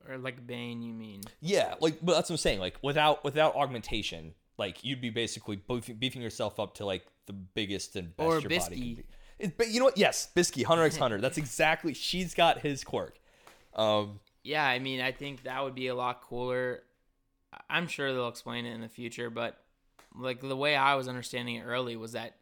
or 0.09 0.17
like 0.19 0.47
bane 0.47 0.81
you 0.83 0.93
mean 0.93 1.23
Yeah, 1.41 1.75
like 1.81 1.99
but 2.03 2.13
that's 2.15 2.31
what 2.31 2.35
I'm 2.35 2.39
saying. 2.39 2.61
Like 2.61 2.77
without 2.83 3.25
without 3.25 3.57
augmentation, 3.57 4.35
like 4.59 4.85
you'd 4.85 5.01
be 5.01 5.11
basically 5.11 5.57
beefing, 5.57 5.97
beefing 5.97 6.23
yourself 6.23 6.61
up 6.61 6.75
to 6.77 6.87
like 6.87 7.05
the 7.27 7.33
biggest 7.33 7.97
and 7.97 8.17
best 8.17 8.27
Or 8.29 8.39
your 8.39 8.49
body 8.49 8.57
Bisky. 8.57 8.69
can 8.69 8.95
be. 8.97 9.05
It, 9.45 9.57
but 9.59 9.69
you 9.69 9.79
know 9.79 9.87
what? 9.87 9.99
Yes, 9.99 10.29
Bisky, 10.35 10.65
Hunter 10.67 10.85
x 10.85 10.97
Hunter. 10.97 11.21
That's 11.21 11.39
exactly. 11.39 11.95
She's 11.95 12.35
got 12.35 12.61
his 12.61 12.83
quirk. 12.85 13.19
Um, 13.75 14.21
Yeah, 14.43 14.65
I 14.67 14.79
mean, 14.79 15.01
I 15.01 15.13
think 15.13 15.45
that 15.45 15.63
would 15.63 15.75
be 15.75 15.89
a 15.89 15.95
lot 15.95 16.23
cooler. 16.23 16.83
I'm 17.71 17.87
sure 17.87 18.13
they'll 18.13 18.29
explain 18.29 18.67
it 18.67 18.75
in 18.75 18.81
the 18.81 18.89
future, 18.89 19.31
but 19.31 19.59
like 20.17 20.41
the 20.41 20.57
way 20.57 20.77
I 20.77 20.95
was 20.95 21.09
understanding 21.09 21.57
it 21.57 21.63
early 21.65 21.97
was 21.97 22.13
that 22.13 22.37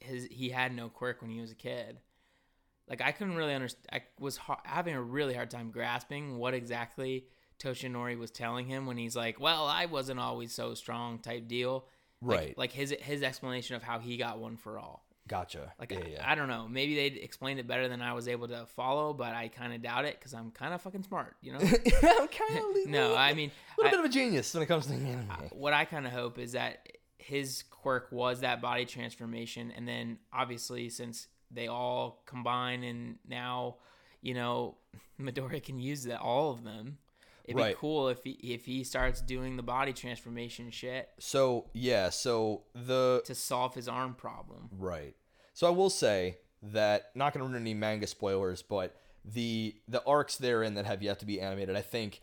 his 0.00 0.26
he 0.30 0.50
had 0.50 0.74
no 0.74 0.88
quirk 0.88 1.22
when 1.22 1.30
he 1.30 1.40
was 1.40 1.50
a 1.50 1.54
kid. 1.54 2.00
Like 2.88 3.00
I 3.00 3.12
couldn't 3.12 3.36
really 3.36 3.54
understand. 3.54 3.86
I 3.92 4.02
was 4.20 4.36
ha- 4.36 4.60
having 4.64 4.94
a 4.94 5.02
really 5.02 5.34
hard 5.34 5.50
time 5.50 5.70
grasping 5.70 6.38
what 6.38 6.54
exactly 6.54 7.26
Toshinori 7.58 8.18
was 8.18 8.30
telling 8.30 8.66
him 8.66 8.84
when 8.86 8.96
he's 8.98 9.16
like, 9.16 9.40
"Well, 9.40 9.66
I 9.66 9.86
wasn't 9.86 10.20
always 10.20 10.52
so 10.52 10.74
strong," 10.74 11.18
type 11.18 11.48
deal. 11.48 11.86
Like- 12.22 12.38
Right. 12.38 12.58
Like, 12.58 12.72
his 12.72 12.94
his 13.00 13.22
explanation 13.22 13.76
of 13.76 13.82
how 13.82 13.98
he 13.98 14.16
got 14.16 14.38
one 14.38 14.56
for 14.56 14.78
all. 14.78 15.06
Gotcha. 15.28 15.72
Like 15.78 15.90
yeah, 15.92 15.98
I, 15.98 16.08
yeah. 16.08 16.30
I 16.30 16.34
don't 16.34 16.48
know. 16.48 16.66
Maybe 16.68 16.94
they 16.94 17.06
explained 17.06 17.58
it 17.60 17.66
better 17.66 17.88
than 17.88 18.02
I 18.02 18.12
was 18.12 18.28
able 18.28 18.48
to 18.48 18.66
follow, 18.76 19.12
but 19.12 19.34
I 19.34 19.48
kind 19.48 19.72
of 19.74 19.82
doubt 19.82 20.04
it 20.04 20.18
because 20.18 20.34
I'm 20.34 20.50
kind 20.50 20.74
of 20.74 20.82
fucking 20.82 21.02
smart, 21.04 21.36
you 21.42 21.52
know. 21.52 21.58
I'm 21.60 22.28
kind 22.28 22.58
of 22.58 22.86
no, 22.86 23.14
I 23.16 23.32
mean, 23.34 23.50
a 23.50 23.80
little 23.80 23.88
I- 23.88 23.90
bit 23.92 24.00
of 24.00 24.06
a 24.06 24.12
genius 24.14 24.52
when 24.54 24.62
it 24.62 24.66
comes 24.66 24.86
to 24.86 24.92
anime. 24.94 25.28
what 25.52 25.72
I 25.72 25.84
kind 25.84 26.06
of 26.06 26.12
hope 26.12 26.38
is 26.38 26.52
that 26.52 26.88
his 27.18 27.64
quirk 27.70 28.08
was 28.12 28.40
that 28.40 28.60
body 28.60 28.84
transformation, 28.84 29.72
and 29.76 29.86
then 29.88 30.18
obviously 30.32 30.88
since 30.90 31.28
they 31.50 31.68
all 31.68 32.22
combine 32.26 32.82
and 32.82 33.16
now, 33.28 33.76
you 34.20 34.34
know, 34.34 34.76
Midori 35.20 35.62
can 35.62 35.78
use 35.78 36.04
that 36.04 36.20
all 36.20 36.50
of 36.50 36.64
them. 36.64 36.98
It'd 37.44 37.56
Right. 37.60 37.74
be 37.74 37.78
cool 37.78 38.08
if 38.08 38.24
he 38.24 38.30
if 38.42 38.64
he 38.64 38.84
starts 38.84 39.20
doing 39.20 39.56
the 39.56 39.62
body 39.62 39.92
transformation 39.92 40.70
shit 40.70 41.10
So 41.18 41.66
yeah, 41.74 42.08
so 42.10 42.62
the 42.74 43.22
to 43.26 43.34
solve 43.34 43.74
his 43.74 43.88
arm 43.88 44.14
problem. 44.14 44.68
Right. 44.72 45.14
So 45.52 45.66
I 45.66 45.70
will 45.70 45.90
say 45.90 46.38
that 46.62 47.10
not 47.14 47.32
going 47.34 47.44
to 47.44 47.48
ruin 47.50 47.60
any 47.60 47.74
manga 47.74 48.06
spoilers, 48.06 48.62
but 48.62 48.96
the 49.24 49.76
the 49.88 50.02
arcs 50.06 50.36
therein 50.36 50.74
that 50.74 50.86
have 50.86 51.02
yet 51.02 51.18
to 51.20 51.26
be 51.26 51.40
animated, 51.40 51.76
I 51.76 51.82
think 51.82 52.20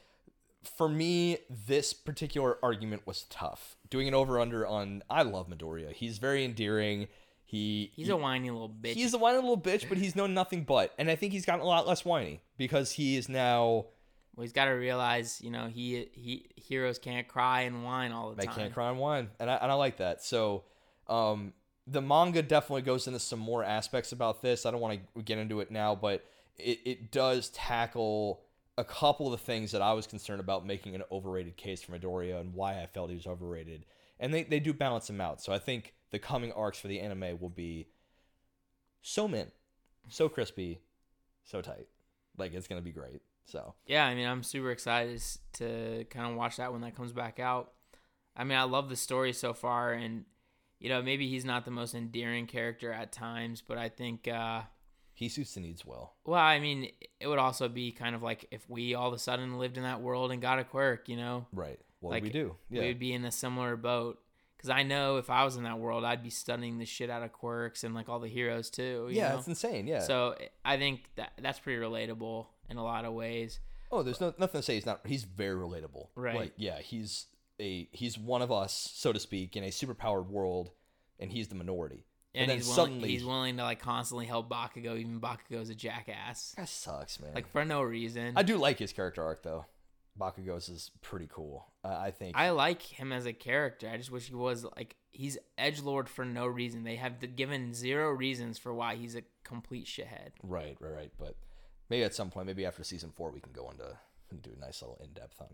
for 0.64 0.88
me 0.90 1.38
this 1.50 1.94
particular 1.94 2.58
argument 2.64 3.06
was 3.08 3.24
tough. 3.30 3.76
Doing 3.90 4.08
an 4.08 4.14
over 4.14 4.40
under 4.40 4.66
on 4.66 5.04
I 5.10 5.22
love 5.24 5.48
Midoriya. 5.48 5.94
He's 5.94 6.18
very 6.18 6.44
endearing. 6.46 7.08
He 7.46 7.92
He's 7.96 8.08
he- 8.08 8.12
a 8.12 8.18
whiny 8.18 8.50
little 8.50 8.70
bitch. 8.70 8.94
he's 8.94 9.14
a 9.14 9.18
whiny 9.18 9.38
little 9.38 9.60
bitch, 9.60 9.88
but 9.90 9.98
he's 9.98 10.16
known 10.16 10.34
nothing 10.34 10.64
but. 10.64 10.94
And 10.98 11.10
I 11.12 11.16
think 11.16 11.34
he's 11.34 11.46
gotten 11.46 11.62
a 11.62 11.66
lot 11.68 11.86
less 11.88 12.06
whiny 12.06 12.42
because 12.58 12.94
he 12.94 13.18
is 13.18 13.28
now 13.28 13.88
well, 14.36 14.44
he's 14.44 14.54
got 14.54 14.66
to 14.66 14.72
realize, 14.72 15.42
you 15.42 15.52
know, 15.52 15.68
he 15.68 16.08
he 16.14 16.50
heroes 16.56 16.98
can't 16.98 17.28
cry 17.28 17.62
and 17.62 17.84
whine 17.84 18.12
all 18.12 18.34
the 18.34 18.42
I 18.42 18.46
time. 18.46 18.56
They 18.56 18.62
can't 18.62 18.74
cry 18.74 18.90
and 18.90 19.00
whine, 19.00 19.30
and 19.40 19.50
I 19.50 19.56
and 19.56 19.72
I 19.72 19.76
like 19.76 19.98
that. 19.98 20.24
So, 20.24 20.64
um, 21.08 21.54
the 21.86 22.02
manga 22.02 22.42
definitely 22.42 22.84
goes 22.84 23.08
into 23.08 23.20
some 23.20 23.40
more 23.40 23.64
aspects 23.64 24.12
about 24.12 24.42
this. 24.42 24.66
I 24.66 24.72
don't 24.72 24.80
want 24.80 25.00
to 25.16 25.22
get 25.22 25.38
into 25.38 25.60
it 25.60 25.70
now, 25.70 25.96
but 25.96 26.24
it 26.58 26.80
it 26.86 27.12
does 27.12 27.50
tackle 27.50 28.42
a 28.78 28.86
couple 28.86 29.32
of 29.32 29.40
the 29.40 29.46
things 29.46 29.72
that 29.74 29.82
I 29.82 29.94
was 29.94 30.08
concerned 30.08 30.40
about 30.40 30.66
making 30.66 30.96
an 30.96 31.04
overrated 31.12 31.58
case 31.58 31.82
for 31.82 31.92
Midoriya 31.92 32.40
and 32.40 32.54
why 32.54 32.82
I 32.82 32.88
felt 32.88 33.10
he 33.10 33.16
was 33.16 33.28
overrated, 33.28 33.86
and 34.20 34.34
they 34.34 34.44
they 34.44 34.62
do 34.62 34.74
balance 34.74 35.10
him 35.10 35.20
out. 35.20 35.42
So 35.42 35.52
I 35.52 35.60
think 35.60 35.94
the 36.12 36.20
coming 36.20 36.54
arcs 36.54 36.80
for 36.80 36.88
the 36.88 37.02
anime 37.02 37.38
will 37.40 37.50
be 37.50 37.90
so 39.02 39.28
mint, 39.28 39.52
so 40.08 40.30
crispy, 40.30 40.80
so 41.44 41.62
tight. 41.62 41.88
Like 42.38 42.54
it's 42.54 42.68
gonna 42.68 42.82
be 42.82 42.94
great. 42.94 43.22
So 43.46 43.74
Yeah, 43.86 44.06
I 44.06 44.16
mean, 44.16 44.28
I'm 44.28 44.44
super 44.44 44.72
excited 44.72 45.22
to 45.54 46.06
kind 46.10 46.30
of 46.32 46.36
watch 46.38 46.58
that 46.58 46.72
when 46.72 46.82
that 46.82 46.96
comes 46.96 47.12
back 47.14 47.40
out. 47.40 47.74
I 48.36 48.44
mean, 48.44 48.58
I 48.58 48.64
love 48.64 48.90
the 48.90 48.96
story 48.96 49.34
so 49.34 49.54
far, 49.54 49.92
and 49.94 50.26
you 50.80 50.90
know, 50.90 51.02
maybe 51.02 51.28
he's 51.30 51.46
not 51.46 51.66
the 51.66 51.72
most 51.72 51.94
endearing 51.94 52.48
character 52.48 52.92
at 52.92 53.12
times, 53.12 53.62
but 53.62 53.78
I 53.78 53.90
think, 53.90 54.28
uh, 54.28 54.62
he 55.14 55.30
suits 55.30 55.54
the 55.54 55.60
needs 55.60 55.86
well. 55.86 56.16
well, 56.26 56.40
I 56.42 56.60
mean, 56.60 56.90
it 57.20 57.28
would 57.28 57.38
also 57.38 57.68
be 57.70 57.92
kind 57.92 58.16
of 58.16 58.24
like 58.24 58.46
if 58.50 58.68
we 58.70 58.96
all 58.96 59.10
of 59.10 59.14
a 59.14 59.20
sudden 59.20 59.60
lived 59.60 59.78
in 59.78 59.84
that 59.84 60.02
world 60.02 60.32
and 60.32 60.42
got 60.42 60.58
a 60.58 60.64
quirk, 60.64 61.08
you 61.10 61.18
know, 61.18 61.46
Right. 61.52 61.80
What 62.00 62.12
Like, 62.12 62.24
we 62.24 62.30
do? 62.30 62.56
Yeah. 62.72 62.82
we 62.82 62.88
would 62.88 63.00
be 63.00 63.14
in 63.14 63.24
a 63.26 63.32
similar 63.32 63.76
boat. 63.76 64.20
Because 64.58 64.70
I 64.72 64.82
know 64.84 65.18
if 65.18 65.30
I 65.30 65.44
was 65.44 65.56
in 65.58 65.64
that 65.64 65.78
world, 65.80 66.04
I'd 66.04 66.24
be 66.24 66.30
studying 66.32 66.78
the 66.80 66.86
shit 66.86 67.10
out 67.12 67.22
of 67.24 67.32
quirks 67.34 67.84
and 67.84 67.94
like 67.94 68.10
all 68.10 68.20
the 68.20 68.28
heroes 68.28 68.70
too. 68.72 69.08
you 69.10 69.18
yeah, 69.18 69.30
know? 69.30 69.38
it's 69.40 69.48
insane. 69.48 69.86
Yeah. 69.86 70.00
So 70.00 70.36
I 70.66 70.78
think 70.78 71.02
that 71.16 71.34
that's 71.42 71.60
pretty 71.60 71.80
relatable 71.80 72.48
in 72.72 72.78
a 72.78 72.84
lot 72.84 73.06
of 73.06 73.14
ways. 73.14 73.60
Oh, 73.92 74.02
there's 74.02 74.22
no, 74.22 74.34
nothing 74.40 74.60
to 74.62 74.66
say. 74.66 74.76
He's 74.76 74.86
not. 74.86 75.02
He's 75.06 75.26
very 75.26 75.56
relatable. 75.56 76.08
Right. 76.16 76.36
Like, 76.36 76.54
yeah, 76.56 76.80
he's 76.80 77.28
a 77.60 77.88
he's 77.92 78.18
one 78.18 78.42
of 78.42 78.52
us, 78.52 78.92
so 78.96 79.12
to 79.14 79.20
speak, 79.20 79.56
in 79.56 79.64
a 79.64 79.68
superpowered 79.68 80.28
world, 80.28 80.72
and 81.20 81.32
he's 81.32 81.50
the 81.50 81.56
minority. 81.56 82.06
And, 82.34 82.50
then 82.50 82.58
he's 82.58 82.68
willing, 82.68 82.76
suddenly- 82.78 83.10
he's 83.10 83.26
willing 83.26 83.58
to 83.58 83.64
like 83.64 83.80
constantly 83.82 84.26
help 84.26 84.50
Bakugo, 84.50 84.98
even 84.98 85.20
Bakugo's 85.20 85.70
a 85.70 85.76
jackass, 85.76 86.54
That 86.56 86.70
sucks, 86.70 87.20
man. 87.20 87.34
like 87.36 87.52
for 87.52 87.66
no 87.66 87.82
reason. 87.82 88.34
I 88.38 88.44
do 88.44 88.56
like 88.58 88.80
his 88.80 88.94
character 88.94 89.22
arc 89.22 89.44
though. 89.44 89.66
Bakugo's 90.18 90.70
is 90.70 90.92
pretty 91.02 91.28
cool. 91.30 91.68
Uh, 91.84 91.98
I 92.00 92.12
think. 92.12 92.38
I 92.38 92.52
like 92.52 92.82
him 92.82 93.12
as 93.12 93.26
a 93.26 93.34
character. 93.34 93.90
I 93.90 93.98
just 93.98 94.12
wish 94.12 94.28
he 94.28 94.36
was 94.36 94.64
like 94.78 94.96
he's 95.12 95.38
edge 95.58 95.82
lord 95.82 96.08
for 96.08 96.24
no 96.24 96.46
reason. 96.48 96.84
They 96.84 96.96
have 96.96 97.36
given 97.36 97.74
zero 97.74 98.10
reasons 98.12 98.58
for 98.58 98.74
why 98.74 98.96
he's 98.96 99.16
a 99.16 99.24
complete 99.44 99.86
shithead. 99.86 100.30
right, 100.44 100.78
right, 100.80 100.94
right. 100.94 101.12
But 101.20 101.36
maybe 101.92 102.04
at 102.04 102.16
some 102.16 102.30
point, 102.32 102.48
maybe 102.48 102.66
after 102.66 102.84
season 102.84 103.12
four, 103.16 103.30
we 103.32 103.40
can 103.40 103.52
go 103.54 103.70
into 103.70 103.86
and 104.32 104.42
do 104.42 104.50
a 104.56 104.60
nice 104.60 104.82
little 104.82 105.00
in 105.04 105.12
depth 105.14 105.40
on 105.42 105.50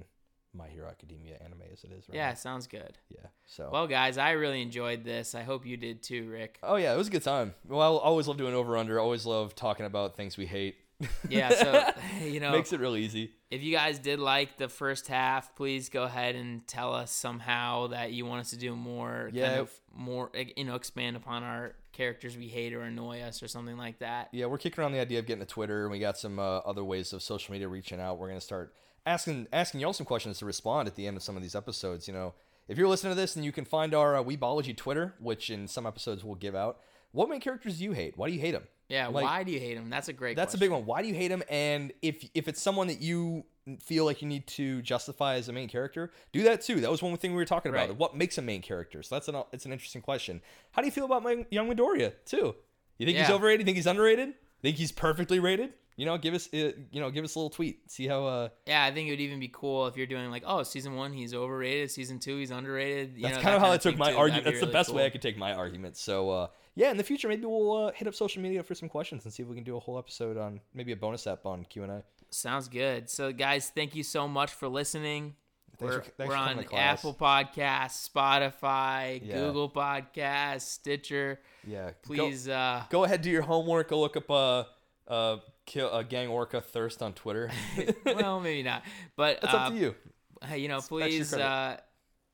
My 0.53 0.67
Hero 0.67 0.87
Academia 0.87 1.35
anime 1.43 1.63
as 1.73 1.83
it 1.83 1.91
is. 1.91 2.07
Right 2.07 2.15
Yeah, 2.15 2.29
now. 2.29 2.33
sounds 2.35 2.67
good. 2.67 2.97
Yeah. 3.09 3.27
So. 3.45 3.69
Well, 3.73 3.87
guys, 3.87 4.17
I 4.17 4.31
really 4.31 4.61
enjoyed 4.61 5.03
this. 5.03 5.35
I 5.35 5.43
hope 5.43 5.65
you 5.65 5.75
did 5.77 6.01
too, 6.03 6.29
Rick. 6.29 6.59
oh 6.63 6.75
yeah, 6.77 6.93
it 6.93 6.97
was 6.97 7.07
a 7.07 7.11
good 7.11 7.23
time. 7.23 7.53
Well, 7.67 7.81
I 7.81 7.85
always 8.03 8.27
love 8.27 8.37
doing 8.37 8.53
over 8.53 8.77
under. 8.77 8.99
Always 8.99 9.25
love 9.25 9.55
talking 9.55 9.85
about 9.85 10.15
things 10.15 10.37
we 10.37 10.45
hate. 10.45 10.75
Yeah, 11.29 11.49
so 11.49 11.91
you 12.25 12.39
know, 12.39 12.51
makes 12.53 12.73
it 12.73 12.79
real 12.79 12.95
easy. 12.95 13.31
if 13.51 13.61
you 13.61 13.71
guys 13.71 13.99
did 13.99 14.19
like 14.19 14.57
the 14.57 14.67
first 14.69 15.07
half, 15.07 15.55
please 15.55 15.89
go 15.89 16.03
ahead 16.03 16.35
and 16.35 16.65
tell 16.67 16.93
us 16.95 17.11
somehow 17.11 17.87
that 17.87 18.13
you 18.13 18.25
want 18.25 18.39
us 18.41 18.49
to 18.51 18.57
do 18.57 18.75
more, 18.75 19.29
Yeah. 19.31 19.47
kind 19.47 19.59
of 19.59 19.71
more, 19.93 20.31
eh, 20.33 20.45
you 20.55 20.63
know, 20.65 20.73
expand 20.75 21.15
upon 21.15 21.43
our 21.43 21.75
characters 21.97 22.37
we 22.37 22.47
hate 22.47 22.73
or 22.73 22.81
annoy 22.81 23.21
us 23.21 23.41
or 23.41 23.47
something 23.47 23.75
like 23.75 23.99
that. 23.99 24.29
Yeah, 24.31 24.45
we're 24.45 24.59
kicking 24.59 24.81
around 24.81 24.91
the 24.91 24.99
idea 24.99 25.19
of 25.19 25.25
getting 25.25 25.41
a 25.41 25.47
Twitter, 25.47 25.81
and 25.83 25.91
we 25.91 25.99
got 25.99 26.17
some 26.17 26.37
uh, 26.37 26.59
other 26.59 26.83
ways 26.83 27.11
of 27.11 27.23
social 27.23 27.51
media 27.51 27.67
reaching 27.67 27.99
out. 27.99 28.19
We're 28.19 28.27
gonna 28.27 28.39
start 28.39 28.73
asking 29.05 29.47
asking 29.51 29.81
y'all 29.81 29.93
some 29.93 30.05
questions 30.05 30.37
to 30.39 30.45
respond 30.45 30.87
at 30.87 30.95
the 30.95 31.07
end 31.07 31.17
of 31.17 31.23
some 31.23 31.35
of 31.35 31.41
these 31.41 31.55
episodes. 31.55 32.07
You 32.07 32.13
know, 32.13 32.35
if 32.67 32.77
you're 32.77 32.87
listening 32.87 33.11
to 33.11 33.19
this, 33.19 33.35
and 33.35 33.43
you 33.43 33.51
can 33.51 33.65
find 33.65 33.95
our 33.95 34.15
uh, 34.15 34.23
Weebology 34.23 34.77
Twitter, 34.77 35.15
which 35.19 35.49
in 35.49 35.67
some 35.67 35.85
episodes 35.85 36.23
we'll 36.23 36.35
give 36.35 36.55
out. 36.55 36.79
What 37.11 37.29
main 37.29 37.39
characters 37.39 37.77
do 37.79 37.83
you 37.83 37.91
hate? 37.93 38.17
Why 38.17 38.27
do 38.27 38.33
you 38.33 38.41
hate 38.41 38.51
them? 38.51 38.63
Yeah, 38.89 39.07
Like- 39.07 39.25
why 39.25 39.43
do 39.43 39.51
you 39.51 39.59
hate 39.59 39.75
him? 39.77 39.89
That's 39.89 40.07
a 40.07 40.13
great. 40.13 40.35
That's 40.37 40.53
a 40.53 40.57
big 40.57 40.71
one. 40.71 40.85
Why 40.85 41.01
do 41.01 41.07
you 41.09 41.13
hate 41.13 41.29
him? 41.31 41.43
And 41.49 41.91
if 42.01 42.25
if 42.33 42.47
it's 42.47 42.61
someone 42.61 42.87
that 42.87 43.01
you 43.01 43.43
feel 43.81 44.05
like 44.05 44.21
you 44.21 44.27
need 44.29 44.47
to 44.47 44.81
justify 44.81 45.35
as 45.35 45.49
a 45.49 45.53
main 45.53 45.67
character, 45.67 46.11
do 46.31 46.43
that 46.43 46.61
too. 46.61 46.79
That 46.79 46.89
was 46.89 47.01
one 47.03 47.17
thing 47.17 47.31
we 47.31 47.37
were 47.37 47.43
talking 47.45 47.69
about. 47.69 47.89
Right. 47.89 47.97
What 47.97 48.15
makes 48.15 48.37
a 48.37 48.41
main 48.41 48.61
character? 48.61 49.03
So 49.03 49.15
that's 49.15 49.27
an 49.27 49.35
it's 49.51 49.65
an 49.65 49.73
interesting 49.73 50.01
question. 50.01 50.41
How 50.71 50.81
do 50.81 50.85
you 50.87 50.91
feel 50.91 51.03
about 51.05 51.21
my 51.23 51.45
young 51.51 51.69
Midoriya 51.69 52.13
too? 52.25 52.55
You 52.97 53.05
think 53.05 53.17
he's 53.17 53.27
Yeah. 53.27 53.35
overrated? 53.35 53.65
Think 53.65 53.75
he's 53.75 53.87
underrated? 53.87 54.33
Think 54.61 54.77
he's 54.77 54.91
perfectly 54.93 55.39
rated? 55.39 55.73
You 55.97 56.05
know, 56.05 56.17
give 56.17 56.33
us 56.35 56.47
uh, 56.53 56.71
you 56.91 57.01
know 57.01 57.09
give 57.09 57.25
us 57.25 57.35
a 57.35 57.39
little 57.39 57.49
tweet. 57.49 57.91
See 57.91 58.07
how 58.07 58.23
uh 58.25 58.49
Yeah, 58.67 58.83
I 58.85 58.91
think 58.91 59.07
it 59.07 59.11
would 59.11 59.19
even 59.19 59.39
be 59.39 59.49
cool 59.51 59.87
if 59.87 59.97
you're 59.97 60.07
doing 60.07 60.29
like, 60.29 60.43
oh, 60.45 60.63
season 60.63 60.95
one 60.95 61.11
he's 61.11 61.33
overrated, 61.33 61.91
season 61.91 62.19
two 62.19 62.37
he's 62.37 62.51
underrated. 62.51 63.15
You 63.17 63.23
that's 63.23 63.37
know, 63.37 63.41
kind 63.41 63.53
that 63.53 63.55
of 63.57 63.61
how 63.63 63.71
I 63.71 63.77
took 63.77 63.97
my 63.97 64.13
argument. 64.13 64.45
That's 64.45 64.59
the 64.59 64.67
really 64.67 64.73
best 64.73 64.93
way 64.93 65.05
I 65.05 65.09
could 65.09 65.21
take 65.23 65.37
my 65.37 65.53
argument. 65.53 65.97
So 65.97 66.29
uh 66.29 66.47
yeah, 66.75 66.91
in 66.91 66.97
the 66.97 67.03
future 67.03 67.27
maybe 67.27 67.45
we'll 67.45 67.87
uh, 67.87 67.91
hit 67.91 68.07
up 68.07 68.13
social 68.13 68.41
media 68.43 68.61
for 68.61 68.75
some 68.75 68.87
questions 68.87 69.25
and 69.25 69.33
see 69.33 69.41
if 69.41 69.49
we 69.49 69.55
can 69.55 69.63
do 69.63 69.75
a 69.75 69.79
whole 69.79 69.97
episode 69.97 70.37
on 70.37 70.61
maybe 70.75 70.91
a 70.91 70.95
bonus 70.95 71.25
app 71.25 71.45
on 71.47 71.65
Q 71.65 71.83
and 71.83 71.91
A. 71.91 72.03
Sounds 72.29 72.67
good. 72.67 73.09
So, 73.09 73.31
guys, 73.31 73.71
thank 73.73 73.95
you 73.95 74.03
so 74.03 74.27
much 74.27 74.51
for 74.51 74.67
listening. 74.67 75.35
Thanks 75.79 75.95
we're 75.95 76.01
for- 76.01 76.27
we're 76.27 76.35
on. 76.35 76.65
Apple 76.73 77.13
Podcasts, 77.13 78.07
Spotify, 78.09 79.21
Yeah. 79.23 79.35
Google 79.35 79.69
Podcasts, 79.69 80.61
Stitcher. 80.61 81.39
Yeah, 81.65 81.87
go- 81.87 81.93
Please, 82.03 82.47
uh, 82.47 82.83
go 82.89 83.03
ahead 83.03 83.21
do 83.21 83.29
your 83.29 83.43
homework 83.43 83.89
go 83.89 83.99
look 83.99 84.17
up 84.17 84.29
uh 84.29 84.63
uh 85.07 85.37
kill 85.67 85.93
uh, 85.93 86.01
gang 86.01 86.27
orca 86.29 86.59
thirst 86.59 87.03
on 87.03 87.13
twitter 87.13 87.51
well, 88.05 88.39
maybe 88.39 88.63
not, 88.63 88.81
but 89.15 89.39
that's 89.41 89.53
uh, 89.53 89.57
up 89.57 89.73
to 89.73 89.77
you 89.77 89.95
Hey, 90.43 90.57
you 90.59 90.67
know, 90.67 90.75
your 90.75 90.81
please 90.83 91.33
uh, 91.33 91.77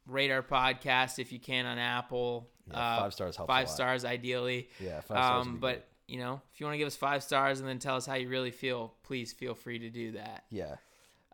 rate 0.07 0.31
our 0.31 0.41
podcast 0.43 1.19
if 1.19 1.31
you 1.31 1.39
can 1.39 1.65
on 1.65 1.77
Apple. 1.77 2.49
Yeah, 2.69 2.77
uh, 2.77 2.99
five 3.01 3.13
stars 3.13 3.35
helps 3.37 3.49
a 3.49 3.53
Five 3.53 3.69
stars, 3.69 4.05
ideally. 4.05 4.69
yeah 4.79 5.01
five 5.01 5.23
stars 5.25 5.47
Um, 5.47 5.57
but 5.59 5.67
great. 5.71 5.83
you 6.07 6.17
know, 6.19 6.41
if 6.53 6.59
you 6.59 6.65
want 6.65 6.73
to 6.75 6.77
give 6.77 6.87
us 6.87 6.95
five 6.95 7.23
stars 7.23 7.59
and 7.59 7.67
then 7.67 7.79
tell 7.79 7.95
us 7.95 8.05
how 8.05 8.15
you 8.15 8.27
really 8.29 8.51
feel, 8.51 8.93
please 9.03 9.31
feel 9.33 9.55
free 9.55 9.79
to 9.79 9.89
do 9.89 10.11
that. 10.13 10.43
yeah 10.49 10.75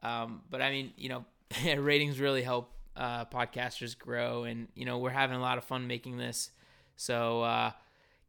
Um, 0.04 0.42
but 0.50 0.62
I 0.62 0.70
mean, 0.72 0.94
you 0.96 1.10
know, 1.10 1.26
ratings 1.78 2.20
really 2.20 2.44
help 2.44 2.72
uh, 2.96 3.26
podcasters 3.26 3.98
grow, 3.98 4.44
and 4.44 4.68
you 4.76 4.86
know, 4.86 5.00
we're 5.00 5.10
having 5.10 5.38
a 5.38 5.42
lot 5.42 5.58
of 5.58 5.64
fun 5.64 5.88
making 5.88 6.18
this. 6.18 6.52
So 6.98 7.42
uh, 7.42 7.72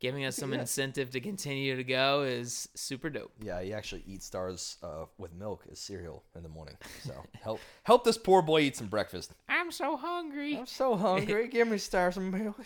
giving 0.01 0.25
us 0.25 0.35
some 0.37 0.53
Yeah. 0.53 0.61
incentive 0.61 1.11
to 1.11 1.21
continue 1.21 1.77
to 1.77 1.85
go 1.85 2.23
is 2.23 2.69
super 2.75 3.11
dope. 3.11 3.31
yeah 3.43 3.61
he 3.63 3.73
actually 3.73 4.03
eats 4.07 4.27
stars 4.27 4.77
uh, 4.83 5.05
with 5.19 5.33
milk 5.35 5.65
as 5.71 5.79
cereal 5.79 6.25
in 6.35 6.43
the 6.43 6.49
morning 6.49 6.77
so 7.05 7.13
help 7.43 7.61
help 7.85 8.05
this 8.05 8.19
poor 8.19 8.43
boy 8.43 8.61
eat 8.63 8.77
some 8.77 8.87
breakfast 8.89 9.33
I'm 9.49 9.71
so 9.71 9.97
hungry. 9.97 10.57
i'm 10.57 10.67
so 10.67 10.97
hungry 10.97 11.49
give 11.53 11.69
me 11.69 11.79
stars 11.79 12.17
and 12.17 12.33
milk 12.33 12.65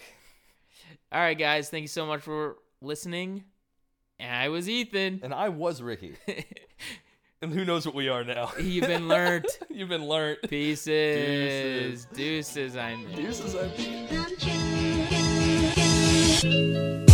All 1.12 1.20
right, 1.20 1.38
guys, 1.38 1.70
thank 1.70 1.82
you 1.82 1.88
so 1.88 2.04
much 2.06 2.20
for 2.22 2.56
listening. 2.80 3.44
I 4.20 4.48
was 4.48 4.68
Ethan. 4.68 5.20
and 5.22 5.34
i 5.34 5.48
was 5.48 5.82
ricky 5.82 6.14
and 7.42 7.52
who 7.52 7.64
knows 7.64 7.84
what 7.86 7.94
we 7.96 8.08
are 8.08 8.22
now 8.24 8.52
You've 8.60 8.86
been 8.86 9.08
learnt. 9.08 9.46
you've 9.70 9.88
been 9.88 10.06
learned 10.06 10.38
Pieces. 10.48 12.06
Deuces, 12.14 12.76
I 12.76 12.94
mean. 12.96 13.14
Deuces, 13.16 13.54
I- 13.56 13.68
Don't 14.10 14.44
you 16.44 17.04